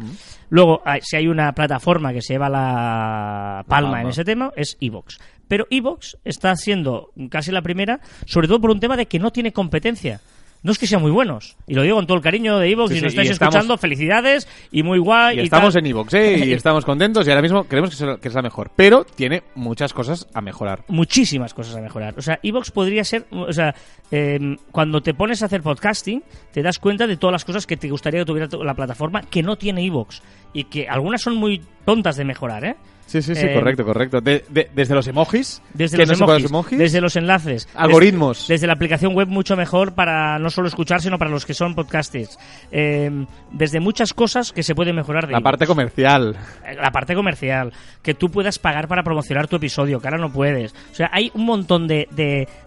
Luego, 0.49 0.81
hay- 0.85 1.01
si 1.03 1.15
hay 1.15 1.27
una 1.27 1.53
plataforma 1.53 2.11
que 2.13 2.21
se 2.21 2.33
lleva 2.33 2.49
la 2.49 3.63
palma 3.67 3.91
palma. 3.91 4.01
en 4.01 4.07
ese 4.09 4.23
tema, 4.25 4.51
es 4.55 4.77
Evox. 4.81 5.19
Pero 5.47 5.67
Evox 5.69 6.17
está 6.23 6.55
siendo 6.55 7.11
casi 7.29 7.51
la 7.51 7.61
primera, 7.61 7.99
sobre 8.25 8.47
todo 8.47 8.59
por 8.61 8.71
un 8.71 8.79
tema 8.79 8.95
de 8.97 9.05
que 9.05 9.19
no 9.19 9.31
tiene 9.31 9.51
competencia. 9.51 10.19
No 10.63 10.71
es 10.71 10.79
que 10.79 10.87
sean 10.87 11.01
muy 11.01 11.11
buenos. 11.11 11.57
Y 11.67 11.73
lo 11.75 11.81
digo 11.83 11.97
con 11.97 12.07
todo 12.07 12.15
el 12.17 12.23
cariño 12.23 12.57
de 12.57 12.69
Evox. 12.71 12.89
Sí, 12.89 12.95
y 12.95 12.99
sí, 12.99 13.03
nos 13.03 13.11
estáis 13.13 13.29
estamos- 13.31 13.53
escuchando, 13.55 13.77
felicidades 13.77 14.47
y 14.71 14.81
muy 14.81 14.97
guay. 14.97 15.37
Y 15.37 15.41
y 15.41 15.43
estamos 15.43 15.73
tal. 15.73 15.83
en 15.85 15.91
Evox, 15.91 16.13
¿eh? 16.13 16.37
Y 16.45 16.53
estamos 16.53 16.85
contentos 16.85 17.27
y 17.27 17.29
ahora 17.31 17.41
mismo 17.41 17.65
creemos 17.65 17.89
que 17.95 18.03
es, 18.11 18.19
que 18.19 18.27
es 18.29 18.33
la 18.33 18.41
mejor. 18.41 18.71
Pero 18.75 19.03
tiene 19.03 19.43
muchas 19.55 19.91
cosas 19.93 20.27
a 20.33 20.41
mejorar. 20.41 20.85
muchísimas 20.87 21.53
cosas 21.53 21.75
a 21.75 21.81
mejorar. 21.81 22.13
O 22.17 22.21
sea, 22.21 22.39
Evox 22.41 22.71
podría 22.71 23.03
ser, 23.03 23.25
o 23.31 23.51
sea, 23.51 23.75
eh, 24.09 24.39
cuando 24.71 25.01
te 25.01 25.13
pones 25.13 25.43
a 25.43 25.47
hacer 25.47 25.61
podcasting, 25.61 26.23
te 26.53 26.61
das 26.63 26.79
cuenta 26.79 27.07
de 27.07 27.17
todas 27.17 27.33
las 27.33 27.45
cosas 27.45 27.67
que 27.67 27.75
te 27.77 27.89
gustaría 27.89 28.21
que 28.21 28.25
tuviera 28.25 28.47
tu- 28.47 28.63
la 28.63 28.73
plataforma 28.73 29.21
que 29.23 29.43
no 29.43 29.57
tiene 29.57 29.85
Evox 29.85 30.21
y 30.53 30.63
que 30.65 30.87
algunas 30.87 31.21
son 31.21 31.35
muy 31.35 31.61
tontas 31.85 32.15
de 32.15 32.23
mejorar, 32.23 32.63
¿eh? 32.63 32.75
Sí, 33.05 33.21
sí, 33.21 33.35
sí, 33.35 33.45
Eh, 33.45 33.53
correcto, 33.53 33.83
correcto. 33.85 34.21
De- 34.21 34.43
de- 34.49 34.69
desde 34.73 34.95
los 34.95 35.05
emojis. 35.07 35.61
Desde 35.73 35.97
los, 35.97 36.19
no 36.19 36.25
emojis, 36.25 36.45
emojis. 36.49 36.79
desde 36.79 36.99
los 37.01 37.15
enlaces, 37.15 37.67
Algoritmos. 37.75 38.39
desde, 38.39 38.53
desde 38.55 38.67
la 38.67 38.73
aplicación 38.73 39.13
web 39.13 39.27
mucho 39.27 39.55
mejor 39.55 39.93
para 39.93 40.39
no 40.39 40.49
solo 40.49 40.67
escuchar, 40.67 41.01
sino 41.01 41.17
para 41.19 41.29
los 41.29 41.45
que 41.45 41.53
son 41.53 41.75
podcasters. 41.75 42.39
Eh, 42.71 43.11
desde 43.51 43.79
muchas 43.79 44.13
cosas 44.13 44.51
que 44.51 44.63
se 44.63 44.73
pueden 44.73 44.95
mejorar 44.95 45.27
de 45.27 45.33
La 45.33 45.41
parte 45.41 45.67
comercial. 45.67 46.35
Eh, 46.65 46.75
la 46.81 46.91
parte 46.91 47.13
comercial, 47.13 47.71
que 48.01 48.13
tú 48.15 48.29
puedas 48.29 48.57
pagar 48.57 48.87
para 48.87 49.03
promocionar 49.03 49.47
tu 49.47 49.57
episodio, 49.57 49.99
que 49.99 50.07
ahora 50.07 50.17
no 50.17 50.31
puedes. 50.31 50.73
O 50.91 50.95
sea, 50.95 51.09
hay 51.13 51.29
un 51.35 51.45
montón 51.45 51.87
de, 51.87 52.07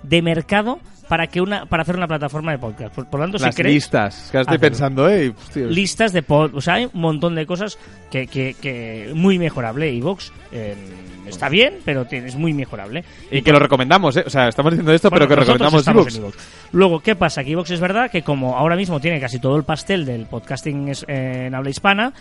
de 0.03 0.23
mercado 0.23 0.79
para 1.09 1.27
que 1.27 1.41
una 1.41 1.67
para 1.67 1.83
hacer 1.83 1.97
una 1.97 2.07
plataforma 2.09 2.53
de 2.53 2.59
podcast. 2.59 2.95
Por, 2.95 3.07
por 3.07 3.21
lo 3.21 3.25
tanto, 3.27 3.39
Las 3.39 3.55
si 3.55 3.57
queréis 3.57 3.75
listas. 3.77 4.29
Que 4.33 4.41
estoy 4.41 4.59
pensando, 4.59 5.09
¿eh? 5.09 5.33
Listas 5.55 6.13
de 6.13 6.23
pod, 6.23 6.55
o 6.55 6.61
sea, 6.61 6.75
hay 6.75 6.85
un 6.87 7.01
montón 7.01 7.35
de 7.35 7.47
cosas 7.47 7.79
que, 8.11 8.27
que, 8.27 8.55
que 8.61 9.11
muy 9.15 9.39
mejorable. 9.39 9.97
Evox 9.97 10.33
está 11.27 11.49
bien, 11.49 11.79
pero 11.85 12.07
es 12.11 12.37
muy 12.37 12.55
mejorable. 12.55 13.05
Y 13.31 13.43
que 13.43 13.53
lo 13.53 13.59
recomendamos, 13.59 14.17
¿eh? 14.17 14.25
O 14.27 14.31
sea, 14.31 14.49
estamos 14.49 14.73
diciendo 14.73 14.93
esto, 14.93 15.11
Bueno, 15.11 15.27
pero 15.27 15.45
que 15.45 15.53
recomendamos 15.53 15.87
iVoox. 16.17 16.35
Luego, 16.73 17.01
¿qué 17.01 17.17
pasa? 17.17 17.43
Que 17.45 17.53
Evox 17.53 17.71
es 17.71 17.81
verdad 17.81 18.11
que 18.11 18.23
como 18.23 18.57
ahora 18.57 18.77
mismo 18.77 19.01
tiene 19.01 19.21
casi 19.21 19.39
todo 19.39 19.57
el 19.57 19.65
pastel 19.65 20.05
del 20.05 20.27
podcasting 20.27 20.93
en 21.09 21.55
habla 21.55 21.71
hispana, 21.71 22.13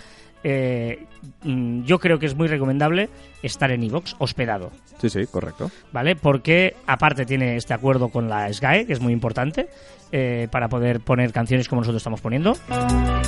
eh, 0.44 1.06
mm, 1.44 1.84
yo 1.84 2.00
creo 2.00 2.20
que 2.20 2.26
es 2.26 2.36
muy 2.36 2.48
recomendable 2.48 3.10
estar 3.42 3.72
en 3.72 3.84
Evox 3.84 4.16
hospedado. 4.20 4.72
Sí, 5.00 5.10
sí, 5.10 5.26
correcto. 5.28 5.72
¿vale? 5.92 6.16
Porque 6.16 6.76
aparte 6.88 7.26
tiene 7.26 7.58
este 7.58 7.74
acuerdo 7.74 8.10
con 8.10 8.30
la 8.30 8.52
SGAE, 8.52 8.86
que 8.86 8.94
es 8.94 9.00
muy 9.00 9.14
importante, 9.14 9.68
eh, 10.12 10.48
para 10.52 10.70
poder 10.70 11.00
poner 11.00 11.32
canciones 11.34 11.68
como 11.68 11.82
nosotros 11.82 12.00
estamos 12.00 12.22
poniendo. 12.22 12.56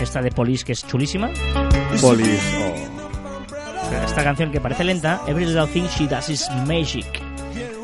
Esta 0.01 0.21
de 0.21 0.31
Police, 0.31 0.63
que 0.65 0.73
es 0.73 0.85
chulísima. 0.85 1.29
Polis. 2.01 2.41
oh. 2.59 2.97
Esta 4.05 4.23
canción 4.23 4.51
que 4.51 4.59
parece 4.59 4.83
lenta, 4.83 5.21
Every 5.27 5.45
Little 5.45 5.67
Thing 5.67 5.87
She 5.87 6.07
Does 6.07 6.29
Is 6.29 6.49
Magic. 6.67 7.05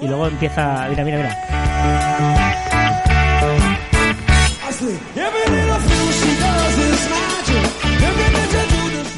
Y 0.01 0.07
luego 0.07 0.27
empieza, 0.27 0.87
mira, 0.89 1.03
mira, 1.05 1.17
mira. 1.17 2.43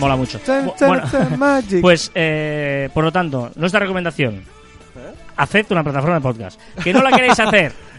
Mola 0.05 0.15
mucho. 0.15 0.39
Chan, 0.45 0.65
Bu- 0.67 0.75
chan, 0.75 0.87
Bueno, 0.87 1.03
chan, 1.09 1.39
magic. 1.39 1.81
pues, 1.81 2.11
eh, 2.13 2.89
por 2.93 3.03
lo 3.03 3.11
tanto, 3.11 3.51
nuestra 3.55 3.79
recomendación: 3.79 4.43
haced 5.35 5.65
una 5.71 5.83
plataforma 5.83 6.15
de 6.15 6.21
podcast. 6.21 6.61
Que 6.83 6.93
no 6.93 7.01
la 7.01 7.11
queréis 7.11 7.39
hacer. 7.39 7.73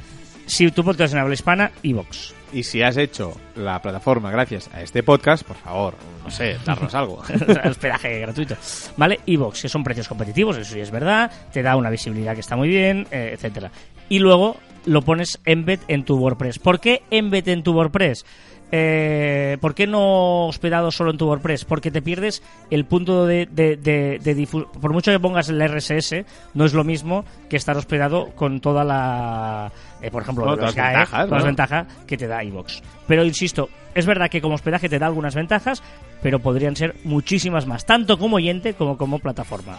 Si 0.46 0.70
tu 0.70 0.84
podcast 0.84 1.08
es 1.08 1.14
en 1.14 1.18
habla 1.18 1.34
hispana, 1.34 1.72
Evox. 1.82 2.32
Y 2.52 2.62
si 2.62 2.80
has 2.80 2.96
hecho 2.96 3.36
la 3.56 3.82
plataforma 3.82 4.30
gracias 4.30 4.70
a 4.72 4.80
este 4.80 5.02
podcast, 5.02 5.42
por 5.44 5.56
favor, 5.56 5.94
no 6.22 6.30
sé, 6.30 6.56
darnos 6.64 6.94
algo. 6.94 7.20
hospedaje 7.64 8.20
gratuito. 8.20 8.54
¿Vale? 8.96 9.18
Evox, 9.26 9.62
que 9.62 9.68
son 9.68 9.82
precios 9.82 10.06
competitivos, 10.06 10.56
eso 10.56 10.72
sí 10.74 10.78
es 10.78 10.92
verdad, 10.92 11.32
te 11.52 11.64
da 11.64 11.74
una 11.74 11.90
visibilidad 11.90 12.34
que 12.34 12.42
está 12.42 12.54
muy 12.54 12.68
bien, 12.68 13.08
eh, 13.10 13.32
etcétera. 13.34 13.72
Y 14.08 14.20
luego 14.20 14.56
lo 14.84 15.02
pones 15.02 15.40
embed 15.46 15.80
en 15.88 16.04
tu 16.04 16.16
WordPress. 16.16 16.60
¿Por 16.60 16.78
qué 16.78 17.02
embed 17.10 17.48
en 17.48 17.64
tu 17.64 17.72
WordPress? 17.72 18.24
Eh, 18.72 19.58
¿Por 19.60 19.74
qué 19.74 19.86
no 19.86 20.46
hospedado 20.46 20.90
solo 20.90 21.12
en 21.12 21.18
tu 21.18 21.26
WordPress? 21.26 21.64
Porque 21.64 21.90
te 21.92 22.02
pierdes 22.02 22.42
el 22.70 22.84
punto 22.84 23.24
de, 23.24 23.46
de, 23.46 23.76
de, 23.76 24.18
de 24.22 24.36
difu- 24.36 24.66
Por 24.80 24.92
mucho 24.92 25.12
que 25.12 25.20
pongas 25.20 25.48
el 25.48 25.60
RSS, 25.66 26.24
no 26.54 26.64
es 26.64 26.74
lo 26.74 26.82
mismo 26.82 27.24
que 27.48 27.56
estar 27.56 27.76
hospedado 27.76 28.30
con 28.34 28.60
toda 28.60 28.82
la. 28.84 29.70
eh, 30.02 30.10
por 30.10 30.22
ejemplo, 30.22 30.44
todas 30.44 30.74
las 30.74 30.74
ventajas, 30.74 31.28
las 31.30 31.40
¿no? 31.40 31.46
ventajas 31.46 31.86
que 32.06 32.16
te 32.16 32.26
da 32.26 32.42
iVoox. 32.42 32.80
Pero 33.06 33.24
insisto, 33.24 33.68
es 33.94 34.04
verdad 34.04 34.28
que 34.28 34.40
como 34.40 34.56
hospedaje 34.56 34.88
te 34.88 34.98
da 34.98 35.06
algunas 35.06 35.36
ventajas, 35.36 35.80
pero 36.20 36.40
podrían 36.40 36.74
ser 36.74 36.96
muchísimas 37.04 37.66
más, 37.66 37.86
tanto 37.86 38.18
como 38.18 38.36
oyente 38.36 38.74
como 38.74 38.98
como 38.98 39.20
plataforma. 39.20 39.76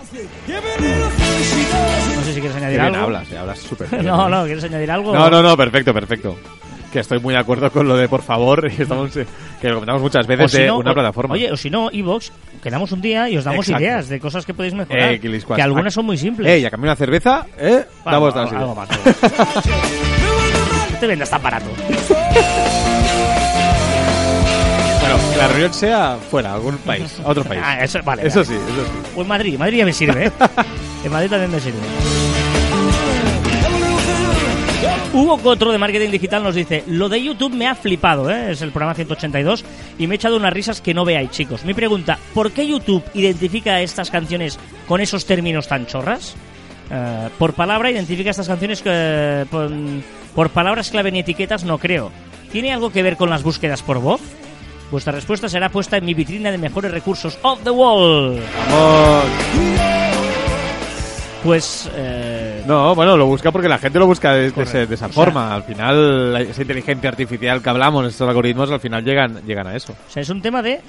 No 2.15 2.23
sé 2.23 2.33
si 2.33 2.39
quieres 2.39 2.57
Qué 2.57 2.57
añadir 2.57 2.79
bien 2.81 2.93
algo. 2.95 3.05
hablas, 3.07 3.31
eh, 3.31 3.37
hablas 3.37 3.59
súper. 3.59 3.87
No, 4.03 4.29
no, 4.29 4.45
¿quieres 4.45 4.63
añadir 4.63 4.91
algo? 4.91 5.13
No, 5.13 5.29
no, 5.29 5.41
no, 5.43 5.57
perfecto, 5.57 5.93
perfecto. 5.93 6.37
Que 6.97 7.01
estoy 7.01 7.19
muy 7.19 7.35
de 7.35 7.39
acuerdo 7.39 7.71
con 7.71 7.87
lo 7.87 7.95
de 7.95 8.09
por 8.09 8.23
favor, 8.23 8.71
y 8.75 8.81
estamos, 8.81 9.15
eh, 9.17 9.27
que 9.61 9.67
lo 9.67 9.75
comentamos 9.75 10.01
muchas 10.01 10.25
O 10.25 10.27
veces 10.27 10.51
si 10.51 10.57
de 10.61 10.65
no, 10.65 10.79
una 10.79 10.89
o- 10.89 10.93
plataforma. 10.95 11.35
Oye, 11.35 11.51
o 11.51 11.55
si 11.55 11.69
no, 11.69 11.91
Evox, 11.93 12.31
quedamos 12.63 12.91
un 12.91 13.01
día 13.01 13.29
y 13.29 13.37
os 13.37 13.43
damos 13.43 13.67
Exacto. 13.67 13.83
ideas 13.83 14.09
de 14.09 14.19
cosas 14.19 14.47
que 14.47 14.55
podéis 14.55 14.73
mejorar. 14.73 15.11
Eh, 15.13 15.19
Quads. 15.19 15.45
que 15.57 15.61
algunas 15.61 15.93
son 15.93 16.07
muy 16.07 16.17
simples. 16.17 16.51
Eh, 16.51 16.57
y 16.61 16.65
a 16.65 16.71
cambio 16.71 16.87
de 16.87 16.93
una 16.93 16.95
cerveza, 16.95 17.45
eh, 17.59 17.85
damos 18.03 18.35
algo 18.35 18.51
más. 18.51 18.61
algo 18.61 18.75
más. 18.75 18.89
No 20.91 20.97
te 20.99 21.05
vendas 21.05 21.29
tan 21.29 21.43
barato. 21.43 21.67
Bueno, 24.99 25.17
que 25.31 25.37
la 25.37 25.47
reunión 25.49 25.73
sea 25.75 26.17
fuera, 26.31 26.53
algún 26.55 26.77
país, 26.79 27.19
a 27.23 27.29
otro 27.29 27.43
país. 27.43 27.61
Ah, 27.63 27.83
eso, 27.83 27.99
vale, 28.03 28.25
eso 28.25 28.39
vale. 28.39 28.47
sí, 28.47 28.55
eso 28.55 28.85
sí. 28.85 28.91
Pues 29.13 29.27
Madrid, 29.27 29.55
Madrid 29.59 29.77
ya 29.77 29.85
me 29.85 29.93
sirve, 29.93 30.25
¿eh? 30.25 30.31
En 31.05 31.11
Madrid 31.11 31.29
también 31.29 31.51
me 31.51 31.59
sirve. 31.59 31.77
Hugo 35.13 35.37
Cotro 35.39 35.71
de 35.71 35.77
Marketing 35.77 36.09
Digital 36.09 36.43
nos 36.43 36.55
dice, 36.55 36.83
lo 36.87 37.09
de 37.09 37.23
YouTube 37.23 37.53
me 37.53 37.67
ha 37.67 37.75
flipado, 37.75 38.29
¿eh? 38.29 38.51
es 38.51 38.61
el 38.61 38.71
programa 38.71 38.93
182, 38.93 39.65
y 39.97 40.07
me 40.07 40.15
he 40.15 40.17
echado 40.17 40.37
unas 40.37 40.53
risas 40.53 40.81
que 40.81 40.93
no 40.93 41.05
veáis, 41.05 41.31
chicos. 41.31 41.65
Mi 41.65 41.73
pregunta, 41.73 42.19
¿por 42.33 42.51
qué 42.51 42.67
YouTube 42.67 43.03
identifica 43.13 43.81
estas 43.81 44.11
canciones 44.11 44.59
con 44.87 45.01
esos 45.01 45.25
términos 45.25 45.67
tan 45.67 45.87
chorras? 45.87 46.35
Eh, 46.91 47.29
por 47.37 47.53
palabra 47.53 47.89
identifica 47.91 48.29
estas 48.29 48.47
canciones 48.47 48.81
que, 48.81 49.45
por, 49.49 49.71
por 50.35 50.49
palabras 50.51 50.91
clave 50.91 51.11
ni 51.11 51.19
etiquetas 51.19 51.63
no 51.63 51.79
creo. 51.79 52.11
¿Tiene 52.51 52.71
algo 52.71 52.91
que 52.91 53.03
ver 53.03 53.17
con 53.17 53.29
las 53.29 53.43
búsquedas 53.43 53.81
por 53.81 53.99
voz? 53.99 54.21
Vuestra 54.91 55.11
respuesta 55.11 55.49
será 55.49 55.69
puesta 55.69 55.97
en 55.97 56.05
mi 56.05 56.13
vitrina 56.13 56.51
de 56.51 56.57
mejores 56.57 56.91
recursos 56.91 57.37
off 57.41 57.59
the 57.63 57.71
wall. 57.71 58.39
Vamos. 58.69 59.25
Pues 61.43 61.89
eh, 61.95 62.36
No, 62.67 62.93
bueno, 62.95 63.15
lo 63.17 63.25
busca 63.25 63.51
porque 63.51 63.69
la 63.69 63.77
gente 63.77 63.97
lo 63.99 64.05
busca 64.07 64.33
de, 64.33 64.51
de 64.51 64.63
ese- 64.63 64.85
de 64.85 64.95
esa 64.95 65.05
O 65.07 65.09
sea- 65.11 65.23
forma. 65.23 65.53
Al 65.55 65.63
final, 65.63 66.33
la- 66.33 66.41
esa 66.41 66.61
inteligencia 66.61 67.09
artificial 67.09 67.61
que 67.61 67.69
hablamos, 67.69 68.05
estos 68.07 68.27
algoritmos, 68.27 68.69
al 68.71 68.79
final 68.79 69.03
llegan, 69.03 69.45
llegan 69.45 69.67
a 69.67 69.75
eso. 69.75 69.93
O 70.07 70.11
sea, 70.11 70.21
es 70.21 70.29
un 70.29 70.41
tema 70.41 70.61
de 70.61 70.79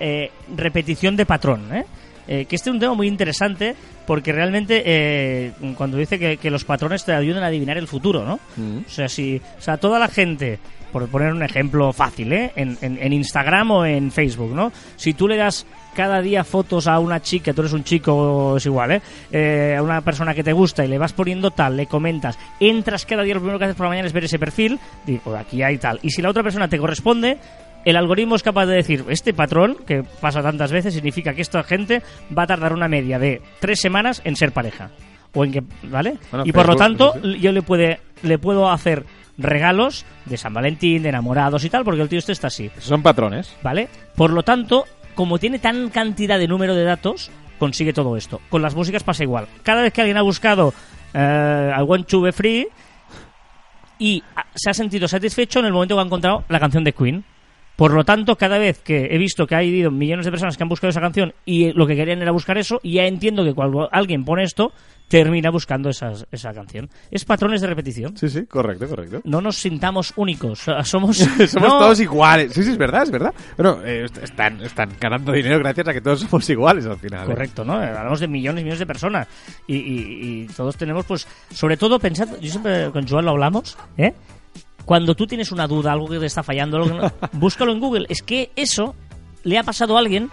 eh, 0.00 0.30
repetición 0.56 1.16
de 1.16 1.26
patrón, 1.26 1.74
¿eh? 1.74 1.84
Eh, 2.28 2.44
que 2.46 2.54
este 2.56 2.70
es 2.70 2.74
un 2.74 2.78
tema 2.80 2.94
muy 2.94 3.08
interesante 3.08 3.74
porque 4.06 4.32
realmente 4.32 4.82
eh, 4.84 5.52
cuando 5.76 5.96
dice 5.96 6.18
que, 6.18 6.36
que 6.36 6.50
los 6.50 6.64
patrones 6.64 7.04
te 7.04 7.12
ayudan 7.12 7.42
a 7.42 7.46
adivinar 7.48 7.78
el 7.78 7.88
futuro, 7.88 8.24
¿no? 8.24 8.38
Mm. 8.56 8.78
O 8.86 8.90
sea, 8.90 9.08
si 9.08 9.40
o 9.58 9.60
sea, 9.62 9.76
toda 9.76 9.98
la 9.98 10.06
gente, 10.08 10.58
por 10.92 11.08
poner 11.08 11.32
un 11.32 11.42
ejemplo 11.42 11.92
fácil, 11.92 12.32
¿eh? 12.32 12.52
en, 12.56 12.78
en- 12.80 12.98
en 13.02 13.12
Instagram 13.12 13.70
o 13.72 13.84
en 13.86 14.10
Facebook, 14.12 14.54
¿no? 14.54 14.72
Si 14.96 15.14
tú 15.14 15.26
le 15.28 15.36
das 15.36 15.66
cada 15.94 16.20
día 16.20 16.44
fotos 16.44 16.86
a 16.86 16.98
una 16.98 17.20
chica, 17.20 17.52
tú 17.52 17.62
eres 17.62 17.72
un 17.72 17.84
chico, 17.84 18.56
es 18.56 18.66
igual, 18.66 18.92
¿eh? 18.92 19.02
Eh, 19.30 19.76
a 19.78 19.82
una 19.82 20.00
persona 20.00 20.34
que 20.34 20.42
te 20.42 20.52
gusta 20.52 20.84
y 20.84 20.88
le 20.88 20.98
vas 20.98 21.12
poniendo 21.12 21.50
tal, 21.50 21.76
le 21.76 21.86
comentas, 21.86 22.38
entras 22.60 23.06
cada 23.06 23.22
día, 23.22 23.34
lo 23.34 23.40
primero 23.40 23.58
que 23.58 23.66
haces 23.66 23.76
por 23.76 23.86
la 23.86 23.90
mañana 23.90 24.06
es 24.06 24.12
ver 24.12 24.24
ese 24.24 24.38
perfil, 24.38 24.78
digo, 25.06 25.34
aquí 25.36 25.62
hay 25.62 25.78
tal. 25.78 25.98
Y 26.02 26.10
si 26.10 26.22
la 26.22 26.30
otra 26.30 26.42
persona 26.42 26.68
te 26.68 26.78
corresponde, 26.78 27.38
el 27.84 27.96
algoritmo 27.96 28.36
es 28.36 28.42
capaz 28.42 28.66
de 28.66 28.76
decir, 28.76 29.04
este 29.08 29.34
patrón, 29.34 29.76
que 29.86 30.04
pasa 30.20 30.42
tantas 30.42 30.70
veces, 30.70 30.94
significa 30.94 31.34
que 31.34 31.42
esta 31.42 31.62
gente 31.62 32.02
va 32.36 32.44
a 32.44 32.46
tardar 32.46 32.72
una 32.72 32.88
media 32.88 33.18
de 33.18 33.42
tres 33.60 33.80
semanas 33.80 34.22
en 34.24 34.36
ser 34.36 34.52
pareja. 34.52 34.90
O 35.34 35.44
en 35.44 35.52
que, 35.52 35.62
¿vale? 35.84 36.18
Bueno, 36.30 36.44
y 36.46 36.52
por 36.52 36.68
lo 36.68 36.76
tanto, 36.76 37.14
sí, 37.20 37.40
yo 37.40 37.52
le, 37.52 37.62
puede, 37.62 38.00
le 38.22 38.38
puedo 38.38 38.70
hacer 38.70 39.04
regalos 39.38 40.04
de 40.26 40.36
San 40.36 40.52
Valentín, 40.52 41.02
de 41.02 41.08
enamorados 41.08 41.64
y 41.64 41.70
tal, 41.70 41.84
porque 41.84 42.02
el 42.02 42.08
tío 42.08 42.18
este 42.18 42.32
está 42.32 42.48
así, 42.48 42.70
son 42.78 43.02
patrones. 43.02 43.54
¿vale? 43.62 43.88
Por 44.14 44.30
lo 44.30 44.42
tanto, 44.42 44.84
como 45.14 45.38
tiene 45.38 45.58
tan 45.58 45.90
cantidad 45.90 46.38
de 46.38 46.48
número 46.48 46.74
de 46.74 46.84
datos, 46.84 47.30
consigue 47.58 47.92
todo 47.92 48.16
esto. 48.16 48.40
Con 48.48 48.62
las 48.62 48.74
músicas 48.74 49.04
pasa 49.04 49.22
igual. 49.22 49.46
Cada 49.62 49.82
vez 49.82 49.92
que 49.92 50.00
alguien 50.00 50.16
ha 50.16 50.22
buscado 50.22 50.74
eh, 51.14 51.72
I 51.76 51.82
Want 51.82 52.08
to 52.08 52.20
be 52.20 52.32
free 52.32 52.68
y 53.98 54.22
ah, 54.34 54.46
se 54.54 54.70
ha 54.70 54.74
sentido 54.74 55.06
satisfecho 55.06 55.60
en 55.60 55.66
el 55.66 55.72
momento 55.72 55.94
que 55.94 56.00
ha 56.00 56.04
encontrado 56.04 56.44
la 56.48 56.58
canción 56.58 56.84
de 56.84 56.92
Queen. 56.92 57.24
Por 57.82 57.94
lo 57.94 58.04
tanto, 58.04 58.36
cada 58.36 58.58
vez 58.58 58.78
que 58.78 59.06
he 59.10 59.18
visto 59.18 59.44
que 59.44 59.56
ha 59.56 59.58
habido 59.58 59.90
millones 59.90 60.24
de 60.24 60.30
personas 60.30 60.56
que 60.56 60.62
han 60.62 60.68
buscado 60.68 60.90
esa 60.90 61.00
canción 61.00 61.34
y 61.44 61.72
lo 61.72 61.84
que 61.84 61.96
querían 61.96 62.22
era 62.22 62.30
buscar 62.30 62.56
eso, 62.56 62.78
ya 62.84 63.06
entiendo 63.06 63.42
que 63.42 63.54
cuando 63.54 63.88
alguien 63.90 64.24
pone 64.24 64.44
esto, 64.44 64.70
termina 65.08 65.50
buscando 65.50 65.90
esas- 65.90 66.24
esa 66.30 66.52
canción. 66.54 66.88
Es 67.10 67.24
patrones 67.24 67.60
de 67.60 67.66
repetición. 67.66 68.16
Sí, 68.16 68.28
sí, 68.28 68.46
correcto, 68.46 68.86
correcto. 68.86 69.20
No 69.24 69.40
nos 69.40 69.56
sintamos 69.56 70.12
únicos. 70.14 70.60
Somos, 70.84 71.16
Somos 71.48 71.54
no, 71.56 71.78
todos 71.80 71.98
iguales. 71.98 72.52
Sí, 72.52 72.62
sí, 72.62 72.70
es 72.70 72.78
verdad, 72.78 73.02
es 73.02 73.10
verdad. 73.10 73.34
Bueno, 73.56 73.80
eh, 73.84 74.04
est- 74.04 74.18
están, 74.22 74.60
están 74.62 74.90
ganando 75.00 75.32
dinero 75.32 75.58
gracias 75.58 75.88
a 75.88 75.92
que 75.92 76.00
todos 76.00 76.20
somos 76.30 76.48
iguales 76.50 76.86
al 76.86 76.98
final. 76.98 77.24
¿eh? 77.24 77.26
Correcto, 77.32 77.64
¿no? 77.64 77.72
Hablamos 77.72 78.20
de 78.20 78.28
millones 78.28 78.60
y 78.60 78.64
millones 78.64 78.78
de 78.78 78.86
personas. 78.86 79.26
Y, 79.66 79.74
y- 79.74 80.42
y 80.42 80.46
todos 80.56 80.76
tenemos, 80.76 81.04
pues, 81.04 81.26
sobre 81.50 81.76
todo 81.76 81.98
pensando, 81.98 82.38
yo 82.38 82.48
siempre 82.48 82.92
con 82.92 83.08
Joan 83.08 83.24
lo 83.24 83.32
hablamos, 83.32 83.76
¿eh? 83.98 84.14
Cuando 84.84 85.14
tú 85.14 85.26
tienes 85.26 85.52
una 85.52 85.66
duda, 85.66 85.92
algo 85.92 86.08
que 86.08 86.18
te 86.18 86.26
está 86.26 86.42
fallando, 86.42 86.76
algo 86.78 86.88
que 86.88 86.94
no- 87.02 87.12
búscalo 87.38 87.72
en 87.72 87.80
Google. 87.80 88.06
Es 88.08 88.22
que 88.22 88.50
eso 88.56 88.94
le 89.44 89.58
ha 89.58 89.62
pasado 89.62 89.96
a 89.96 90.00
alguien 90.00 90.28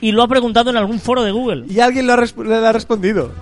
y 0.00 0.12
lo 0.12 0.22
ha 0.22 0.28
preguntado 0.28 0.70
en 0.70 0.76
algún 0.76 0.98
foro 1.00 1.22
de 1.22 1.30
Google. 1.30 1.64
Y 1.68 1.80
alguien 1.80 2.06
lo 2.06 2.14
ha 2.14 2.16
le 2.16 2.54
ha 2.66 2.72
respondido. 2.72 3.32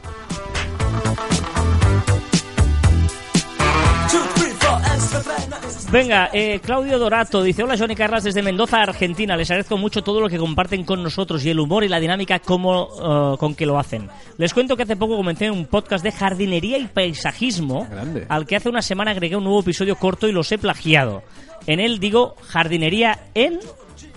Venga, 5.92 6.30
eh, 6.32 6.58
Claudio 6.64 6.98
Dorato 6.98 7.42
dice, 7.42 7.62
hola 7.62 7.76
Johnny 7.76 7.94
Carlas 7.94 8.24
desde 8.24 8.40
Mendoza, 8.40 8.80
Argentina. 8.80 9.36
Les 9.36 9.50
agradezco 9.50 9.76
mucho 9.76 10.02
todo 10.02 10.22
lo 10.22 10.28
que 10.30 10.38
comparten 10.38 10.84
con 10.84 11.02
nosotros 11.02 11.44
y 11.44 11.50
el 11.50 11.60
humor 11.60 11.84
y 11.84 11.88
la 11.88 12.00
dinámica 12.00 12.38
como, 12.38 13.34
eh, 13.34 13.36
con 13.38 13.54
que 13.54 13.66
lo 13.66 13.78
hacen. 13.78 14.08
Les 14.38 14.54
cuento 14.54 14.74
que 14.74 14.84
hace 14.84 14.96
poco 14.96 15.18
comencé 15.18 15.50
un 15.50 15.66
podcast 15.66 16.02
de 16.02 16.10
jardinería 16.10 16.78
y 16.78 16.86
paisajismo 16.86 17.86
Grande. 17.90 18.24
al 18.30 18.46
que 18.46 18.56
hace 18.56 18.70
una 18.70 18.80
semana 18.80 19.10
agregué 19.10 19.36
un 19.36 19.44
nuevo 19.44 19.60
episodio 19.60 19.96
corto 19.96 20.26
y 20.26 20.32
los 20.32 20.50
he 20.50 20.56
plagiado. 20.56 21.22
En 21.66 21.78
él 21.78 22.00
digo 22.00 22.36
jardinería 22.40 23.26
en... 23.34 23.60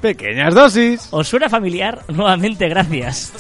Pequeñas 0.06 0.54
dosis. 0.54 1.08
¿Os 1.10 1.28
suena 1.28 1.50
familiar? 1.50 2.02
Nuevamente, 2.10 2.70
gracias. 2.70 3.34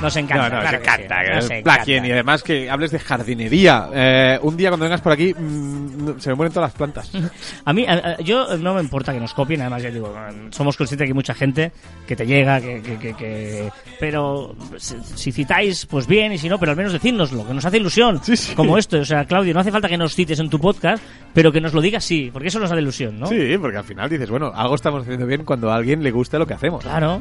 Nos 0.00 0.16
encanta. 0.16 0.48
no, 0.48 0.54
no, 0.56 0.60
claro 0.62 0.78
nos 0.78 0.86
que 0.88 0.90
sí, 0.96 1.02
encanta. 1.02 1.22
que 1.24 1.34
nos 1.34 1.44
es 1.44 1.50
encanta. 1.50 1.90
y 2.08 2.10
además 2.12 2.42
que 2.42 2.70
hables 2.70 2.90
de 2.92 2.98
jardinería. 2.98 3.88
Eh, 3.92 4.38
un 4.40 4.56
día 4.56 4.70
cuando 4.70 4.84
vengas 4.84 5.02
por 5.02 5.12
aquí 5.12 5.34
mm, 5.34 6.04
no- 6.04 6.18
se 6.18 6.30
me 6.30 6.34
mueren 6.36 6.50
todas 6.54 6.70
las 6.70 6.76
plantas. 6.78 7.10
A 7.66 7.72
mí, 7.74 7.84
a- 7.86 7.92
a- 7.92 8.18
yo 8.22 8.56
no 8.56 8.72
me 8.74 8.80
importa 8.80 9.12
que 9.12 9.20
nos 9.20 9.34
copien, 9.34 9.60
además 9.60 9.82
ya 9.82 9.90
digo, 9.90 10.14
somos 10.50 10.76
conscientes 10.78 11.04
que 11.04 11.10
hay 11.10 11.14
mucha 11.14 11.34
gente 11.34 11.72
que 12.06 12.16
te 12.16 12.26
llega, 12.26 12.58
que, 12.60 12.80
que, 12.80 12.98
que- 12.98 13.14
que- 13.14 13.70
pero 14.00 14.56
si, 14.78 14.96
si 15.14 15.30
citáis, 15.30 15.84
pues 15.84 16.06
bien, 16.06 16.32
y 16.32 16.38
si 16.38 16.48
no, 16.48 16.58
pero 16.58 16.70
al 16.72 16.76
menos 16.76 16.92
decírnoslo, 16.94 17.46
que 17.46 17.52
nos 17.54 17.64
hace 17.66 17.76
ilusión, 17.76 18.18
Sí, 18.24 18.36
sí. 18.36 18.54
como 18.54 18.78
esto, 18.78 18.98
o 18.98 19.04
sea, 19.04 19.26
Claudio, 19.26 19.52
no 19.54 19.60
hace 19.60 19.70
falta 19.70 19.88
que 19.88 19.98
nos 19.98 20.14
cites 20.14 20.38
en 20.40 20.48
tu 20.48 20.58
podcast, 20.58 21.02
pero 21.34 21.52
que 21.52 21.60
nos 21.60 21.74
lo 21.74 21.80
digas 21.82 22.02
sí, 22.02 22.30
porque 22.32 22.48
eso 22.48 22.58
nos 22.58 22.70
da 22.70 22.80
ilusión, 22.80 23.20
¿no? 23.20 23.26
Sí, 23.26 23.56
porque 23.60 23.76
al 23.76 23.84
final 23.84 24.08
dices, 24.10 24.30
bueno, 24.30 24.50
algo 24.54 24.74
estamos 24.74 25.02
haciendo 25.02 25.26
bien 25.26 25.44
cuando 25.44 25.70
a 25.70 25.80
alguien 25.82 26.02
le 26.02 26.10
gusta 26.10 26.38
lo 26.38 26.46
que 26.46 26.54
hacemos. 26.54 26.82
Claro. 26.82 27.20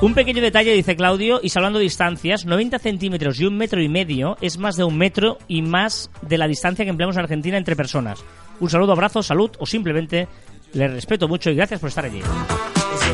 Un 0.00 0.14
pequeño 0.14 0.40
detalle, 0.40 0.72
dice 0.72 0.96
Claudio, 0.96 1.40
y 1.42 1.50
hablando 1.54 1.78
de 1.78 1.84
distancias, 1.84 2.46
90 2.46 2.78
centímetros 2.78 3.40
y 3.40 3.44
un 3.44 3.56
metro 3.56 3.82
y 3.82 3.88
medio 3.88 4.36
es 4.40 4.58
más 4.58 4.76
de 4.76 4.84
un 4.84 4.96
metro 4.96 5.38
y 5.48 5.62
más 5.62 6.10
de 6.22 6.38
la 6.38 6.46
distancia 6.46 6.84
que 6.84 6.90
empleamos 6.90 7.16
en 7.16 7.22
Argentina 7.22 7.56
entre 7.56 7.76
personas. 7.76 8.24
Un 8.60 8.70
saludo, 8.70 8.92
abrazo, 8.92 9.22
salud 9.22 9.50
o 9.58 9.66
simplemente 9.66 10.28
les 10.72 10.90
respeto 10.90 11.28
mucho 11.28 11.50
y 11.50 11.56
gracias 11.56 11.80
por 11.80 11.88
estar 11.88 12.04
allí. 12.04 12.20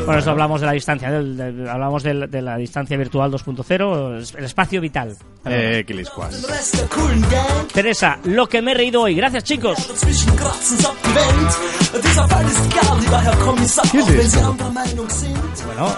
Por 0.05 0.17
eso 0.17 0.31
hablamos 0.31 0.61
de 0.61 0.67
la 0.67 0.73
distancia, 0.73 1.09
del- 1.11 1.37
del- 1.37 1.69
hablamos 1.69 2.03
del- 2.03 2.29
de, 2.29 2.41
la 2.41 2.57
distancia 2.57 2.97
virtual 2.97 3.31
2.0, 3.31 4.35
el 4.37 4.43
espacio 4.45 4.81
vital. 4.81 5.15
Eh. 5.45 5.83
Teresa, 7.73 8.17
lo 8.25 8.47
que 8.47 8.61
me 8.61 8.71
he 8.71 8.75
reído 8.75 9.01
hoy. 9.01 9.15
Gracias, 9.15 9.43
chicos. 9.43 9.77
¿Qué 13.91 13.99
es 13.99 14.09
esto? 14.09 14.55
Bueno, 15.65 15.95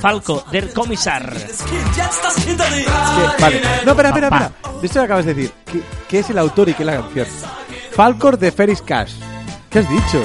Falco, 0.00 0.44
der 0.50 0.72
Commissar. 0.72 1.32
Que- 1.32 3.42
vale. 3.42 3.60
No, 3.84 3.90
espera, 3.92 4.08
espera, 4.08 4.28
espera. 4.28 4.52
De 4.80 4.86
hecho, 4.86 5.02
acabas 5.02 5.24
de 5.26 5.34
decir. 5.34 5.52
¿Qué, 5.70 5.80
qué 6.08 6.18
es 6.20 6.30
el 6.30 6.38
autor 6.38 6.68
y 6.68 6.74
qué 6.74 6.82
es 6.82 6.86
la 6.86 6.96
canción? 6.96 7.26
Falcor 7.92 8.38
de 8.38 8.52
Ferris 8.52 8.82
Cash. 8.82 9.12
¿Qué 9.70 9.80
has 9.80 9.88
dicho? 9.90 10.22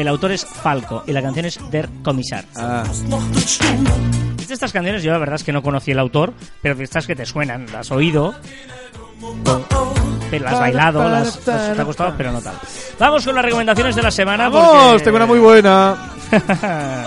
El 0.00 0.08
autor 0.08 0.32
es 0.32 0.46
Falco 0.46 1.04
y 1.06 1.12
la 1.12 1.20
canción 1.20 1.44
es 1.44 1.60
Der 1.70 1.86
Commissar. 2.02 2.46
Ah, 2.56 2.84
De 4.46 4.54
estas 4.54 4.72
canciones 4.72 5.02
yo 5.02 5.12
la 5.12 5.18
verdad 5.18 5.34
es 5.36 5.44
que 5.44 5.52
no 5.52 5.62
conocí 5.62 5.90
el 5.90 5.98
autor, 5.98 6.32
pero 6.62 6.74
de 6.74 6.84
estas 6.84 7.06
que 7.06 7.14
te 7.14 7.26
suenan, 7.26 7.66
las 7.66 7.74
has 7.82 7.90
oído, 7.90 8.34
las 10.32 10.52
has 10.54 10.58
bailado, 10.58 11.06
las, 11.06 11.46
las 11.46 11.74
te 11.74 11.80
ha 11.80 11.84
gustado, 11.84 12.14
pero 12.16 12.32
no 12.32 12.40
tal. 12.40 12.54
Vamos 12.98 13.26
con 13.26 13.34
las 13.34 13.44
recomendaciones 13.44 13.94
de 13.94 14.02
la 14.02 14.10
semana. 14.10 14.48
¡Vamos! 14.48 14.92
porque- 14.92 15.04
Tengo 15.04 15.16
una 15.18 15.26
muy 15.26 15.38
buena. 15.38 15.96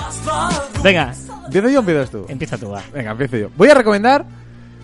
Venga, 0.84 1.14
¿Empiezo 1.46 1.70
yo 1.70 1.78
o 1.78 1.82
empiezas 1.82 2.12
tú? 2.12 2.26
empieza 2.30 2.58
tú, 2.60 2.70
va. 2.70 2.84
Venga, 2.94 3.12
empiezo 3.12 3.38
yo. 3.38 3.50
Voy 3.58 3.70
a 3.70 3.74
recomendar. 3.74 4.24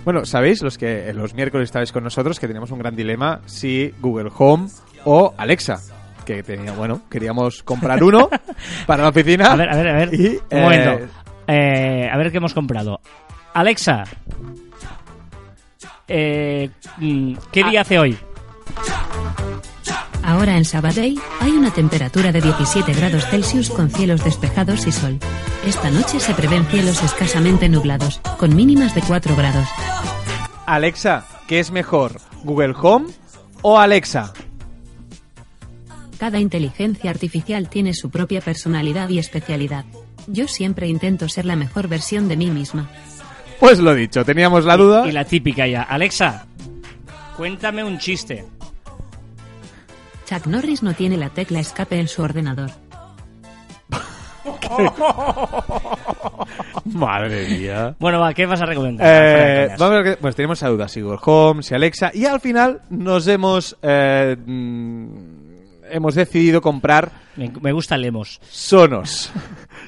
Bueno, 0.03 0.25
sabéis, 0.25 0.63
los 0.63 0.79
que 0.79 1.13
los 1.13 1.35
miércoles 1.35 1.65
estabais 1.65 1.91
con 1.91 2.03
nosotros, 2.03 2.39
que 2.39 2.47
teníamos 2.47 2.71
un 2.71 2.79
gran 2.79 2.95
dilema 2.95 3.41
si 3.45 3.93
Google 4.01 4.31
Home 4.35 4.67
o 5.05 5.35
Alexa. 5.37 5.79
Que 6.29 6.43
tenía, 6.43 6.73
bueno, 6.73 7.01
queríamos 7.09 7.63
comprar 7.63 8.03
uno 8.03 8.29
para 8.85 9.01
la 9.01 9.09
oficina. 9.09 9.51
A 9.51 9.55
ver, 9.55 9.67
a 9.67 9.75
ver, 9.75 9.87
a 9.87 9.93
ver. 9.93 10.13
Y, 10.13 10.27
Un 10.27 10.41
eh, 10.51 10.61
momento. 10.61 11.07
Eh, 11.47 12.07
a 12.07 12.17
ver 12.17 12.29
qué 12.29 12.37
hemos 12.37 12.53
comprado. 12.53 13.01
Alexa. 13.55 14.03
Eh, 16.07 16.69
mm, 16.97 17.33
¿Qué 17.51 17.63
Ah. 17.63 17.69
día 17.71 17.81
hace 17.81 17.97
hoy? 17.97 18.15
Ahora 20.21 20.55
en 20.55 20.65
Sabadell 20.65 21.19
hay 21.41 21.49
una 21.53 21.71
temperatura 21.73 22.31
de 22.31 22.41
17 22.41 22.93
grados 22.93 23.25
Celsius 23.25 23.71
con 23.71 23.89
cielos 23.89 24.23
despejados 24.23 24.85
y 24.85 24.91
sol. 24.91 25.17
Esta 25.65 25.89
noche 25.89 26.19
se 26.19 26.35
prevén 26.35 26.63
cielos 26.67 27.01
escasamente 27.01 27.69
nublados, 27.69 28.21
con 28.37 28.55
mínimas 28.55 28.93
de 28.93 29.01
4 29.01 29.35
grados. 29.35 29.67
Alexa, 30.67 31.25
¿qué 31.47 31.59
es 31.59 31.71
mejor? 31.71 32.21
¿Google 32.43 32.75
Home 32.79 33.07
o 33.63 33.79
Alexa? 33.79 34.31
Cada 36.19 36.39
inteligencia 36.39 37.09
artificial 37.09 37.69
tiene 37.69 37.93
su 37.93 38.09
propia 38.09 38.41
personalidad 38.41 39.09
y 39.09 39.19
especialidad. 39.19 39.85
Yo 40.27 40.47
siempre 40.47 40.87
intento 40.87 41.29
ser 41.29 41.45
la 41.45 41.55
mejor 41.55 41.87
versión 41.87 42.27
de 42.27 42.37
mí 42.37 42.51
misma. 42.51 42.89
Pues 43.59 43.79
lo 43.79 43.95
dicho, 43.95 44.23
teníamos 44.25 44.65
la 44.65 44.77
duda. 44.77 45.07
Y 45.07 45.11
la 45.11 45.25
típica 45.25 45.65
ya. 45.65 45.83
Alexa, 45.83 46.45
cuéntame 47.37 47.83
un 47.83 47.97
chiste. 47.99 48.45
Chuck 50.29 50.45
Norris 50.45 50.83
no 50.83 50.93
tiene 50.93 51.17
la 51.17 51.29
tecla 51.29 51.59
escape 51.59 51.99
en 51.99 52.07
su 52.07 52.21
ordenador. 52.21 52.69
Madre 56.85 57.47
mía. 57.49 57.95
Bueno, 57.99 58.19
va, 58.19 58.33
¿qué 58.33 58.45
vas 58.45 58.61
a 58.61 58.65
recomendar? 58.65 59.07
Eh, 59.09 59.75
vamos 59.77 59.97
a 59.97 60.01
ver, 60.01 60.15
que- 60.15 60.21
pues 60.21 60.35
tenemos 60.35 60.57
esa 60.59 60.69
duda, 60.69 60.87
si 60.87 61.01
Google 61.01 61.19
Home, 61.23 61.63
si 61.63 61.73
Alexa, 61.75 62.11
y 62.13 62.25
al 62.25 62.39
final 62.39 62.81
nos 62.89 63.27
hemos 63.27 63.77
eh, 63.81 64.35
mm, 64.43 65.38
hemos 65.91 66.15
decidido 66.15 66.61
comprar 66.61 67.11
Me, 67.35 67.51
me 67.61 67.71
gusta 67.71 67.97
Lemos. 67.97 68.39
Sonos. 68.49 69.31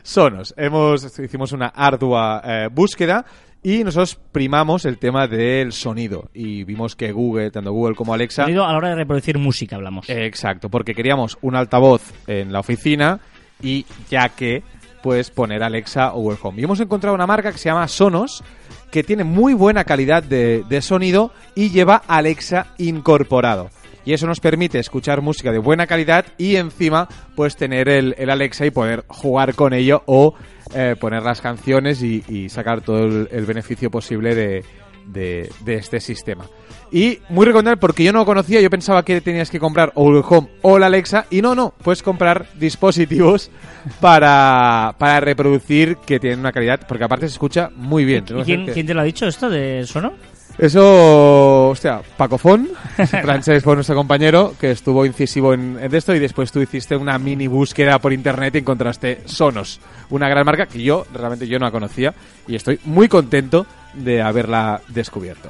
Sonos. 0.04 0.54
Hemos 0.58 1.20
hicimos 1.20 1.52
una 1.52 1.68
ardua 1.68 2.42
eh, 2.46 2.70
búsqueda 2.72 3.26
Y 3.64 3.84
nosotros 3.84 4.18
primamos 4.32 4.86
el 4.86 4.98
tema 4.98 5.28
del 5.28 5.72
sonido. 5.72 6.30
Y 6.34 6.64
vimos 6.64 6.96
que 6.96 7.12
Google, 7.12 7.52
tanto 7.52 7.72
Google 7.72 7.96
como 7.96 8.14
Alexa. 8.14 8.44
Sonido 8.44 8.66
a 8.66 8.72
la 8.72 8.78
hora 8.78 8.90
de 8.90 8.96
reproducir 8.96 9.38
música, 9.38 9.76
hablamos. 9.76 10.10
Exacto, 10.10 10.70
porque 10.70 10.96
queríamos 10.96 11.38
un 11.42 11.56
altavoz 11.56 12.02
en 12.26 12.52
la 12.52 12.60
oficina 12.60 13.20
y 13.62 13.86
ya 14.10 14.30
que, 14.30 14.64
pues 15.04 15.30
poner 15.30 15.62
Alexa 15.62 16.14
o 16.14 16.22
Google 16.22 16.40
Home. 16.42 16.62
Y 16.62 16.64
hemos 16.64 16.80
encontrado 16.80 17.14
una 17.14 17.28
marca 17.28 17.52
que 17.52 17.60
se 17.60 17.70
llama 17.70 17.88
Sonos, 17.88 18.44
que 18.90 19.04
tiene 19.04 19.24
muy 19.24 19.54
buena 19.54 19.84
calidad 19.84 20.24
de, 20.24 20.64
de 20.68 20.82
sonido 20.82 21.32
y 21.54 21.70
lleva 21.70 22.02
Alexa 22.08 22.74
incorporado. 22.80 23.70
Y 24.06 24.14
eso 24.14 24.26
nos 24.28 24.40
permite 24.40 24.80
escuchar 24.80 25.22
música 25.22 25.52
de 25.52 25.60
buena 25.60 25.86
calidad 25.88 26.26
y 26.38 26.56
encima 26.56 27.08
pues 27.36 27.56
tener 27.56 27.88
el, 27.90 28.16
el 28.18 28.30
Alexa 28.30 28.66
y 28.66 28.72
poder 28.72 29.04
jugar 29.08 29.54
con 29.56 29.74
ello 29.74 30.02
o 30.08 30.34
eh, 30.74 30.96
poner 31.00 31.22
las 31.24 31.42
canciones 31.42 32.02
y, 32.02 32.24
y 32.28 32.50
sacar 32.50 32.82
todo 32.82 33.06
el, 33.06 33.30
el 33.32 33.46
beneficio 33.46 33.92
posible 33.92 34.34
de, 34.36 34.64
de, 35.06 35.50
de 35.66 35.76
este 35.76 36.00
sistema. 36.00 36.46
Y 36.94 37.20
muy 37.30 37.46
recomendable 37.46 37.78
porque 37.80 38.04
yo 38.04 38.12
no 38.12 38.20
lo 38.20 38.26
conocía, 38.26 38.60
yo 38.60 38.70
pensaba 38.70 39.06
que 39.06 39.22
tenías 39.22 39.50
que 39.50 39.60
comprar 39.62 39.92
o 39.96 40.04
Google 40.04 40.24
Home 40.28 40.50
o 40.62 40.78
la 40.78 40.88
Alexa 40.88 41.26
y 41.30 41.42
no, 41.42 41.56
no, 41.56 41.74
puedes 41.82 42.04
comprar 42.04 42.48
dispositivos 42.56 43.50
para, 44.02 44.96
para 44.98 45.20
reproducir 45.22 45.96
que 46.06 46.20
tienen 46.20 46.40
una 46.40 46.52
calidad, 46.52 46.82
porque 46.88 47.04
aparte 47.06 47.28
se 47.28 47.34
escucha 47.34 47.70
muy 47.76 48.04
bien. 48.04 48.26
¿Y 48.28 48.44
que- 48.66 48.74
quién 48.74 48.86
te 48.88 48.94
lo 48.94 49.02
ha 49.02 49.06
dicho 49.06 49.26
esto 49.28 49.50
de 49.50 49.86
Sono? 49.86 50.14
Eso, 50.58 51.70
hostia, 51.70 52.02
Paco 52.18 52.38
Fon, 52.38 52.68
Francés 53.22 53.64
fue 53.64 53.74
nuestro 53.76 53.96
compañero 53.96 54.54
que 54.60 54.72
estuvo 54.72 55.06
incisivo 55.06 55.54
en, 55.54 55.80
en 55.82 55.96
esto 55.96 56.14
y 56.14 56.20
después 56.20 56.52
tú 56.52 56.62
hiciste 56.62 56.96
una 56.96 57.18
mini 57.18 57.48
búsqueda 57.48 57.98
por 58.00 58.14
internet 58.14 58.56
y 58.56 58.60
encontraste 58.60 59.22
Sonos, 59.26 59.80
una 60.10 60.30
gran 60.30 60.46
marca 60.46 60.68
que 60.68 60.84
yo 60.84 61.06
realmente 61.14 61.48
yo 61.48 61.58
no 61.58 61.66
la 61.66 61.72
conocía 61.72 62.14
y 62.48 62.56
estoy 62.56 62.80
muy 62.86 63.08
contento 63.08 63.66
de 63.94 64.22
haberla 64.22 64.82
descubierto. 64.90 65.50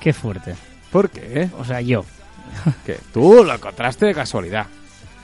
Qué 0.00 0.12
fuerte. 0.12 0.54
¿Por 0.92 1.08
qué? 1.10 1.48
O 1.58 1.64
sea, 1.64 1.80
yo. 1.80 2.04
Que 2.84 2.98
tú 3.12 3.42
lo 3.44 3.54
encontraste 3.54 4.06
de 4.06 4.14
casualidad. 4.14 4.66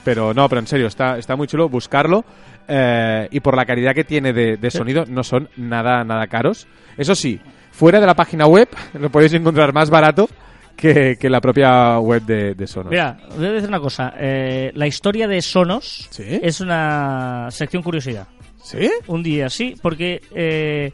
Pero 0.03 0.33
no, 0.33 0.49
pero 0.49 0.59
en 0.61 0.67
serio, 0.67 0.87
está, 0.87 1.17
está 1.19 1.35
muy 1.35 1.45
chulo 1.47 1.69
buscarlo. 1.69 2.25
eh, 2.67 3.27
y 3.29 3.39
por 3.39 3.55
la 3.55 3.65
calidad 3.65 3.93
que 3.93 4.03
tiene 4.03 4.33
de, 4.33 4.57
de 4.57 4.71
sonido, 4.71 5.05
no 5.07 5.23
son 5.23 5.47
nada, 5.57 6.03
nada 6.03 6.25
caros. 6.27 6.67
Eso 6.97 7.13
sí, 7.13 7.39
fuera 7.71 7.99
de 7.99 8.05
la 8.05 8.15
página 8.15 8.45
web, 8.47 8.69
lo 8.93 9.09
podéis 9.09 9.33
encontrar 9.33 9.73
más 9.73 9.89
barato 9.89 10.29
que, 10.75 11.17
que 11.19 11.29
la 11.29 11.41
propia 11.41 11.99
web 11.99 12.23
de, 12.23 12.53
de 12.55 12.67
Sonos. 12.67 12.91
Mira, 12.91 13.17
voy 13.35 13.45
a 13.47 13.51
decir 13.51 13.69
una 13.69 13.79
cosa. 13.79 14.13
eh, 14.17 14.71
la 14.75 14.87
historia 14.87 15.27
de 15.27 15.41
Sonos 15.41 16.07
¿Sí? 16.11 16.23
es 16.41 16.61
una 16.61 17.47
sección 17.51 17.83
curiosidad. 17.83 18.27
¿Sí? 18.63 18.89
Un 19.07 19.23
día, 19.23 19.49
sí, 19.49 19.75
porque 19.81 20.21
eh, 20.35 20.91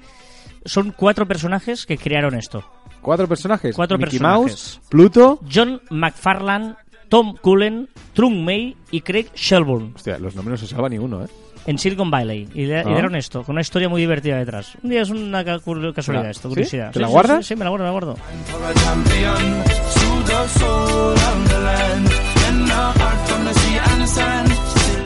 son 0.66 0.94
cuatro 0.96 1.28
personajes 1.28 1.86
que 1.86 1.98
crearon 1.98 2.36
esto. 2.36 2.64
Cuatro 3.02 3.28
personajes. 3.28 3.76
Cuatro 3.76 3.98
Mickey 3.98 4.20
personajes. 4.20 4.80
Mouse, 4.80 4.82
Pluto. 4.90 5.40
John 5.54 5.82
McFarlane, 5.90 6.76
Tom 7.10 7.36
Cullen, 7.42 7.90
Trung 8.14 8.44
May 8.44 8.76
y 8.92 9.02
Craig 9.02 9.28
Shelburne 9.36 9.92
Hostia, 9.96 10.18
los 10.20 10.36
nombres 10.36 10.60
no 10.62 10.68
se 10.68 10.74
salva 10.74 10.90
ni 10.90 10.98
uno, 10.98 11.24
¿eh? 11.24 11.28
En 11.68 11.78
Silicon 11.78 12.10
Valley. 12.10 12.48
Y, 12.56 12.66
le- 12.66 12.78
y 12.80 12.84
Ah. 12.84 12.84
dieron 12.86 13.16
esto, 13.16 13.44
con 13.44 13.54
una 13.54 13.62
historia 13.62 13.88
muy 13.90 14.02
divertida 14.02 14.38
detrás. 14.38 14.74
Un 14.82 14.90
día 14.90 15.04
es 15.04 15.10
una 15.12 15.44
casualidad 15.46 16.30
esto, 16.32 16.44
¿sí? 16.50 16.56
curiosidad. 16.56 16.92
¿Te 16.92 17.00
la 17.00 17.08
guardas? 17.08 17.46
Sí, 17.46 17.50
sí, 17.54 17.56
me 17.56 17.64
la 17.66 17.70
guardo, 17.70 17.84
me 17.84 17.88
la 17.90 17.92
guardo. 17.92 18.16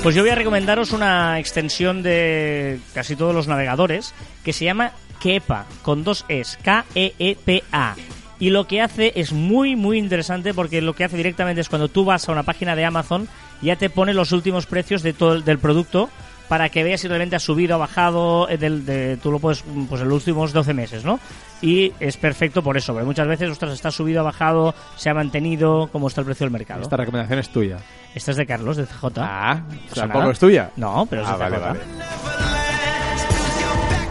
Pues 0.03 0.15
yo 0.15 0.23
voy 0.23 0.31
a 0.31 0.35
recomendaros 0.35 0.93
una 0.93 1.37
extensión 1.39 2.01
de 2.01 2.79
casi 2.93 3.15
todos 3.15 3.35
los 3.35 3.47
navegadores 3.47 4.15
que 4.43 4.51
se 4.51 4.65
llama 4.65 4.93
Keepa, 5.19 5.65
con 5.83 6.03
dos 6.03 6.25
Es, 6.27 6.57
K-E-E-P-A. 6.63 7.95
Y 8.39 8.49
lo 8.49 8.65
que 8.65 8.81
hace 8.81 9.13
es 9.15 9.31
muy, 9.31 9.75
muy 9.75 9.99
interesante 9.99 10.55
porque 10.55 10.81
lo 10.81 10.93
que 10.95 11.03
hace 11.03 11.17
directamente 11.17 11.61
es 11.61 11.69
cuando 11.69 11.87
tú 11.89 12.03
vas 12.05 12.27
a 12.27 12.31
una 12.31 12.41
página 12.41 12.75
de 12.75 12.85
Amazon, 12.85 13.27
ya 13.61 13.75
te 13.75 13.91
pone 13.91 14.15
los 14.15 14.31
últimos 14.31 14.65
precios 14.65 15.03
de 15.03 15.13
todo 15.13 15.33
el- 15.33 15.43
del 15.45 15.59
producto 15.59 16.09
para 16.51 16.67
que 16.67 16.83
veas 16.83 16.99
si 16.99 17.07
realmente 17.07 17.37
ha 17.37 17.39
subido 17.39 17.75
ha 17.75 17.77
bajado, 17.77 18.49
eh, 18.49 18.57
del, 18.57 18.85
de, 18.85 19.15
tú 19.23 19.31
lo 19.31 19.39
puedes, 19.39 19.63
mm, 19.65 19.85
pues 19.85 20.01
en 20.01 20.09
los 20.09 20.17
últimos 20.17 20.51
12 20.51 20.73
meses, 20.73 21.05
¿no? 21.05 21.17
Y 21.61 21.93
es 22.01 22.17
perfecto 22.17 22.61
por 22.61 22.75
eso, 22.75 22.91
porque 22.91 23.05
muchas 23.05 23.25
veces, 23.25 23.49
ostras, 23.49 23.71
está 23.71 23.89
subido, 23.89 24.19
ha 24.19 24.23
bajado, 24.23 24.75
se 24.97 25.09
ha 25.09 25.13
mantenido, 25.13 25.87
cómo 25.93 26.09
está 26.09 26.19
el 26.19 26.25
precio 26.25 26.43
del 26.45 26.51
mercado. 26.51 26.81
Esta 26.81 26.97
recomendación 26.97 27.39
es 27.39 27.47
tuya. 27.47 27.77
Esta 28.13 28.31
es 28.31 28.37
de 28.37 28.45
Carlos, 28.45 28.75
de 28.75 28.85
CJ. 28.85 29.05
Ah, 29.19 29.61
tampoco 29.95 30.31
es 30.31 30.39
tuya. 30.39 30.71
No, 30.75 31.07
pero 31.09 31.21
es 31.21 31.27
Ah, 31.29 31.33
de 31.35 31.37
vale, 31.39 31.55
CJ. 31.55 31.65
vale. 31.67 31.79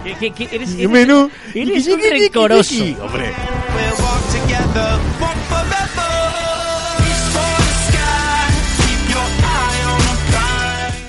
¿Qué- 0.03 0.15
qué- 0.15 0.31
qué- 0.49 0.57
eres, 0.57 0.75
eres- 0.77 0.89
menú. 0.89 1.31
eres 1.55 1.87
un 1.89 2.01
rencoroso. 2.01 2.75
Hombre. 3.03 3.33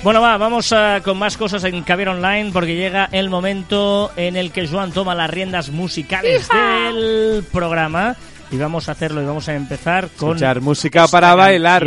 Bueno, 0.02 0.20
va, 0.20 0.36
vamos 0.36 0.72
ah, 0.72 1.00
con 1.04 1.16
más 1.16 1.36
cosas 1.36 1.62
en 1.64 1.80
Caviar 1.84 2.08
Online 2.10 2.50
porque 2.52 2.74
llega 2.74 3.08
el 3.12 3.30
momento 3.30 4.10
en 4.16 4.34
el 4.36 4.50
que 4.50 4.66
Joan 4.66 4.90
toma 4.90 5.14
las 5.14 5.30
riendas 5.30 5.70
musicales 5.70 6.48
del 6.48 7.44
programa 7.52 8.16
y 8.50 8.56
vamos 8.56 8.88
a 8.88 8.92
hacerlo 8.92 9.22
y 9.22 9.26
vamos 9.26 9.48
a 9.48 9.54
empezar 9.54 10.08
con 10.18 10.30
Escuchar 10.30 10.60
música 10.60 11.06
para 11.06 11.34
bailar. 11.36 11.84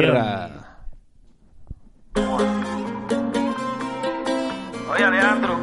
Oye, 4.94 5.04
Alejandro. 5.04 5.60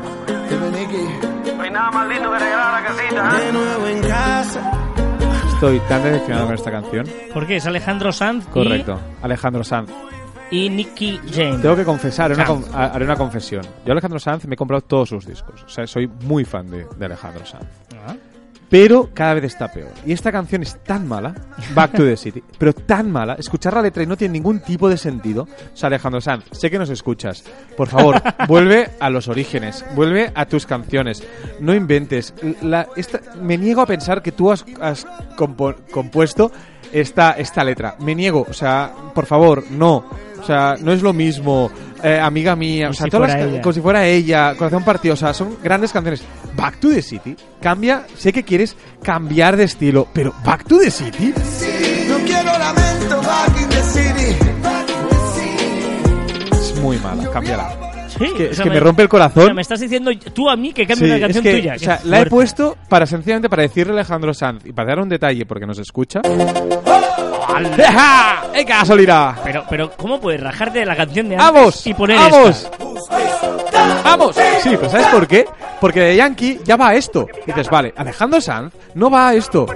No 1.56 1.62
hay 1.62 1.70
nada 1.70 1.90
más 1.90 2.08
lindo 2.08 2.30
que 2.32 2.38
regalar 2.38 2.74
a 2.74 2.80
la 2.82 2.86
casita. 2.86 3.38
De 3.38 3.52
nuevo 3.52 3.86
en 3.86 4.00
casa. 4.02 4.72
Estoy 5.54 5.80
tan 5.88 6.02
decepcionado 6.02 6.46
con 6.46 6.54
esta 6.54 6.70
canción. 6.70 7.06
¿Por 7.32 7.46
qué? 7.46 7.56
Es 7.56 7.66
Alejandro 7.66 8.12
Sanz 8.12 8.44
y- 8.44 8.50
Correcto. 8.50 9.00
Alejandro 9.22 9.64
Sanz. 9.64 9.90
Y, 10.52 10.70
Nicky 10.70 11.18
Jane. 11.32 11.58
Tengo 11.58 11.74
que 11.74 11.84
confesar, 11.84 12.32
haré 12.32 12.52
una, 12.52 12.84
haré 12.86 13.04
una 13.04 13.16
confesión. 13.16 13.62
Yo 13.84 13.92
Alejandro 13.92 14.18
Sanz 14.18 14.46
me 14.46 14.54
he 14.54 14.56
comprado 14.56 14.82
todos 14.82 15.08
sus 15.08 15.26
discos. 15.26 15.62
O 15.64 15.68
sea, 15.68 15.86
soy 15.86 16.06
muy 16.06 16.44
fan 16.44 16.70
de, 16.70 16.86
de 16.96 17.04
Alejandro 17.06 17.44
Sanz. 17.44 17.66
Ah. 18.06 18.14
Pero 18.68 19.10
cada 19.12 19.34
vez 19.34 19.44
está 19.44 19.70
peor. 19.70 19.90
Y 20.06 20.12
esta 20.12 20.32
canción 20.32 20.62
es 20.62 20.82
tan 20.82 21.06
mala, 21.06 21.34
Back 21.74 21.92
to 21.92 22.04
the 22.04 22.16
City, 22.16 22.42
pero 22.58 22.72
tan 22.72 23.10
mala, 23.10 23.34
escuchar 23.34 23.74
la 23.74 23.82
letra 23.82 24.02
y 24.02 24.06
no 24.06 24.16
tiene 24.16 24.32
ningún 24.32 24.60
tipo 24.60 24.88
de 24.88 24.96
sentido. 24.96 25.42
O 25.42 25.76
sea, 25.76 25.88
Alejandro 25.88 26.22
Sanz, 26.22 26.44
sé 26.52 26.70
que 26.70 26.78
nos 26.78 26.88
escuchas. 26.88 27.44
Por 27.76 27.88
favor, 27.88 28.22
vuelve 28.48 28.88
a 28.98 29.10
los 29.10 29.28
orígenes, 29.28 29.84
vuelve 29.94 30.32
a 30.34 30.46
tus 30.46 30.64
canciones. 30.64 31.22
No 31.60 31.74
inventes. 31.74 32.32
La- 32.62 32.88
esta- 32.96 33.20
me 33.42 33.58
niego 33.58 33.82
a 33.82 33.86
pensar 33.86 34.22
que 34.22 34.32
tú 34.32 34.50
has, 34.50 34.64
has 34.80 35.06
compuesto 35.36 36.50
esta, 36.92 37.32
esta 37.32 37.64
letra. 37.64 37.96
Me 38.00 38.14
niego, 38.14 38.46
o 38.48 38.52
sea, 38.54 38.92
por 39.14 39.26
favor, 39.26 39.64
no. 39.70 40.04
O 40.42 40.44
sea, 40.46 40.74
no 40.80 40.92
es 40.92 41.02
lo 41.02 41.12
mismo. 41.12 41.70
Eh, 42.02 42.18
amiga 42.20 42.56
mía, 42.56 42.86
o 42.86 42.88
Como 42.88 42.94
sea, 42.94 43.04
si 43.04 43.10
todas 43.10 43.28
las 43.28 43.36
fuera 43.36 43.44
ca- 43.46 43.52
ella. 43.52 43.62
como 43.62 43.72
si 43.72 43.80
fuera 43.80 44.06
ella, 44.06 44.54
Corazón 44.56 44.82
Partido, 44.84 45.14
o 45.14 45.16
sea, 45.16 45.32
son 45.32 45.56
grandes 45.62 45.92
canciones. 45.92 46.22
Back 46.56 46.80
to 46.80 46.90
the 46.90 47.00
City, 47.00 47.36
cambia, 47.60 48.06
sé 48.18 48.32
que 48.32 48.42
quieres 48.42 48.76
cambiar 49.04 49.56
de 49.56 49.64
estilo, 49.64 50.08
pero 50.12 50.34
Back 50.44 50.64
to 50.66 50.78
the 50.78 50.90
City 50.90 51.32
No 52.08 52.16
quiero 52.26 52.58
lamento 52.58 53.22
back 53.22 53.60
in 53.60 53.68
the 53.68 53.82
city. 53.84 54.36
es 56.52 56.80
muy 56.80 56.98
mala, 56.98 57.30
cámbiala. 57.30 57.91
Sí, 58.18 58.24
Es 58.24 58.32
que, 58.34 58.44
es 58.50 58.66
me 58.66 58.80
rompe 58.80 59.02
el 59.02 59.08
corazón. 59.08 59.42
o 59.42 59.46
sea, 59.46 59.54
me 59.54 59.62
estás 59.62 59.80
diciendo 59.80 60.10
tú 60.34 60.48
a 60.50 60.56
mí 60.56 60.72
que 60.72 60.86
cambie 60.86 61.06
Sí, 61.06 61.10
una 61.10 61.16
es 61.16 61.22
canción 61.22 61.42
que, 61.44 61.52
tuya. 61.52 61.74
o 61.76 61.78
sea, 61.78 62.00
la 62.04 62.20
he 62.20 62.26
puesto 62.26 62.76
para 62.88 63.06
sencillamente 63.06 63.48
para 63.48 63.62
decirle 63.62 63.92
a 63.92 63.96
Alejandro 63.96 64.34
Sanz 64.34 64.64
y 64.66 64.72
para 64.72 64.88
dar 64.88 64.98
un 65.00 65.08
detalle 65.08 65.46
porque 65.46 65.66
nos 65.66 65.78
escucha. 65.78 66.20
¡Ja! 67.86 68.42
¡Eh, 68.54 68.64
casualidad! 68.64 69.34
Pero, 69.44 69.64
pero, 69.68 69.90
¿cómo 69.96 70.20
puedes 70.20 70.40
rajarte 70.40 70.80
de 70.80 70.86
la 70.86 70.96
canción 70.96 71.28
de 71.28 71.36
antes 71.36 71.52
¡Vamos! 71.52 71.86
y 71.86 71.94
poner 71.94 72.16
¡Vamos! 72.18 72.68
esta? 72.70 74.02
¡Vamos! 74.04 74.36
Sí, 74.62 74.70
pero 74.76 74.88
¿sabes 74.90 75.06
por 75.08 75.26
qué? 75.26 75.44
Porque 75.80 76.00
de 76.00 76.16
Yankee 76.16 76.60
ya 76.64 76.76
va 76.76 76.88
a 76.88 76.94
esto. 76.94 77.26
Y 77.42 77.46
dices, 77.50 77.68
vale, 77.68 77.92
Alejandro 77.96 78.40
Sanz 78.40 78.72
no 78.94 79.10
va 79.10 79.28
a 79.28 79.34
esto. 79.34 79.66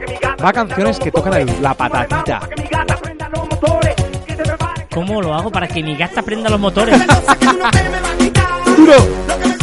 Va 0.42 0.48
a 0.50 0.52
canciones 0.52 0.98
que 0.98 1.10
tocan 1.10 1.34
el- 1.34 1.62
la 1.62 1.74
patatita. 1.74 2.40
¿Cómo 4.94 5.20
lo 5.20 5.34
hago 5.34 5.50
para 5.50 5.68
que 5.68 5.82
mi 5.82 5.94
gata 5.96 6.22
prenda 6.22 6.48
los 6.48 6.60
motores? 6.60 6.98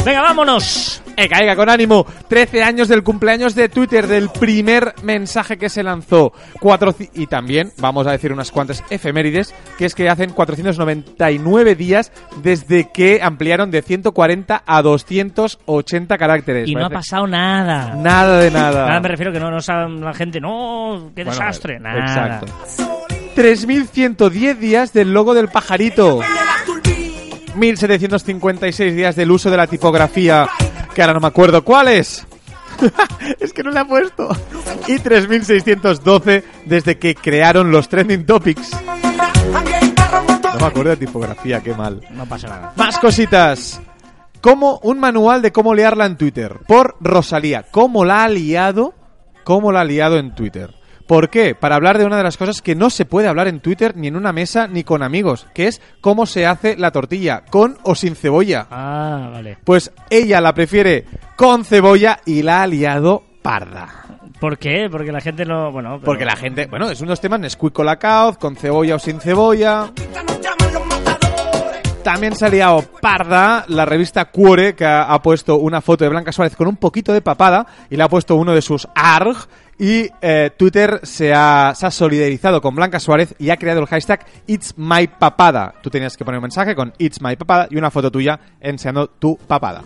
Venga, 0.05 0.21
vámonos. 0.21 1.01
Eh, 1.15 1.29
caiga 1.29 1.55
con 1.55 1.69
ánimo. 1.69 2.05
13 2.27 2.63
años 2.63 2.87
del 2.87 3.03
cumpleaños 3.03 3.55
de 3.55 3.69
Twitter, 3.69 4.07
del 4.07 4.29
primer 4.29 4.95
mensaje 5.03 5.57
que 5.57 5.69
se 5.69 5.83
lanzó. 5.83 6.33
Cuatro 6.59 6.95
y 7.13 7.27
también 7.27 7.71
vamos 7.77 8.07
a 8.07 8.11
decir 8.11 8.33
unas 8.33 8.51
cuantas 8.51 8.83
efemérides, 8.89 9.53
que 9.77 9.85
es 9.85 9.95
que 9.95 10.09
hacen 10.09 10.31
499 10.31 11.75
días 11.75 12.11
desde 12.41 12.89
que 12.91 13.21
ampliaron 13.21 13.71
de 13.71 13.81
140 13.81 14.63
a 14.65 14.81
280 14.81 16.17
caracteres. 16.17 16.67
Y 16.67 16.75
no 16.75 16.85
ha 16.85 16.89
pasado 16.89 17.27
nada. 17.27 17.95
Nada 17.95 18.39
de 18.39 18.51
nada. 18.51 18.87
Nada, 18.87 18.99
me 18.99 19.07
refiero 19.07 19.31
que 19.31 19.39
no, 19.39 19.51
no 19.51 19.61
sabe 19.61 19.89
la 19.99 20.13
gente, 20.13 20.41
no, 20.41 21.11
qué 21.15 21.23
Bueno, 21.23 21.31
desastre. 21.31 21.79
Nada. 21.79 21.99
Exacto. 21.99 22.47
3.110 23.35 24.57
días 24.57 24.93
del 24.93 25.13
logo 25.13 25.33
del 25.33 25.47
pajarito. 25.47 26.19
1.756 27.55 28.93
días 28.93 29.15
del 29.15 29.31
uso 29.31 29.49
de 29.49 29.57
la 29.57 29.67
tipografía, 29.67 30.47
que 30.93 31.01
ahora 31.01 31.13
no 31.13 31.19
me 31.19 31.27
acuerdo 31.27 31.63
cuál 31.63 31.87
es. 31.89 32.25
es 33.39 33.53
que 33.53 33.63
no 33.63 33.71
le 33.71 33.79
ha 33.79 33.85
puesto. 33.85 34.29
Y 34.87 34.99
3612 34.99 36.43
desde 36.65 36.97
que 36.97 37.15
crearon 37.15 37.71
los 37.71 37.87
trending 37.89 38.25
topics. 38.25 38.71
No 40.53 40.59
me 40.59 40.65
acuerdo 40.65 40.91
de 40.91 40.97
tipografía, 40.97 41.61
qué 41.61 41.73
mal. 41.73 42.01
No 42.11 42.25
pasa 42.25 42.47
nada. 42.47 42.73
Más 42.75 42.97
cositas. 42.99 43.81
Como 44.41 44.79
un 44.83 44.99
manual 44.99 45.41
de 45.41 45.51
cómo 45.51 45.73
liarla 45.73 46.05
en 46.05 46.17
Twitter. 46.17 46.59
Por 46.67 46.95
Rosalía. 46.99 47.65
¿Cómo 47.71 48.05
la 48.05 48.23
ha 48.23 48.29
liado? 48.29 48.93
¿Cómo 49.43 49.71
la 49.71 49.81
ha 49.81 49.85
liado 49.85 50.17
en 50.17 50.35
Twitter? 50.35 50.73
¿Por 51.13 51.29
qué? 51.29 51.53
Para 51.53 51.75
hablar 51.75 51.99
de 51.99 52.05
una 52.05 52.17
de 52.17 52.23
las 52.23 52.37
cosas 52.37 52.63
que 52.63 52.73
no 52.73 52.89
se 52.89 53.05
puede 53.05 53.27
hablar 53.27 53.47
en 53.47 53.59
Twitter 53.59 53.95
ni 53.95 54.07
en 54.07 54.15
una 54.15 54.33
mesa 54.33 54.67
ni 54.67 54.83
con 54.83 55.03
amigos, 55.03 55.45
que 55.53 55.67
es 55.67 55.79
cómo 56.01 56.25
se 56.25 56.47
hace 56.47 56.75
la 56.75 56.89
tortilla, 56.89 57.43
con 57.51 57.77
o 57.83 57.93
sin 57.93 58.15
cebolla. 58.15 58.65
Ah, 58.71 59.29
vale. 59.31 59.59
Pues 59.63 59.91
ella 60.09 60.41
la 60.41 60.55
prefiere 60.55 61.05
con 61.35 61.65
cebolla 61.65 62.19
y 62.25 62.41
la 62.41 62.63
ha 62.63 62.67
liado 62.67 63.21
parda. 63.43 63.89
¿Por 64.39 64.57
qué? 64.57 64.87
Porque 64.91 65.11
la 65.11 65.21
gente 65.21 65.45
no... 65.45 65.71
Bueno, 65.71 65.97
pero- 65.99 66.05
Porque 66.05 66.25
la 66.25 66.35
gente, 66.35 66.65
bueno, 66.65 66.89
es 66.89 66.99
unos 66.99 67.21
temas 67.21 67.39
Nesquik 67.41 67.73
con 67.73 67.85
la 67.85 67.97
caoz, 67.99 68.39
con 68.39 68.55
cebolla 68.55 68.95
o 68.95 68.99
sin 68.99 69.19
cebolla. 69.19 69.91
También 72.03 72.35
se 72.35 72.45
ha 72.45 72.49
liado 72.49 72.81
parda 73.01 73.63
la 73.69 73.85
revista 73.85 74.25
Cuore, 74.25 74.75
que 74.75 74.83
ha, 74.83 75.03
ha 75.03 75.21
puesto 75.21 75.55
una 75.57 75.79
foto 75.79 76.03
de 76.03 76.09
Blanca 76.09 76.33
Suárez 76.33 76.53
con 76.55 76.67
un 76.67 76.75
poquito 76.75 77.13
de 77.13 77.21
papada 77.21 77.65
y 77.89 77.95
le 77.95 78.03
ha 78.03 78.09
puesto 78.09 78.35
uno 78.35 78.51
de 78.53 78.61
sus 78.61 78.87
ARG. 78.93 79.37
Y 79.83 80.09
eh, 80.21 80.49
Twitter 80.55 81.01
se 81.03 81.33
ha, 81.33 81.73
se 81.75 81.85
ha 81.85 81.91
solidarizado 81.91 82.61
con 82.61 82.73
Blanca 82.73 83.01
Suárez 83.01 83.35
y 83.37 83.49
ha 83.49 83.57
creado 83.57 83.81
el 83.81 83.87
hashtag 83.87 84.25
It's 84.47 84.75
My 84.77 85.07
Papada. 85.07 85.73
Tú 85.81 85.89
tenías 85.89 86.15
que 86.15 86.23
poner 86.23 86.37
un 86.37 86.43
mensaje 86.43 86.73
con 86.73 86.93
It's 86.99 87.21
My 87.21 87.35
Papada 87.35 87.67
y 87.69 87.75
una 87.75 87.91
foto 87.91 88.09
tuya 88.09 88.39
enseñando 88.61 89.09
tu 89.09 89.35
papada. 89.35 89.81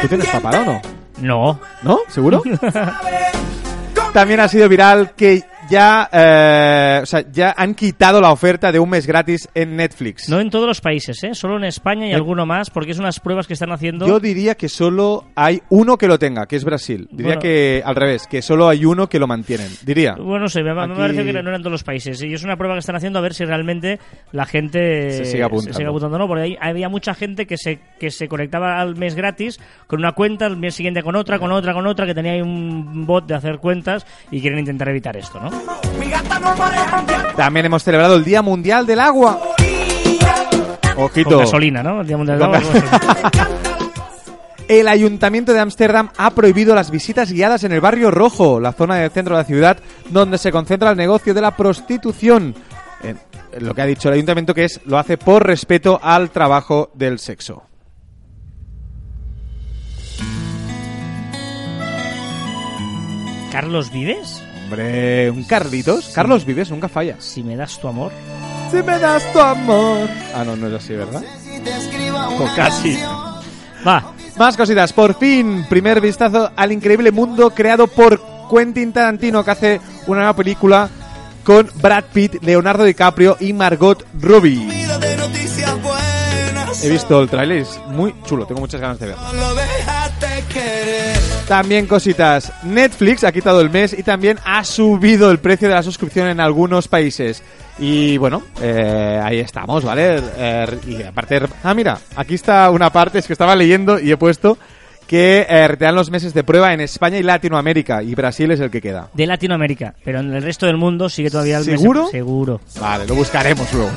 ¿Tú 0.00 0.08
tienes 0.08 0.28
papada 0.30 0.62
o 0.62 0.64
no? 0.64 0.82
No. 1.20 1.60
¿No? 1.84 2.00
¿Seguro? 2.08 2.42
También 4.12 4.40
ha 4.40 4.48
sido 4.48 4.68
viral 4.68 5.12
que 5.14 5.44
ya, 5.72 6.08
eh, 6.12 7.00
o 7.02 7.06
sea, 7.06 7.24
ya 7.32 7.54
han 7.56 7.74
quitado 7.74 8.20
la 8.20 8.30
oferta 8.30 8.70
de 8.70 8.78
un 8.78 8.90
mes 8.90 9.06
gratis 9.06 9.48
en 9.54 9.74
Netflix. 9.76 10.28
No 10.28 10.38
en 10.40 10.50
todos 10.50 10.66
los 10.66 10.80
países, 10.80 11.22
¿eh? 11.24 11.34
Solo 11.34 11.56
en 11.56 11.64
España 11.64 12.06
y 12.06 12.12
Eh, 12.12 12.14
alguno 12.14 12.44
más, 12.46 12.68
porque 12.70 12.92
es 12.92 12.98
unas 12.98 13.18
pruebas 13.20 13.46
que 13.46 13.54
están 13.54 13.72
haciendo... 13.72 14.06
Yo 14.06 14.20
diría 14.20 14.54
que 14.54 14.68
solo 14.68 15.24
hay 15.34 15.62
uno 15.70 15.96
que 15.96 16.06
lo 16.08 16.18
tenga, 16.18 16.46
que 16.46 16.56
es 16.56 16.64
Brasil. 16.64 17.08
Diría 17.10 17.26
Bueno. 17.36 17.40
que 17.40 17.82
al 17.84 17.96
revés, 17.96 18.26
que 18.26 18.42
solo 18.42 18.68
hay 18.68 18.84
uno 18.84 19.08
que 19.08 19.18
lo 19.18 19.26
mantienen. 19.26 19.68
Diría. 19.84 20.14
Bueno, 20.16 20.40
no 20.40 20.48
sé, 20.48 20.62
me, 20.62 20.74
parece 20.74 21.24
que 21.24 21.32
no 21.32 21.40
eran 21.48 21.62
todos 21.62 21.72
los 21.72 21.84
países. 21.84 22.22
Y 22.22 22.34
es 22.34 22.44
una 22.44 22.56
prueba 22.56 22.74
que 22.74 22.80
están 22.80 22.96
haciendo 22.96 23.18
a 23.18 23.22
ver 23.22 23.32
si 23.32 23.44
realmente 23.44 23.98
la 24.32 24.44
gente 24.44 25.10
Se 25.12 25.24
sigue 25.24 25.42
apuntando. 25.42 25.88
apuntando 25.88 26.16
o 26.16 26.18
no. 26.18 26.28
Porque 26.28 26.42
hay- 26.42 26.56
había 26.60 26.88
mucha 26.90 27.14
gente 27.14 27.46
que 27.46 27.56
se, 27.56 27.80
que 27.98 28.10
se 28.10 28.28
conectaba 28.28 28.78
al 28.80 28.96
mes 28.96 29.14
gratis 29.14 29.58
con 29.86 30.00
una 30.00 30.12
cuenta, 30.12 30.46
el 30.46 30.56
mes 30.58 30.74
siguiente 30.74 31.02
con 31.02 31.16
otra, 31.16 31.38
con 31.38 31.50
otra, 31.50 31.72
con 31.72 31.86
otra, 31.86 32.04
que 32.06 32.14
tenía 32.14 32.32
ahí 32.32 32.42
un 32.42 33.06
bot 33.06 33.26
de 33.26 33.34
hacer 33.34 33.58
cuentas 33.58 34.06
y 34.30 34.40
quieren 34.40 34.58
intentar 34.58 34.88
evitar 34.88 35.16
esto, 35.16 35.40
¿no? 35.40 35.61
También 37.36 37.66
hemos 37.66 37.82
celebrado 37.82 38.16
el 38.16 38.24
Día 38.24 38.42
Mundial 38.42 38.86
del 38.86 39.00
Agua. 39.00 39.40
Ojito. 40.96 41.30
Con 41.30 41.38
gasolina, 41.40 41.82
¿no? 41.82 42.00
El 42.00 42.06
Día 42.06 42.16
Mundial 42.16 42.38
del 42.38 42.48
Con 42.48 42.56
Agua, 42.56 42.70
con 42.72 42.80
gasolina. 42.80 43.48
El 44.68 44.88
Ayuntamiento 44.88 45.52
de 45.52 45.60
Ámsterdam 45.60 46.08
ha 46.16 46.30
prohibido 46.30 46.74
las 46.74 46.90
visitas 46.90 47.30
guiadas 47.30 47.62
en 47.64 47.72
el 47.72 47.82
barrio 47.82 48.10
rojo, 48.10 48.58
la 48.58 48.72
zona 48.72 48.96
del 48.96 49.10
centro 49.10 49.36
de 49.36 49.42
la 49.42 49.46
ciudad 49.46 49.76
donde 50.08 50.38
se 50.38 50.50
concentra 50.50 50.90
el 50.90 50.96
negocio 50.96 51.34
de 51.34 51.42
la 51.42 51.54
prostitución. 51.56 52.54
Eh, 53.02 53.14
lo 53.60 53.74
que 53.74 53.82
ha 53.82 53.86
dicho 53.86 54.08
el 54.08 54.14
Ayuntamiento 54.14 54.54
que 54.54 54.64
es 54.64 54.80
lo 54.86 54.98
hace 54.98 55.18
por 55.18 55.46
respeto 55.46 56.00
al 56.02 56.30
trabajo 56.30 56.90
del 56.94 57.18
sexo. 57.18 57.64
¿Carlos 63.50 63.92
Vives? 63.92 64.42
Hombre, 64.72 65.30
un 65.30 65.44
Carlitos. 65.44 66.12
Carlos 66.14 66.46
Vives 66.46 66.70
nunca 66.70 66.88
falla. 66.88 67.16
Si 67.18 67.42
me 67.42 67.56
das 67.56 67.78
tu 67.78 67.88
amor. 67.88 68.10
Si 68.70 68.78
me 68.78 68.98
das 68.98 69.30
tu 69.30 69.38
amor. 69.38 70.08
Ah, 70.34 70.44
no, 70.46 70.56
no 70.56 70.66
es 70.68 70.72
así, 70.72 70.94
¿verdad? 70.94 71.22
O 72.40 72.56
casi. 72.56 72.98
Va, 73.86 74.14
Más 74.38 74.56
cositas. 74.56 74.94
Por 74.94 75.18
fin, 75.18 75.66
primer 75.68 76.00
vistazo 76.00 76.50
al 76.56 76.72
increíble 76.72 77.12
mundo 77.12 77.50
creado 77.50 77.86
por 77.86 78.22
Quentin 78.50 78.94
Tarantino, 78.94 79.44
que 79.44 79.50
hace 79.50 79.80
una 80.06 80.20
nueva 80.20 80.36
película 80.36 80.88
con 81.44 81.70
Brad 81.74 82.04
Pitt, 82.10 82.42
Leonardo 82.42 82.84
DiCaprio 82.84 83.36
y 83.40 83.52
Margot 83.52 84.06
Robbie. 84.18 84.86
He 86.82 86.88
visto 86.88 87.20
el 87.20 87.28
tráiler, 87.28 87.58
es 87.58 87.78
muy 87.88 88.14
chulo, 88.24 88.46
tengo 88.46 88.60
muchas 88.60 88.80
ganas 88.80 88.98
de 88.98 89.08
verlo. 89.08 89.22
También 91.48 91.86
cositas. 91.86 92.52
Netflix 92.64 93.24
ha 93.24 93.32
quitado 93.32 93.60
el 93.60 93.70
mes 93.70 93.94
y 93.98 94.02
también 94.02 94.38
ha 94.44 94.64
subido 94.64 95.30
el 95.30 95.38
precio 95.38 95.68
de 95.68 95.74
la 95.74 95.82
suscripción 95.82 96.28
en 96.28 96.40
algunos 96.40 96.88
países. 96.88 97.42
Y 97.78 98.16
bueno, 98.18 98.42
eh, 98.60 99.20
ahí 99.22 99.38
estamos, 99.40 99.84
¿vale? 99.84 100.20
Eh, 100.36 100.66
y 100.86 101.02
aparte, 101.02 101.40
ah, 101.62 101.74
mira, 101.74 101.98
aquí 102.16 102.34
está 102.34 102.70
una 102.70 102.90
parte, 102.90 103.18
es 103.18 103.26
que 103.26 103.32
estaba 103.32 103.56
leyendo 103.56 103.98
y 103.98 104.10
he 104.12 104.16
puesto 104.16 104.56
que 105.06 105.46
eh, 105.48 105.68
te 105.78 105.84
dan 105.84 105.94
los 105.94 106.10
meses 106.10 106.32
de 106.32 106.44
prueba 106.44 106.72
en 106.72 106.80
España 106.80 107.18
y 107.18 107.22
Latinoamérica 107.22 108.02
y 108.02 108.14
Brasil 108.14 108.50
es 108.50 108.60
el 108.60 108.70
que 108.70 108.80
queda. 108.80 109.08
de 109.12 109.26
Latinoamérica. 109.26 109.94
Pero 110.04 110.20
en 110.20 110.32
el 110.32 110.42
resto 110.42 110.66
del 110.66 110.76
mundo 110.76 111.08
sigue 111.08 111.30
todavía 111.30 111.58
el 111.58 111.66
mes- 111.66 111.80
¿Seguro? 111.80 112.08
Seguro. 112.10 112.60
Vale, 112.80 113.06
lo 113.06 113.14
buscaremos 113.14 113.70
luego. 113.74 113.90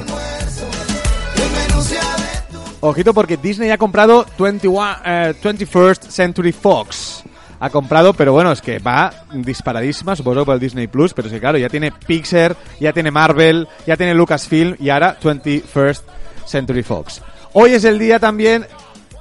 Ojito 2.90 3.14
porque 3.14 3.38
Disney 3.38 3.72
ha 3.72 3.78
comprado 3.78 4.26
21, 4.38 4.88
eh, 5.06 5.34
21st 5.42 6.10
Century 6.10 6.52
Fox. 6.52 7.24
Ha 7.60 7.70
comprado, 7.70 8.14
pero 8.14 8.34
bueno, 8.34 8.52
es 8.52 8.62
que 8.62 8.80
va 8.80 9.12
disparadísima, 9.34 10.16
supongo 10.16 10.46
por 10.46 10.54
el 10.56 10.60
Disney 10.60 10.88
Plus, 10.88 11.14
pero 11.14 11.28
es 11.28 11.34
que 11.34 11.40
claro, 11.40 11.58
ya 11.58 11.70
tiene 11.70 11.92
Pixar, 11.92 12.56
ya 12.80 12.92
tiene 12.94 13.12
Marvel, 13.12 13.68
ya 13.88 13.96
tiene 13.96 14.14
Lucasfilm 14.14 14.76
y 14.80 14.90
ahora 14.90 15.18
21st 15.22 16.02
Century 16.46 16.84
Fox. 16.84 17.22
Hoy 17.54 17.72
es 17.72 17.86
el 17.86 17.98
día 17.98 18.20
también, 18.20 18.68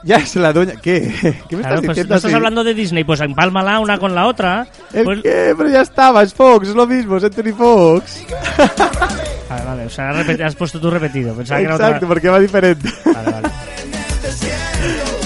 ya 0.03 0.17
es 0.17 0.35
la 0.35 0.53
dueña, 0.53 0.75
¿qué? 0.83 1.15
¿Qué 1.49 1.57
me 1.57 1.63
Claro, 1.63 1.77
estás 1.77 1.81
pues 1.81 1.89
diciendo 1.89 2.09
no 2.15 2.17
estás 2.17 2.25
así? 2.25 2.35
hablando 2.35 2.65
de 2.65 2.75
Disney, 2.75 3.05
pues 3.05 3.21
empálmala 3.21 3.79
una 3.79 3.99
con 3.99 4.15
la 4.15 4.27
otra. 4.27 4.67
¿El 4.93 5.05
Pues- 5.05 5.23
qué? 5.23 5.55
Pero 5.57 5.71
ya 5.71 5.83
estaba, 5.83 6.23
es 6.25 6.35
Fox, 6.35 6.69
es 6.69 6.75
lo 6.75 6.87
mismo, 6.89 7.19
Century 7.21 7.53
Fox. 7.53 8.25
Vale, 9.49 9.65
vale, 9.65 9.87
o 9.87 9.91
sea, 9.91 10.11
has, 10.11 10.55
puesto 10.57 10.81
tú 10.81 10.91
repetido. 10.91 11.35
Pensaba 11.35 11.59
que 11.61 11.67
era 11.67 11.75
otra- 11.75 11.87
Exacto, 11.89 12.09
porque 12.09 12.29
va 12.29 12.41
diferente. 12.41 12.89
Vale, 13.05 13.31
vale. 13.31 13.49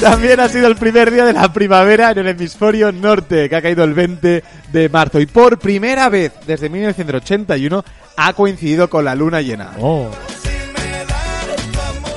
También 0.00 0.38
ha 0.38 0.48
sido 0.48 0.68
el 0.68 0.76
primer 0.76 1.10
día 1.10 1.24
de 1.24 1.32
la 1.32 1.52
primavera 1.52 2.12
en 2.12 2.18
el 2.18 2.28
hemisferio 2.28 2.92
norte, 2.92 3.48
que 3.48 3.56
ha 3.56 3.62
caído 3.62 3.82
el 3.82 3.94
20 3.94 4.44
de 4.72 4.88
marzo. 4.88 5.18
Y 5.18 5.26
por 5.26 5.58
primera 5.58 6.08
vez 6.08 6.32
desde 6.46 6.68
1981 6.68 7.84
ha 8.16 8.32
coincidido 8.32 8.88
con 8.88 9.04
la 9.04 9.14
luna 9.16 9.40
llena. 9.40 9.70
Oh, 9.80 10.08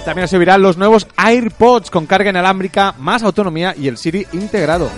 También 0.06 0.28
se 0.28 0.38
verán 0.38 0.62
los 0.62 0.78
nuevos 0.78 1.08
AirPods 1.18 1.90
con 1.90 2.06
carga 2.06 2.30
inalámbrica, 2.30 2.94
más 3.00 3.24
autonomía 3.24 3.74
y 3.76 3.88
el 3.88 3.98
Siri 3.98 4.28
integrado. 4.34 4.92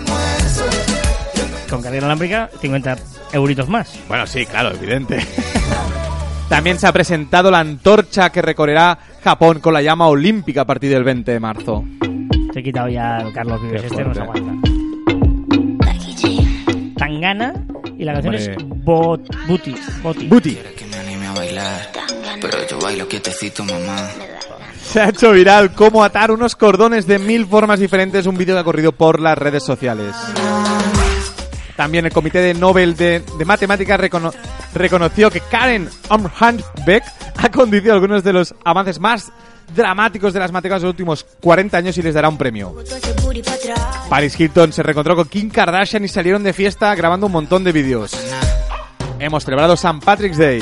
con 1.70 1.82
carga 1.82 1.97
inalámbrica, 1.97 2.49
50 2.62 2.97
euritos 3.32 3.70
más. 3.70 3.93
Bueno, 4.10 4.28
sí, 4.28 4.45
claro, 4.45 4.72
evidente. 4.76 5.26
También 6.54 6.78
se 6.78 6.86
ha 6.86 6.93
presentado 6.93 7.49
la 7.49 7.62
antorcha 7.62 8.30
que 8.30 8.39
recorrerá 8.39 8.95
Japón 9.24 9.60
con 9.60 9.74
la 9.74 9.82
llama 9.82 10.06
olímpica 10.06 10.62
a 10.62 10.66
partir 10.66 10.91
del 10.91 11.04
20 11.04 11.32
de 11.32 11.39
marzo. 11.39 11.84
Te 12.54 12.60
he 12.60 12.64
quitado 12.64 12.89
ya 12.89 13.18
el 13.18 13.34
Carlos 13.34 13.60
Vives, 13.60 13.82
Qué 13.82 13.88
este 13.88 14.04
no 14.04 14.14
se 14.14 14.22
aguanta. 14.22 14.54
Tangana 16.95 17.54
y 17.97 18.04
la 18.04 18.14
canción 18.14 18.36
Hombre. 18.36 18.54
es 18.54 18.86
Bot, 18.86 19.47
Booty. 19.47 19.76
Booty. 20.04 20.28
Booty. 20.28 20.56
que 20.78 20.86
me 20.86 20.97
anime 20.97 21.26
a 21.26 21.34
bailar. 21.34 21.82
Pero 22.39 22.68
yo 22.70 22.80
bailo 22.80 23.08
quietecito, 23.08 23.64
mamá. 23.64 24.08
Se 24.84 25.01
ha 25.01 25.10
hecho 25.10 25.32
viral 25.32 25.74
cómo 25.74 26.04
atar 26.04 26.30
unos 26.30 26.56
cordones 26.56 27.08
de 27.08 27.18
mil 27.18 27.47
formas 27.47 27.80
diferentes, 27.80 28.28
un 28.28 28.38
vídeo 28.38 28.54
que 28.54 28.62
ha 28.62 28.64
corrido 28.64 28.91
por 28.91 29.20
las 29.20 29.39
redes 29.39 29.64
sociales. 29.64 30.14
También 31.76 32.05
el 32.05 32.11
Comité 32.11 32.39
de 32.39 32.53
Nobel 32.53 32.95
de, 32.95 33.24
de 33.38 33.45
Matemáticas 33.45 33.99
recono- 33.99 34.34
reconoció 34.76 35.32
que 35.32 35.39
Karen 35.41 35.89
Omhandbeck 36.09 37.03
ha 37.38 37.49
conducido 37.49 37.93
algunos 37.93 38.24
de 38.24 38.34
los 38.34 38.53
avances 38.63 38.99
más 38.99 39.32
dramáticos 39.76 40.34
de 40.34 40.39
las 40.39 40.51
matemáticas 40.51 40.82
de 40.82 40.88
los 40.88 40.93
últimos 40.93 41.26
40 41.41 41.78
años 41.78 41.97
y 41.97 42.01
les 42.03 42.13
dará 42.13 42.30
un 42.30 42.38
premio. 42.38 42.76
Paris 44.09 44.39
Hilton 44.39 44.71
se 44.71 44.84
reencontró 44.84 45.15
con 45.15 45.28
Kim 45.28 45.49
Kardashian 45.49 46.03
y 46.03 46.07
salieron 46.09 46.43
de 46.43 46.53
fiesta 46.53 46.93
grabando 46.93 47.26
un 47.26 47.32
montón 47.32 47.63
de 47.63 47.71
vídeos. 47.71 48.11
Hemos 49.19 49.43
celebrado 49.45 49.74
St. 49.74 49.99
Patrick's 50.05 50.38
Day. 50.38 50.61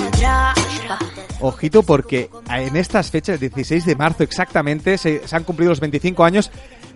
Ojito 1.41 1.81
porque 1.83 2.29
en 2.49 2.75
estas 2.77 3.09
fechas, 3.09 3.33
el 3.41 3.49
16 3.49 3.85
de 3.85 3.95
marzo 3.95 4.23
exactamente, 4.23 4.97
se 4.97 5.21
han 5.31 5.43
cumplido 5.43 5.71
los 5.71 5.79
25 5.79 6.23
años 6.23 6.51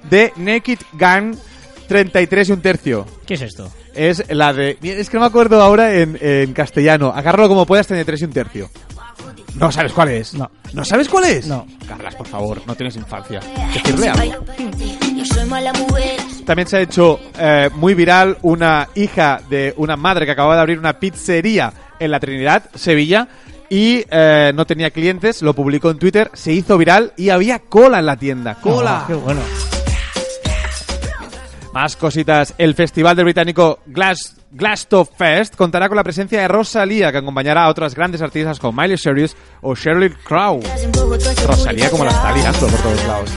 de 0.09 0.31
Naked 0.37 0.79
Gun 0.93 1.37
33 1.87 2.49
y 2.49 2.51
un 2.51 2.61
tercio. 2.61 3.05
¿Qué 3.25 3.35
es 3.35 3.41
esto? 3.41 3.71
Es 3.93 4.23
la 4.29 4.53
de... 4.53 4.77
Es 4.81 5.09
que 5.09 5.17
no 5.17 5.21
me 5.21 5.27
acuerdo 5.27 5.61
ahora 5.61 5.95
en, 5.95 6.17
en 6.21 6.53
castellano. 6.53 7.11
Agárralo 7.15 7.47
como 7.47 7.65
puedas, 7.65 7.87
33 7.87 8.21
y 8.21 8.25
un 8.25 8.31
tercio. 8.33 8.69
¿No 9.55 9.71
sabes 9.71 9.93
cuál 9.93 10.09
es? 10.09 10.33
No. 10.33 10.51
¿No 10.73 10.83
sabes 10.83 11.07
cuál 11.07 11.25
es? 11.25 11.47
No. 11.47 11.65
Carlas, 11.87 12.15
por 12.15 12.27
favor, 12.27 12.61
no 12.67 12.75
tienes 12.75 12.95
infancia. 12.97 13.39
Decirle 13.73 14.09
algo. 14.09 14.45
También 16.45 16.67
se 16.67 16.77
ha 16.77 16.81
hecho 16.81 17.19
eh, 17.39 17.69
muy 17.75 17.93
viral 17.93 18.37
una 18.41 18.89
hija 18.95 19.41
de 19.49 19.73
una 19.77 19.95
madre 19.95 20.25
que 20.25 20.33
acababa 20.33 20.55
de 20.55 20.61
abrir 20.61 20.77
una 20.79 20.99
pizzería 20.99 21.71
en 21.99 22.11
la 22.11 22.19
Trinidad, 22.19 22.69
Sevilla, 22.75 23.27
y 23.69 24.03
eh, 24.09 24.51
no 24.53 24.65
tenía 24.65 24.91
clientes, 24.91 25.41
lo 25.41 25.53
publicó 25.53 25.89
en 25.89 25.99
Twitter, 25.99 26.29
se 26.33 26.51
hizo 26.51 26.77
viral 26.77 27.13
y 27.15 27.29
había 27.29 27.59
cola 27.59 27.99
en 27.99 28.05
la 28.05 28.17
tienda. 28.17 28.55
¡Cola! 28.55 29.03
Oh, 29.03 29.07
qué 29.07 29.13
bueno. 29.13 29.41
Más 31.75 31.97
cositas. 31.97 32.53
El 32.57 32.73
festival 32.73 33.17
del 33.17 33.25
británico 33.25 33.79
Glass, 33.85 34.37
Fest 35.17 35.57
contará 35.57 35.89
con 35.89 35.97
la 35.97 36.05
presencia 36.05 36.39
de 36.39 36.47
Rosalía, 36.47 37.11
que 37.11 37.17
acompañará 37.17 37.65
a 37.65 37.69
otras 37.69 37.93
grandes 37.93 38.21
artistas 38.21 38.59
como 38.59 38.81
Miley 38.81 38.97
Cyrus 38.97 39.35
o 39.59 39.75
Sheryl 39.75 40.15
Crow. 40.19 40.61
Rosalía 41.45 41.89
como 41.89 42.05
la 42.05 42.11
está 42.11 42.31
liando 42.31 42.67
por 42.67 42.79
todos 42.79 43.05
lados. 43.05 43.29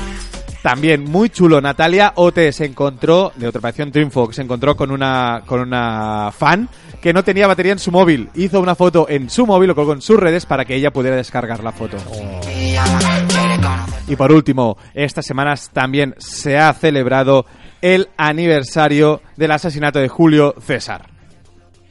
También 0.62 1.03
muy 1.03 1.30
chulo, 1.30 1.61
Natalia 1.61 2.12
Ote 2.14 2.53
se 2.53 2.66
encontró, 2.66 3.32
de 3.34 3.49
otra 3.49 3.59
operación 3.59 3.91
Dreamfox, 3.91 4.36
se 4.36 4.43
encontró 4.43 4.76
con 4.76 4.93
una, 4.93 5.43
con 5.45 5.59
una 5.59 6.30
fan 6.30 6.68
que 7.01 7.12
no 7.12 7.24
tenía 7.24 7.49
batería 7.49 7.72
en 7.72 7.80
su 7.80 7.91
móvil. 7.91 8.28
Hizo 8.34 8.61
una 8.61 8.76
foto 8.76 9.09
en 9.09 9.30
su 9.30 9.47
móvil, 9.47 9.66
lo 9.66 9.74
colgó 9.74 9.95
en 9.95 10.01
sus 10.01 10.16
redes 10.16 10.47
para 10.47 10.64
que 10.64 10.76
ella 10.76 10.93
pudiera 10.93 11.16
descargar 11.16 11.64
la 11.64 11.72
foto. 11.72 11.97
Y 14.07 14.16
por 14.16 14.30
último, 14.30 14.78
estas 14.95 15.26
semanas 15.26 15.70
también 15.72 16.14
se 16.18 16.57
ha 16.57 16.72
celebrado 16.72 17.45
el 17.83 18.09
aniversario 18.16 19.22
del 19.37 19.51
asesinato 19.51 19.99
de 19.99 20.09
Julio 20.09 20.55
César. 20.61 21.07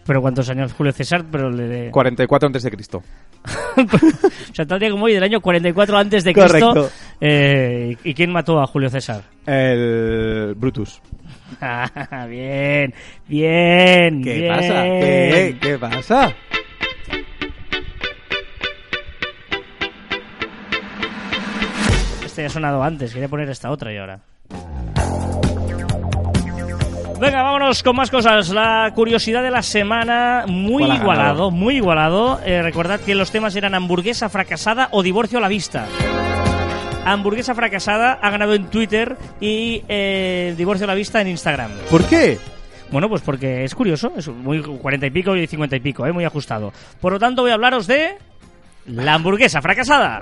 Pero 0.06 0.22
¿cuántos 0.22 0.50
años 0.50 0.74
Julio 0.74 0.94
César? 0.94 1.26
Pero 1.30 1.50
le 1.50 1.68
de... 1.68 1.92
44 1.92 2.48
antes 2.48 2.64
de 2.64 2.72
Cristo. 2.72 3.04
o 3.78 4.54
sea, 4.54 4.66
tal 4.66 4.80
día 4.80 4.90
como 4.90 5.06
hoy, 5.06 5.14
del 5.14 5.24
año 5.24 5.42
44 5.42 5.98
antes 5.98 6.24
de 6.24 6.34
Cristo. 6.34 6.74
Correcto. 6.74 6.90
Eh, 7.20 7.98
¿Y 8.04 8.14
quién 8.14 8.32
mató 8.32 8.60
a 8.62 8.68
Julio 8.68 8.90
César? 8.90 9.24
El 9.46 10.56
Brutus. 10.56 11.02
Ah, 11.60 12.28
bien, 12.30 12.94
bien. 13.28 14.22
¿Qué 14.22 14.34
bien. 14.34 14.54
pasa? 14.54 14.84
¿Qué, 14.84 15.58
¿Qué 15.60 15.78
pasa? 15.80 16.36
Este 22.26 22.42
ya 22.42 22.48
ha 22.48 22.50
sonado 22.52 22.84
antes, 22.84 23.14
quería 23.14 23.30
poner 23.30 23.50
esta 23.50 23.72
otra 23.72 23.92
y 23.94 23.98
ahora. 23.98 24.20
Venga, 27.20 27.42
vámonos 27.42 27.82
con 27.82 27.96
más 27.96 28.12
cosas. 28.12 28.50
La 28.50 28.92
curiosidad 28.94 29.42
de 29.42 29.50
la 29.50 29.64
semana, 29.64 30.46
muy 30.48 30.84
¿Cuál 30.84 30.92
ha 30.92 30.96
igualado, 31.02 31.24
ganado? 31.30 31.52
muy 31.52 31.76
igualado. 31.78 32.40
Eh, 32.46 32.62
recordad 32.62 33.00
que 33.00 33.16
los 33.16 33.32
temas 33.32 33.56
eran 33.56 33.74
hamburguesa 33.74 34.30
fracasada 34.30 34.90
o 34.92 35.02
divorcio 35.02 35.40
a 35.40 35.42
la 35.42 35.48
vista. 35.48 35.88
Hamburguesa 37.06 37.56
fracasada 37.56 38.20
ha 38.22 38.30
ganado 38.30 38.54
en 38.54 38.68
Twitter 38.70 39.18
y 39.40 39.82
eh, 39.88 40.54
divorcio 40.58 40.84
a 40.84 40.88
la 40.88 40.94
vista 40.94 41.20
en 41.22 41.30
Instagram. 41.30 41.72
¿Por 41.90 42.04
qué? 42.06 42.38
Bueno, 42.92 43.10
pues 43.10 43.22
porque 43.24 43.64
es 43.64 43.74
curioso, 43.74 44.12
es 44.16 44.28
muy 44.28 44.62
40 44.62 45.08
y 45.08 45.10
pico 45.10 45.36
y 45.36 45.48
50 45.48 45.76
y 45.76 45.80
pico, 45.80 46.06
eh, 46.06 46.12
muy 46.14 46.24
ajustado. 46.24 46.72
Por 47.02 47.14
lo 47.14 47.20
tanto, 47.20 47.42
voy 47.42 47.52
a 47.52 47.56
hablaros 47.56 47.88
de 47.88 48.16
la 48.86 49.16
hamburguesa 49.16 49.62
fracasada. 49.62 50.22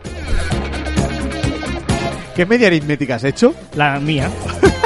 ¿Qué 2.35 2.45
media 2.45 2.67
aritmética 2.67 3.15
has 3.15 3.23
hecho? 3.23 3.53
La 3.75 3.99
mía. 3.99 4.29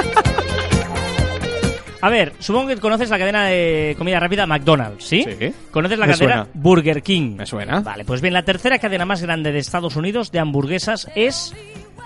A 2.02 2.10
ver, 2.10 2.34
supongo 2.40 2.68
que 2.68 2.78
conoces 2.78 3.10
la 3.10 3.20
cadena 3.20 3.46
de 3.46 3.96
comida 3.98 4.20
rápida 4.20 4.46
McDonald's, 4.48 5.04
¿sí? 5.04 5.26
Sí. 5.40 5.54
¿Conoces 5.72 6.00
la 6.00 6.06
Me 6.08 6.14
cadena 6.14 6.44
suena. 6.46 6.48
Burger 6.54 7.04
King? 7.04 7.36
Me 7.38 7.46
suena. 7.46 7.82
Vale, 7.82 8.06
pues 8.06 8.22
bien, 8.22 8.34
la 8.34 8.44
tercera 8.44 8.80
cadena 8.80 9.06
más 9.06 9.22
grande 9.22 9.52
de 9.52 9.60
Estados 9.60 9.96
Unidos 9.96 10.32
de 10.32 10.40
hamburguesas 10.40 11.10
es 11.16 11.54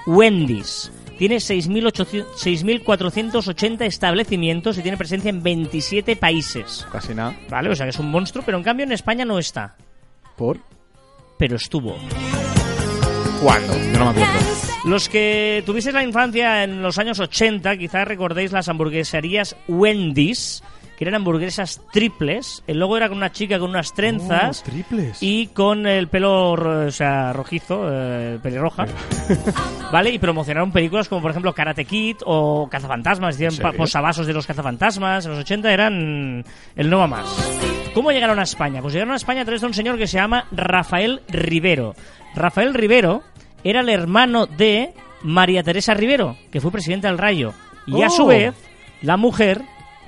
Wendy's. 0.07 0.91
Tiene 1.17 1.35
6.800 1.35 2.25
6.480 2.85 3.81
establecimientos 3.85 4.77
y 4.77 4.81
tiene 4.81 4.97
presencia 4.97 5.29
en 5.29 5.43
27 5.43 6.15
países. 6.15 6.87
Casi 6.91 7.13
nada. 7.13 7.35
Vale, 7.49 7.69
o 7.69 7.75
sea 7.75 7.85
que 7.85 7.91
es 7.91 7.99
un 7.99 8.09
monstruo, 8.09 8.43
pero 8.43 8.57
en 8.57 8.63
cambio 8.63 8.85
en 8.85 8.91
España 8.91 9.23
no 9.23 9.37
está. 9.37 9.75
¿Por? 10.35 10.59
Pero 11.37 11.55
estuvo. 11.55 11.95
¿Cuándo? 13.41 13.73
Yo 13.77 13.99
no 13.99 14.05
me 14.05 14.23
acuerdo. 14.23 14.72
Los 14.85 15.07
que 15.07 15.63
tuvisteis 15.65 15.93
la 15.93 16.03
infancia 16.03 16.63
en 16.63 16.81
los 16.81 16.97
años 16.99 17.19
80, 17.19 17.77
quizás 17.77 18.05
recordéis 18.07 18.51
las 18.51 18.67
hamburgueserías 18.67 19.55
Wendy's, 19.69 20.61
que 20.97 21.05
eran 21.05 21.15
hamburguesas 21.15 21.81
triples. 21.93 22.63
El 22.67 22.79
logo 22.79 22.97
era 22.97 23.07
con 23.07 23.17
una 23.17 23.31
chica 23.31 23.59
con 23.59 23.69
unas 23.69 23.93
trenzas 23.93 24.61
Oh, 24.61 24.69
triples. 24.69 25.17
y 25.21 25.47
con 25.47 25.87
el 25.87 26.09
pelo 26.09 26.51
o 26.51 26.91
sea, 26.91 27.31
rojizo, 27.31 27.87
eh, 27.89 28.39
pelirroja. 28.43 28.85
¿Vale? 29.91 30.09
Y 30.11 30.19
promocionaron 30.19 30.71
películas 30.73 31.07
como, 31.07 31.21
por 31.21 31.31
ejemplo, 31.31 31.53
Karate 31.53 31.85
Kid 31.85 32.17
o 32.25 32.67
Cazafantasmas. 32.69 33.37
Decían 33.37 33.73
posavasos 33.77 34.27
de 34.27 34.33
los 34.33 34.45
cazafantasmas. 34.45 35.25
En 35.25 35.31
los 35.31 35.39
80 35.39 35.71
eran 35.73 36.43
el 36.75 36.89
no 36.89 37.07
más. 37.07 37.25
¿Cómo 37.93 38.11
llegaron 38.11 38.37
a 38.39 38.43
España? 38.43 38.81
Pues 38.81 38.93
llegaron 38.93 39.13
a 39.13 39.17
España 39.17 39.41
a 39.41 39.45
través 39.45 39.61
de 39.61 39.67
un 39.67 39.73
señor 39.73 39.97
que 39.97 40.07
se 40.07 40.17
llama 40.17 40.45
Rafael 40.51 41.21
Rivero. 41.29 41.95
Rafael 42.35 42.73
Rivero 42.73 43.21
era 43.63 43.81
el 43.81 43.89
hermano 43.89 44.45
de 44.45 44.93
María 45.23 45.63
Teresa 45.63 45.93
Rivero, 45.93 46.35
que 46.51 46.61
fue 46.61 46.71
presidenta 46.71 47.07
del 47.07 47.17
Rayo. 47.17 47.53
Y 47.85 48.01
a 48.01 48.09
su 48.09 48.23
Oh. 48.23 48.27
vez, 48.27 48.53
la 49.01 49.17
mujer 49.17 49.61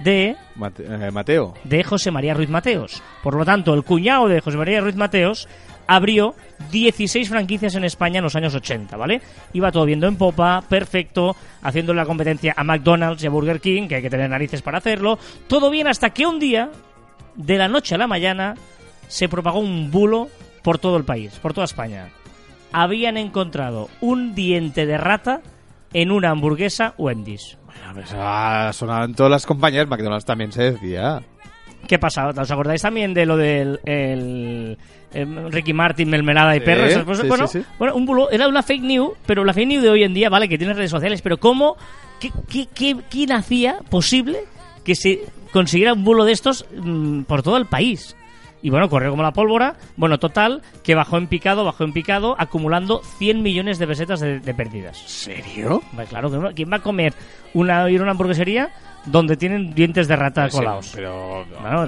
de 0.04 0.36
Mate- 0.56 0.86
eh, 0.88 1.12
Mateo. 1.12 1.54
de 1.64 1.84
José 1.84 2.12
María 2.12 2.34
Ruiz 2.34 2.50
Mateos. 2.50 3.02
Por 3.24 3.36
lo 3.36 3.46
tanto, 3.46 3.74
el 3.74 3.84
cuñado 3.84 4.28
de 4.28 4.42
José 4.42 4.58
María 4.58 4.82
Ruiz 4.82 4.96
Mateos 4.96 5.48
abrió 5.88 6.34
16 6.72 7.30
franquicias 7.30 7.76
en 7.76 7.84
España 7.86 8.18
en 8.18 8.24
los 8.24 8.36
años 8.36 8.56
80, 8.56 8.98
¿vale? 8.98 9.22
Iba 9.54 9.72
todo 9.72 9.86
viendo 9.86 10.08
en 10.08 10.16
popa, 10.18 10.64
perfecto, 10.68 11.36
haciendo 11.62 11.94
la 11.94 12.06
competencia 12.06 12.54
a 12.58 12.64
McDonald's 12.64 13.24
y 13.24 13.28
a 13.28 13.30
Burger 13.30 13.62
King, 13.62 13.88
que 13.88 13.96
hay 13.96 14.02
que 14.02 14.10
tener 14.10 14.30
narices 14.30 14.62
para 14.62 14.80
hacerlo. 14.80 15.20
Todo 15.48 15.70
bien 15.70 15.88
hasta 15.88 16.10
que 16.10 16.26
un 16.26 16.40
día, 16.40 16.72
de 17.36 17.58
la 17.58 17.68
noche 17.68 17.96
a 17.96 17.98
la 17.98 18.08
mañana, 18.08 18.56
se 19.08 19.30
propagó 19.30 19.60
un 19.60 19.92
bulo 19.92 20.30
por 20.64 20.78
todo 20.80 20.98
el 20.98 21.04
país, 21.04 21.34
por 21.42 21.54
toda 21.54 21.66
España. 21.66 22.08
Habían 22.78 23.16
encontrado 23.16 23.90
un 24.02 24.36
diente 24.36 24.86
de 24.86 24.98
rata 24.98 25.42
en 25.94 26.12
una 26.12 26.32
hamburguesa 26.32 26.94
Wendy's. 26.98 27.58
A 27.88 27.94
ver, 27.94 28.06
ah, 28.14 28.72
sonaban 28.74 29.14
todas 29.14 29.30
las 29.32 29.46
compañías. 29.46 29.88
McDonald's 29.88 30.26
también 30.26 30.52
se 30.52 30.74
decía. 30.74 31.22
¿Qué 31.88 31.98
pasa? 32.00 32.28
¿Os 32.30 32.52
acordáis 32.52 32.82
también 32.82 33.14
de 33.14 33.26
lo 33.26 33.38
del 33.38 33.80
el, 33.86 34.78
em, 35.14 35.48
Ricky 35.52 35.72
Martin, 35.72 36.10
mermelada 36.10 36.54
y 36.56 36.60
Sí, 36.60 36.66
perro? 36.66 36.86
Esas 36.86 37.04
cosas? 37.06 37.22
sí, 37.24 37.28
bueno, 37.30 37.48
sí, 37.48 37.62
bueno, 37.80 37.96
un 37.96 38.06
bulo, 38.06 38.30
era 38.32 38.48
una 38.48 38.62
fake 38.64 38.82
news, 38.84 39.12
pero 39.26 39.46
la 39.46 39.54
fake 39.54 39.68
news 39.68 39.84
de 39.84 39.90
hoy 39.92 40.04
en 40.04 40.14
día, 40.14 40.30
vale, 40.30 40.50
que 40.50 40.58
tiene 40.58 40.74
redes 40.74 40.92
sociales, 40.92 41.22
pero 41.22 41.38
¿cómo? 41.38 41.78
¿Qué, 42.20 42.32
qué, 42.50 42.68
qué- 42.74 42.98
quién 43.10 43.32
hacía 43.32 43.78
posible 43.90 44.40
que 44.84 44.96
se 44.96 45.22
consiguiera 45.54 45.94
un 45.94 46.04
bulo 46.04 46.26
de 46.26 46.32
estos 46.34 46.66
mm, 46.76 47.22
por 47.22 47.42
todo 47.44 47.56
el 47.58 47.68
país? 47.68 48.16
Y 48.66 48.72
bueno, 48.72 48.90
corrió 48.90 49.12
como 49.12 49.22
la 49.22 49.32
pólvora. 49.32 49.76
Bueno, 49.96 50.18
total, 50.18 50.64
que 50.84 50.96
bajó 50.96 51.18
en 51.18 51.28
picado, 51.28 51.64
bajó 51.64 51.84
en 51.84 51.94
picado, 51.94 52.36
acumulando 52.40 53.04
100 53.20 53.44
millones 53.44 53.78
de 53.78 53.86
pesetas 53.86 54.22
de, 54.22 54.40
de 54.40 54.54
pérdidas. 54.56 54.98
¿Serio? 54.98 55.84
Claro, 56.10 56.52
¿quién 56.56 56.72
va 56.74 56.78
a 56.78 56.82
comer 56.82 57.14
una, 57.54 57.88
ir 57.92 58.00
a 58.00 58.02
una 58.02 58.14
hamburguesería 58.14 58.72
donde 59.06 59.38
tienen 59.38 59.76
dientes 59.76 60.08
de 60.08 60.16
rata 60.16 60.50
colados? 60.50 60.94
Pero. 60.96 61.46
Bueno, 61.62 61.86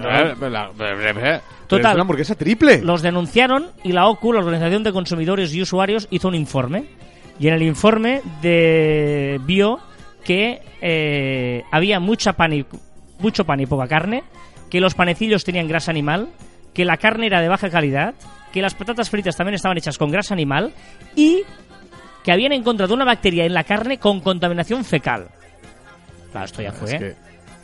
Total. 1.65 1.91
Es 1.91 1.95
una 1.95 2.01
hamburguesa 2.01 2.35
triple. 2.35 2.79
Los 2.83 3.01
denunciaron 3.01 3.71
y 3.83 3.91
la 3.91 4.05
OCU, 4.05 4.33
la 4.33 4.41
Organización 4.41 4.83
de 4.83 4.93
Consumidores 4.93 5.55
y 5.55 5.63
Usuarios, 5.63 6.07
hizo 6.11 6.27
un 6.27 6.35
informe. 6.35 6.85
Y 7.39 7.47
en 7.47 7.55
el 7.55 7.63
informe 7.63 8.21
de, 8.43 9.41
vio 9.47 9.79
que 10.23 10.61
eh, 10.81 11.63
había 11.71 11.99
mucha 11.99 12.33
pan 12.33 12.53
y, 12.53 12.65
mucho 13.17 13.45
pan 13.45 13.61
y 13.61 13.65
poca 13.65 13.87
carne, 13.87 14.23
que 14.69 14.79
los 14.79 14.93
panecillos 14.93 15.43
tenían 15.43 15.67
grasa 15.67 15.89
animal, 15.89 16.29
que 16.77 16.85
la 16.85 16.95
carne 16.95 17.25
era 17.25 17.41
de 17.41 17.49
baja 17.49 17.69
calidad, 17.69 18.13
que 18.53 18.61
las 18.61 18.73
patatas 18.75 19.09
fritas 19.09 19.35
también 19.35 19.55
estaban 19.55 19.77
hechas 19.77 19.97
con 19.97 20.09
grasa 20.11 20.33
animal 20.33 20.71
y 21.15 21.41
que 22.23 22.31
habían 22.31 22.53
encontrado 22.53 22.93
una 22.93 23.03
bacteria 23.03 23.43
en 23.45 23.53
la 23.53 23.63
carne 23.65 23.97
con 23.97 24.21
contaminación 24.21 24.85
fecal. 24.85 25.27
Claro, 26.31 26.45
esto 26.45 26.61
ya 26.61 26.71
fue 26.71 26.89
Es 26.95 26.99
que- 27.01 27.15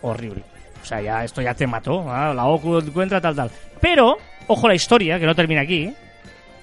horrible. 0.01 0.43
O 0.81 0.85
sea, 0.85 0.99
ya 0.99 1.23
esto 1.23 1.41
ya 1.41 1.53
te 1.53 1.65
mató. 1.67 2.03
ah, 2.11 2.33
La 2.33 2.45
OCU 2.47 2.79
encuentra 2.79 3.21
tal, 3.21 3.35
tal. 3.35 3.51
Pero, 3.79 4.17
ojo 4.47 4.67
la 4.67 4.75
historia, 4.75 5.17
que 5.19 5.25
no 5.25 5.35
termina 5.35 5.61
aquí. 5.61 5.93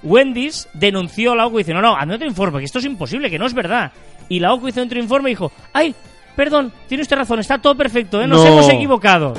Wendy's 0.03 0.68
denunció 0.74 1.32
a 1.32 1.36
la 1.36 1.46
OCU 1.46 1.61
y 1.61 1.62
dice, 1.62 1.72
no, 1.74 1.80
no, 1.80 1.96
hazme 1.96 2.14
otro 2.16 2.26
informe, 2.26 2.59
que 2.59 2.64
esto 2.64 2.78
es 2.80 2.84
imposible, 2.86 3.30
que 3.30 3.38
no 3.38 3.46
es 3.46 3.55
verdad. 3.55 3.92
Y 4.28 4.40
la 4.40 4.53
OCU 4.53 4.68
hizo 4.68 4.82
otro 4.82 4.98
informe 4.98 5.30
y 5.30 5.32
dijo, 5.34 5.53
ay, 5.72 5.94
perdón, 6.36 6.72
tiene 6.88 7.03
usted 7.03 7.16
razón, 7.16 7.38
está 7.38 7.59
todo 7.59 7.76
perfecto, 7.76 8.20
¿eh? 8.20 8.26
nos 8.26 8.42
No. 8.44 8.46
hemos 8.53 8.68
equivocado. 8.70 9.34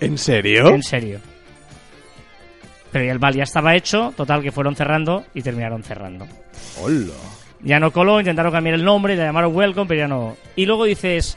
¿En 0.00 0.16
serio? 0.18 0.68
En 0.68 0.82
serio. 0.82 1.20
Pero 2.94 3.06
ya 3.06 3.10
el 3.12 3.18
bal 3.18 3.34
ya 3.34 3.42
estaba 3.42 3.74
hecho, 3.74 4.14
total 4.16 4.40
que 4.40 4.52
fueron 4.52 4.76
cerrando 4.76 5.24
y 5.34 5.42
terminaron 5.42 5.82
cerrando. 5.82 6.28
Hola. 6.80 7.10
Ya 7.60 7.80
no 7.80 7.90
coló, 7.90 8.20
intentaron 8.20 8.52
cambiar 8.52 8.76
el 8.76 8.84
nombre, 8.84 9.16
le 9.16 9.24
llamaron 9.24 9.52
Welcome, 9.52 9.88
pero 9.88 9.98
ya 10.02 10.06
no. 10.06 10.36
Y 10.54 10.64
luego 10.64 10.84
dices, 10.84 11.36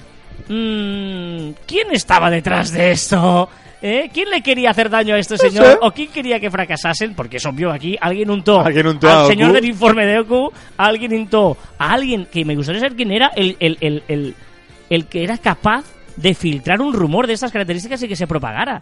"Mm, 0.49 1.49
¿quién 1.65 1.87
estaba 1.93 2.29
detrás 2.29 2.71
de 2.71 2.91
esto? 2.91 3.49
¿Eh? 3.81 4.07
¿Quién 4.13 4.29
le 4.29 4.41
quería 4.43 4.69
hacer 4.69 4.87
daño 4.91 5.15
a 5.15 5.17
este 5.17 5.35
señor? 5.35 5.79
¿O 5.81 5.89
quién 5.89 6.09
quería 6.11 6.39
que 6.39 6.51
fracasasen? 6.51 7.15
Porque 7.15 7.37
es 7.37 7.45
obvio 7.47 7.71
aquí, 7.71 7.97
alguien 7.99 8.29
untó, 8.29 8.61
Alguien 8.61 8.85
untó 8.85 9.09
al 9.09 9.25
señor 9.25 9.51
del 9.51 9.65
informe 9.65 10.05
de 10.05 10.19
Oku, 10.19 10.51
alguien 10.77 11.11
untó 11.13 11.57
a 11.79 11.91
alguien 11.91 12.27
que 12.31 12.45
me 12.45 12.55
gustaría 12.55 12.81
saber 12.81 12.95
quién 12.95 13.11
era 13.11 13.31
el, 13.35 13.57
el, 13.59 13.79
el, 13.81 14.03
el, 14.07 14.35
el 14.91 15.05
que 15.07 15.23
era 15.23 15.39
capaz 15.39 15.85
de 16.17 16.35
filtrar 16.35 16.81
un 16.81 16.93
rumor 16.93 17.25
de 17.25 17.33
estas 17.33 17.51
características 17.51 18.03
y 18.03 18.07
que 18.07 18.15
se 18.15 18.27
propagara. 18.27 18.79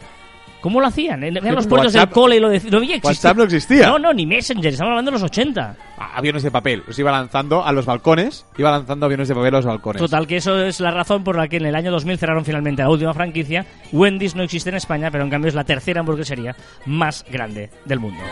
¿Cómo 0.65 0.81
lo 0.81 0.87
hacían? 0.87 1.23
En 1.23 1.37
en 1.37 1.53
los 1.53 1.67
puertos 1.67 1.93
del 1.93 2.09
cole 2.09 2.37
y 2.37 2.39
lo 2.39 2.49
decían. 2.49 2.71
No, 2.71 2.77
había 2.79 2.95
existido. 2.95 3.11
WhatsApp 3.11 3.37
no 3.37 3.43
existía. 3.43 3.87
No, 3.87 3.99
no, 3.99 4.11
ni 4.11 4.25
Messenger. 4.25 4.73
Estamos 4.73 4.89
hablando 4.89 5.11
de 5.11 5.17
los 5.19 5.21
80. 5.21 5.75
Ah, 5.95 6.11
Aviones 6.15 6.41
de 6.41 6.49
papel. 6.49 6.81
Los 6.87 6.97
iba 6.97 7.11
lanzando 7.11 7.63
a 7.63 7.71
los 7.71 7.85
balcones. 7.85 8.47
Iba 8.57 8.71
lanzando 8.71 9.05
aviones 9.05 9.27
de 9.27 9.35
papel 9.35 9.53
a 9.53 9.57
los 9.57 9.65
balcones. 9.67 10.01
Total, 10.01 10.25
que 10.25 10.37
eso 10.37 10.59
es 10.63 10.79
la 10.79 10.89
razón 10.89 11.23
por 11.23 11.35
la 11.35 11.47
que 11.47 11.57
en 11.57 11.67
el 11.67 11.75
año 11.75 11.91
2000 11.91 12.17
cerraron 12.17 12.43
finalmente 12.43 12.81
la 12.81 12.89
última 12.89 13.13
franquicia. 13.13 13.63
Wendy's 13.91 14.33
no 14.33 14.41
existe 14.41 14.71
en 14.71 14.77
España, 14.77 15.11
pero 15.11 15.23
en 15.23 15.29
cambio 15.29 15.49
es 15.49 15.53
la 15.53 15.65
tercera 15.65 15.99
hamburguesería 15.99 16.55
más 16.87 17.23
grande 17.29 17.69
del 17.85 17.99
mundo. 17.99 18.23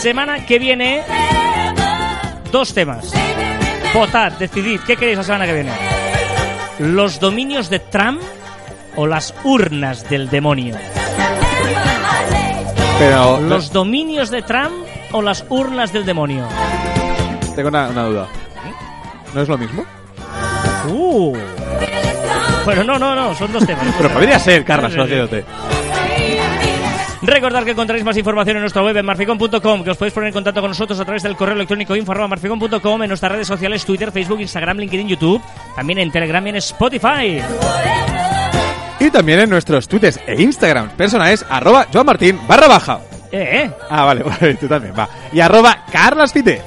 Semana 0.00 0.44
que 0.44 0.58
viene, 0.58 1.02
dos 2.50 2.74
temas. 2.74 3.12
Votad, 3.94 4.32
decidid, 4.32 4.80
¿qué 4.84 4.96
queréis 4.96 5.18
la 5.18 5.22
semana 5.22 5.46
que 5.46 5.52
viene? 5.54 6.05
¿Los 6.78 7.20
dominios 7.20 7.70
de 7.70 7.78
Trump 7.78 8.20
o 8.96 9.06
las 9.06 9.34
urnas 9.44 10.08
del 10.10 10.28
demonio? 10.28 10.76
Pero 12.98 13.40
¿Los 13.40 13.72
dominios 13.72 14.30
de 14.30 14.42
Trump 14.42 14.72
o 15.12 15.22
las 15.22 15.44
urnas 15.48 15.92
del 15.92 16.04
demonio? 16.04 16.46
tengo 17.54 17.68
una, 17.68 17.88
una 17.88 18.02
duda. 18.04 18.26
¿No 19.34 19.40
es 19.40 19.48
lo 19.48 19.56
mismo? 19.56 19.84
Uh. 20.88 21.36
Bueno, 22.64 22.84
no, 22.84 22.98
no, 22.98 23.14
no, 23.14 23.34
son 23.34 23.52
dos 23.52 23.64
temas. 23.66 23.86
Pero 23.98 24.10
podría 24.10 24.38
ser, 24.38 24.64
Carlos, 24.64 24.92
sí. 24.92 24.98
Recordad 27.22 27.64
que 27.64 27.70
encontraréis 27.72 28.04
más 28.04 28.16
información 28.16 28.56
en 28.56 28.62
nuestra 28.62 28.82
web 28.82 28.96
en 28.96 29.04
marficon.com, 29.06 29.82
que 29.84 29.90
os 29.90 29.96
podéis 29.96 30.12
poner 30.14 30.28
en 30.28 30.34
contacto 30.34 30.60
con 30.60 30.70
nosotros 30.70 30.98
a 31.00 31.04
través 31.04 31.22
del 31.22 31.34
correo 31.36 31.54
electrónico 31.54 31.96
info 31.96 32.12
arroba 32.12 32.28
marficon.com, 32.28 33.02
en 33.02 33.08
nuestras 33.08 33.32
redes 33.32 33.46
sociales 33.46 33.84
Twitter, 33.84 34.12
Facebook, 34.12 34.40
Instagram, 34.40 34.78
LinkedIn, 34.78 35.08
YouTube, 35.08 35.42
también 35.74 35.98
en 35.98 36.10
Telegram 36.12 36.44
y 36.46 36.50
en 36.50 36.56
Spotify. 36.56 37.42
Y 38.98 39.10
también 39.10 39.40
en 39.40 39.50
nuestros 39.50 39.88
tweets 39.88 40.20
e 40.26 40.40
Instagram 40.42 40.90
personales, 40.90 41.44
arroba 41.48 41.86
Joan 41.92 42.06
Martín 42.06 42.38
barra 42.46 42.66
baja. 42.68 43.00
Eh, 43.32 43.64
eh, 43.64 43.70
Ah, 43.90 44.04
vale, 44.04 44.22
vale, 44.40 44.54
tú 44.54 44.68
también, 44.68 44.94
va. 44.98 45.08
Y 45.32 45.40
arroba 45.40 45.84
Carlasfite. 45.90 46.62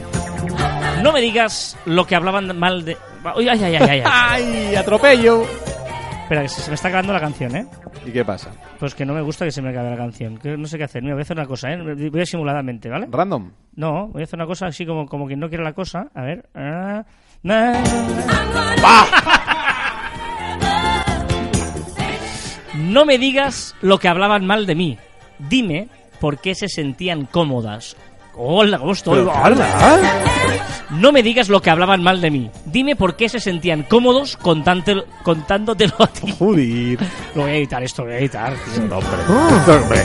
no 1.02 1.12
me 1.12 1.22
digas 1.22 1.78
lo 1.86 2.06
que 2.06 2.16
hablaban 2.16 2.58
mal 2.58 2.84
de... 2.86 2.98
Ay, 3.36 3.48
ay, 3.50 3.64
ay, 3.64 3.76
ay. 3.76 4.04
¡Ay, 4.06 4.76
atropello! 4.78 5.46
Espera, 6.30 6.44
que 6.44 6.50
se 6.50 6.70
me 6.70 6.76
está 6.76 6.90
acabando 6.90 7.12
la 7.12 7.20
canción, 7.20 7.56
¿eh? 7.56 7.66
¿Y 8.06 8.12
qué 8.12 8.24
pasa? 8.24 8.52
Pues 8.78 8.94
que 8.94 9.04
no 9.04 9.16
me 9.16 9.22
gusta 9.22 9.46
que 9.46 9.52
se 9.52 9.64
me 9.64 9.70
acabe 9.70 9.90
la 9.90 9.98
canción. 9.98 10.38
Que 10.38 10.56
no 10.58 10.68
sé 10.68 10.78
qué 10.78 10.84
hacer. 10.84 11.02
Mira, 11.02 11.16
voy 11.16 11.22
a 11.22 11.24
hacer 11.24 11.36
una 11.36 11.48
cosa, 11.48 11.72
¿eh? 11.72 12.10
Voy 12.12 12.22
a 12.22 12.26
simuladamente, 12.28 12.88
¿vale? 12.88 13.08
Random. 13.10 13.50
No, 13.78 14.10
voy 14.10 14.22
a 14.22 14.26
hacer 14.26 14.38
una 14.38 14.46
cosa 14.46 14.68
así 14.68 14.86
como, 14.86 15.08
como 15.08 15.26
quien 15.26 15.40
no 15.40 15.50
quiere 15.50 15.64
la 15.64 15.74
cosa. 15.74 16.12
A 16.14 16.22
ver. 16.22 16.48
Ah. 16.54 17.04
No 22.76 23.06
me 23.06 23.18
digas 23.18 23.76
lo 23.82 23.98
que 23.98 24.08
hablaban 24.08 24.46
mal 24.46 24.68
de 24.68 24.76
mí. 24.76 25.00
Dime 25.40 25.88
por 26.20 26.38
qué 26.40 26.54
se 26.54 26.68
sentían 26.68 27.26
cómodas. 27.26 27.98
Hola, 28.42 28.80
¿cómo 28.80 28.94
estoy? 28.94 29.20
Pero, 29.20 29.34
Carla, 29.34 30.00
No 30.92 31.12
me 31.12 31.22
digas 31.22 31.50
lo 31.50 31.62
que 31.62 31.70
hablaban 31.70 32.02
mal 32.02 32.22
de 32.22 32.32
mí. 32.32 32.50
Dime 32.66 32.96
por 32.96 33.16
qué 33.18 33.28
se 33.28 33.40
sentían 33.42 33.84
cómodos 33.84 34.38
contante- 34.38 35.04
contándotelo 35.24 35.94
a 36.00 36.08
ti. 36.08 36.34
Joder. 36.40 37.00
Lo 37.36 37.42
voy 37.42 37.52
a 37.52 37.56
editar, 37.56 37.84
esto 37.84 38.04
lo 38.04 38.08
voy 38.08 38.16
a 38.16 38.20
editar. 38.20 38.54
tío. 38.74 38.84
hombre. 39.76 40.00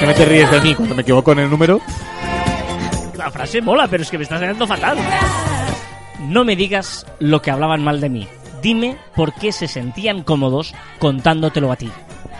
¿Qué 0.00 0.06
me 0.06 0.14
te 0.14 0.24
ríes 0.24 0.50
de 0.50 0.60
mí 0.62 0.74
cuando 0.74 0.94
me 0.94 1.02
equivoco 1.02 1.32
en 1.32 1.40
el 1.40 1.50
número? 1.50 1.80
La 3.16 3.30
frase 3.30 3.60
mola, 3.60 3.86
pero 3.86 4.02
es 4.02 4.10
que 4.10 4.16
me 4.16 4.24
estás 4.24 4.40
quedando 4.40 4.66
fatal. 4.66 4.96
No 6.20 6.44
me 6.44 6.56
digas 6.56 7.04
lo 7.18 7.42
que 7.42 7.50
hablaban 7.50 7.84
mal 7.84 8.00
de 8.00 8.08
mí. 8.08 8.28
Dime 8.62 8.96
por 9.14 9.34
qué 9.34 9.52
se 9.52 9.68
sentían 9.68 10.22
cómodos 10.22 10.74
contándotelo 10.98 11.70
a 11.70 11.76
ti. 11.76 11.90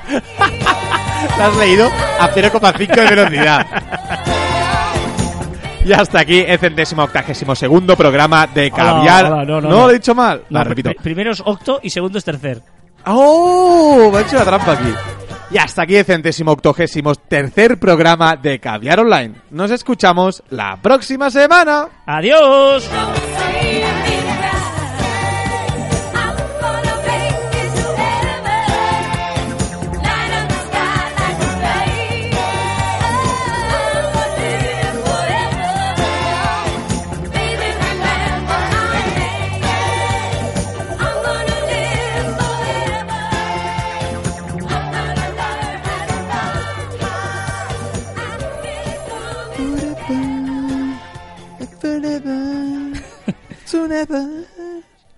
Lo 1.36 1.44
has 1.44 1.56
leído 1.56 1.88
a 2.18 2.30
0,5 2.30 2.94
de 2.94 3.14
velocidad. 3.16 3.66
Y 5.88 5.92
hasta 5.94 6.20
aquí 6.20 6.40
el 6.46 6.58
centésimo 6.58 7.02
octagésimo 7.04 7.54
segundo 7.54 7.96
programa 7.96 8.46
de 8.46 8.70
Caviar. 8.70 9.24
hola, 9.32 9.44
no, 9.46 9.60
no, 9.60 9.60
lo 9.62 9.68
no. 9.70 9.90
he 9.90 9.94
dicho 9.94 10.14
mal. 10.14 10.42
No, 10.50 10.58
La 10.58 10.64
repito. 10.64 10.90
pri- 10.90 10.98
primero 11.02 11.30
es 11.32 11.40
octo 11.44 11.80
y 11.82 11.88
segundo 11.88 12.18
es 12.18 12.24
tercer. 12.24 12.60
¡Oh! 13.06 14.10
Me 14.12 14.18
ha 14.18 14.20
hecho 14.20 14.36
la 14.36 14.44
trampa 14.44 14.72
aquí. 14.72 14.92
Y 15.50 15.56
hasta 15.56 15.82
aquí 15.82 15.96
el 15.96 16.04
centésimo 16.04 16.52
octogésimo 16.52 17.14
tercer 17.14 17.78
programa 17.78 18.36
de 18.36 18.58
Caviar 18.58 19.00
Online. 19.00 19.34
Nos 19.50 19.70
escuchamos 19.70 20.42
la 20.50 20.76
próxima 20.82 21.30
semana. 21.30 21.88
¡Adiós! 22.04 22.86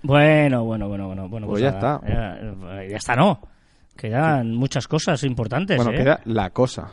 Bueno, 0.03 0.65
bueno, 0.65 0.89
bueno, 0.89 1.07
bueno. 1.07 1.29
bueno 1.29 1.47
Pues 1.47 1.63
ya 1.63 1.73
nada, 1.73 2.01
Ya, 2.07 2.89
ya 2.89 2.97
está, 2.97 3.15
¿no? 3.15 3.41
Quedan 3.97 4.55
muchas 4.55 4.89
cosas 4.89 5.23
importantes, 5.25 5.77
Bueno, 5.77 5.93
¿eh? 5.93 5.97
queda 5.97 6.21
la 6.25 6.51
cosa. 6.51 6.91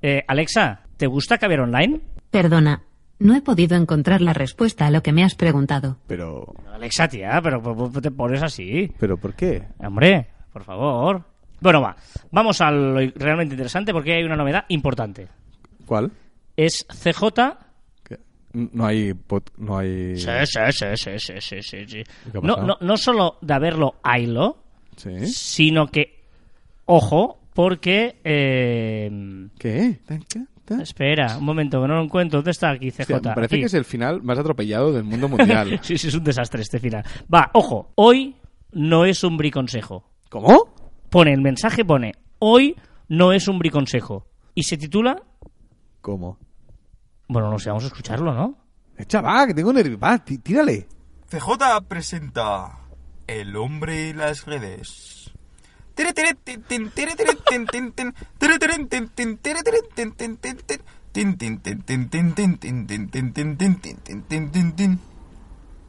Eh, 0.00 0.22
Alexa, 0.28 0.82
¿te 0.96 1.06
gusta 1.06 1.38
Caviar 1.38 1.60
Online? 1.60 2.00
Perdona, 2.30 2.82
no 3.18 3.34
he 3.34 3.42
podido 3.42 3.76
encontrar 3.76 4.20
la 4.20 4.32
respuesta 4.32 4.86
a 4.86 4.90
lo 4.90 5.02
que 5.02 5.12
me 5.12 5.24
has 5.24 5.34
preguntado. 5.34 5.98
Pero... 6.06 6.54
Alexa, 6.72 7.08
tía, 7.08 7.40
pero 7.42 7.60
¿por 7.60 7.92
qué 7.92 8.00
te 8.00 8.10
pones 8.10 8.42
así? 8.42 8.92
¿Pero 8.98 9.16
por 9.16 9.34
qué? 9.34 9.64
Hombre, 9.78 10.28
por 10.52 10.64
favor. 10.64 11.24
Bueno, 11.60 11.82
va. 11.82 11.96
Vamos 12.30 12.60
a 12.60 12.70
lo 12.70 13.00
realmente 13.16 13.54
interesante 13.54 13.92
porque 13.92 14.14
hay 14.14 14.24
una 14.24 14.36
novedad 14.36 14.64
importante. 14.68 15.28
¿Cuál? 15.84 16.12
Es 16.56 16.86
CJ. 16.88 17.58
No 18.52 18.86
hay... 18.86 19.12
pot- 19.14 19.52
No 19.58 19.78
hay... 19.78 20.16
Sí, 20.16 20.28
sí, 20.44 20.60
sí, 20.72 20.86
sí, 20.96 21.10
sí, 21.18 21.34
sí, 21.40 21.62
sí, 21.62 21.86
sí. 21.86 22.02
¿Qué 22.32 22.38
ha 22.38 22.40
No, 22.40 22.56
no, 22.56 22.76
no 22.80 22.96
solo 22.96 23.38
de 23.40 23.54
haberlo 23.54 23.96
haylo, 24.02 24.58
sino 25.26 25.86
que, 25.86 26.24
ojo, 26.86 27.40
porque... 27.54 28.20
eh, 28.24 29.48
¿Qué? 29.58 30.00
Espera, 30.80 31.36
un 31.38 31.44
momento, 31.44 31.82
que 31.82 31.88
no 31.88 31.96
lo 31.96 32.02
encuentro. 32.04 32.38
¿Dónde 32.38 32.52
está 32.52 32.70
aquí 32.70 32.90
CJ? 32.92 33.00
Hostia, 33.00 33.16
me 33.30 33.34
parece 33.34 33.56
Aquí. 33.56 33.60
que 33.62 33.66
es 33.66 33.74
el 33.74 33.84
final 33.84 34.22
más 34.22 34.38
atropellado 34.38 34.92
del 34.92 35.02
mundo 35.04 35.28
mundial. 35.28 35.78
sí, 35.82 35.98
sí, 35.98 36.08
es 36.08 36.14
un 36.14 36.22
desastre 36.22 36.62
este 36.62 36.78
final. 36.78 37.04
Va, 37.32 37.50
ojo, 37.54 37.90
hoy 37.96 38.36
no 38.72 39.04
es 39.04 39.24
un 39.24 39.36
briconsejo. 39.36 40.04
¿Cómo? 40.28 40.72
Pone, 41.08 41.32
el 41.32 41.40
mensaje 41.40 41.84
pone, 41.84 42.12
hoy 42.38 42.76
no 43.08 43.32
es 43.32 43.48
un 43.48 43.58
briconsejo. 43.58 44.26
Y 44.54 44.62
se 44.62 44.76
titula, 44.76 45.20
¿Cómo? 46.00 46.38
Bueno, 47.30 47.48
no 47.48 47.60
sé, 47.60 47.68
vamos 47.68 47.84
a 47.84 47.86
escucharlo, 47.86 48.34
¿no? 48.34 48.56
Chaval, 49.06 49.46
que 49.46 49.54
tengo 49.54 49.72
nervios. 49.72 50.00
Tírale. 50.42 50.88
CJ 51.28 51.80
presenta 51.86 52.80
El 53.28 53.54
hombre 53.54 54.08
y 54.08 54.12
las 54.12 54.46
redes. 54.46 55.30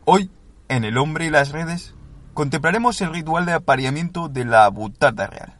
Hoy, 0.06 0.30
en 0.68 0.84
El 0.84 0.98
hombre 1.00 1.26
y 1.26 1.30
las 1.32 1.52
redes, 1.52 1.96
contemplaremos 2.36 3.02
el 3.02 3.12
ritual 3.12 3.48
de 3.48 3.54
apareamiento 3.54 4.30
de 4.30 4.46
la 4.46 4.68
butarda 4.68 5.26
real. 5.26 5.56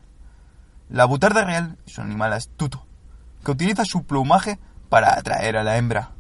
La 0.90 1.06
butarda 1.06 1.44
real 1.44 1.80
es 1.88 1.98
un 1.98 2.06
animal 2.06 2.34
astuto 2.34 2.86
que 3.44 3.50
utiliza 3.50 3.84
su 3.84 4.04
plumaje 4.04 4.60
para 4.92 5.18
atraer 5.18 5.56
a 5.56 5.64
la 5.64 5.78
hembra. 5.78 6.12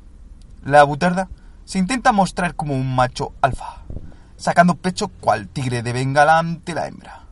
La 0.63 0.84
butarda 0.84 1.28
se 1.65 1.78
intenta 1.78 2.13
mostrar 2.13 2.55
como 2.55 2.74
un 2.74 2.95
macho 2.95 3.34
alfa, 3.41 3.84
sacando 4.38 4.76
pecho 4.76 5.09
cual 5.09 5.49
tigre 5.49 5.84
de 5.84 5.91
bengala 5.91 6.39
ante 6.39 6.74
la 6.74 6.88
hembra. 6.88 7.24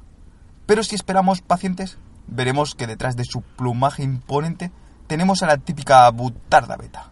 Pero 0.65 0.83
si 0.83 0.95
esperamos 0.95 1.39
pacientes, 1.39 1.97
veremos 2.27 2.75
que 2.75 2.87
detrás 2.87 3.15
de 3.15 3.23
su 3.23 3.41
plumaje 3.41 4.03
imponente 4.03 4.73
tenemos 5.07 5.41
a 5.41 5.47
la 5.47 5.55
típica 5.55 6.09
butarda 6.11 6.75
beta, 6.75 7.11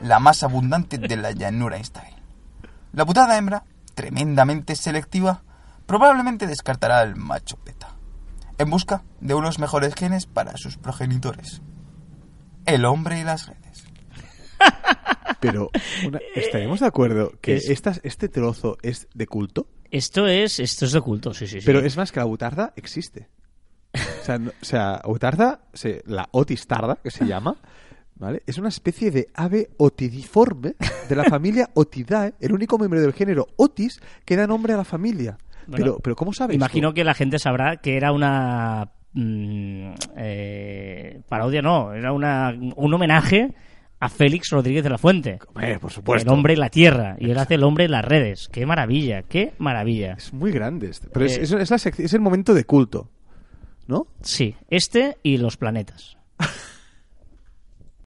la 0.00 0.20
más 0.20 0.42
abundante 0.42 0.96
de 0.96 1.16
la 1.18 1.32
llanura 1.32 1.76
instábil. 1.76 2.14
La 2.94 3.04
butarda 3.04 3.36
hembra, 3.36 3.64
tremendamente 3.94 4.74
selectiva, 4.74 5.42
probablemente 5.84 6.46
descartará 6.46 7.00
al 7.00 7.14
macho 7.14 7.58
beta, 7.62 7.88
en 8.56 8.70
busca 8.70 9.02
de 9.20 9.34
unos 9.34 9.58
mejores 9.58 9.94
genes 9.94 10.24
para 10.24 10.56
sus 10.56 10.78
progenitores. 10.78 11.60
El 12.64 12.86
hombre 12.86 13.20
y 13.20 13.24
las 13.24 13.46
redes. 13.48 13.65
Pero 15.40 15.70
una- 16.06 16.20
estaríamos 16.34 16.80
de 16.80 16.86
acuerdo 16.86 17.32
que 17.40 17.56
Es- 17.56 17.68
estas- 17.68 18.00
este 18.04 18.28
trozo 18.28 18.78
es 18.82 19.08
de 19.14 19.26
culto, 19.26 19.68
Esto 19.90 20.26
es, 20.26 20.58
esto 20.60 20.84
es 20.86 20.92
de 20.92 21.00
culto, 21.00 21.32
sí, 21.34 21.46
sí, 21.46 21.60
sí. 21.60 21.66
pero 21.66 21.80
es 21.80 21.96
más 21.96 22.10
que 22.10 22.20
la 22.20 22.24
butarda 22.26 22.72
existe. 22.76 23.28
O 23.94 24.24
sea, 24.24 24.38
no- 24.38 24.50
o 24.60 24.64
sea 24.64 25.00
butarda, 25.04 25.60
se- 25.72 26.02
la 26.06 26.28
otis 26.32 26.66
tarda, 26.66 26.96
que 27.02 27.10
se 27.10 27.24
llama, 27.26 27.56
¿vale? 28.16 28.42
Es 28.46 28.58
una 28.58 28.68
especie 28.68 29.10
de 29.10 29.28
ave 29.34 29.68
otidiforme 29.78 30.74
de 31.08 31.16
la 31.16 31.24
familia 31.24 31.68
Otidae, 31.74 32.34
el 32.40 32.52
único 32.52 32.78
miembro 32.78 33.00
del 33.00 33.12
género 33.12 33.46
Otis 33.56 34.00
que 34.24 34.36
da 34.36 34.46
nombre 34.46 34.72
a 34.72 34.76
la 34.78 34.84
familia. 34.84 35.38
Bueno, 35.66 35.84
pero, 35.84 35.98
pero 35.98 36.16
¿cómo 36.16 36.32
sabes? 36.32 36.56
Imagino 36.56 36.92
que 36.94 37.04
la 37.04 37.14
gente 37.14 37.38
sabrá 37.38 37.76
que 37.76 37.96
era 37.96 38.12
una 38.12 38.90
mm, 39.12 39.92
eh, 40.16 41.20
parodia, 41.28 41.62
no, 41.62 41.92
era 41.92 42.12
una, 42.12 42.52
un 42.76 42.94
homenaje 42.94 43.54
a 43.98 44.08
Félix 44.08 44.50
Rodríguez 44.50 44.84
de 44.84 44.90
la 44.90 44.98
Fuente. 44.98 45.38
Hombre, 45.48 45.78
por 45.78 45.90
supuesto. 45.92 46.28
El 46.28 46.34
hombre 46.36 46.52
y 46.52 46.56
la 46.56 46.68
tierra. 46.68 47.16
Y 47.18 47.30
él 47.30 47.38
hace 47.38 47.54
el 47.54 47.62
hombre 47.64 47.84
en 47.86 47.92
las 47.92 48.04
redes. 48.04 48.48
Qué 48.52 48.66
maravilla, 48.66 49.22
qué 49.22 49.54
maravilla. 49.58 50.14
Es 50.14 50.32
muy 50.32 50.52
grande 50.52 50.90
este. 50.90 51.08
Pero 51.08 51.24
es, 51.26 51.38
Eh, 51.38 51.42
es- 51.42 51.52
es 51.52 51.70
la 51.70 51.76
sec- 51.78 51.98
es 52.00 52.12
el 52.12 52.20
momento 52.20 52.52
de 52.54 52.64
culto, 52.64 53.08
¿no? 53.86 54.06
Sí, 54.20 54.54
este 54.68 55.16
y 55.22 55.38
los 55.38 55.56
planetas. 55.56 56.16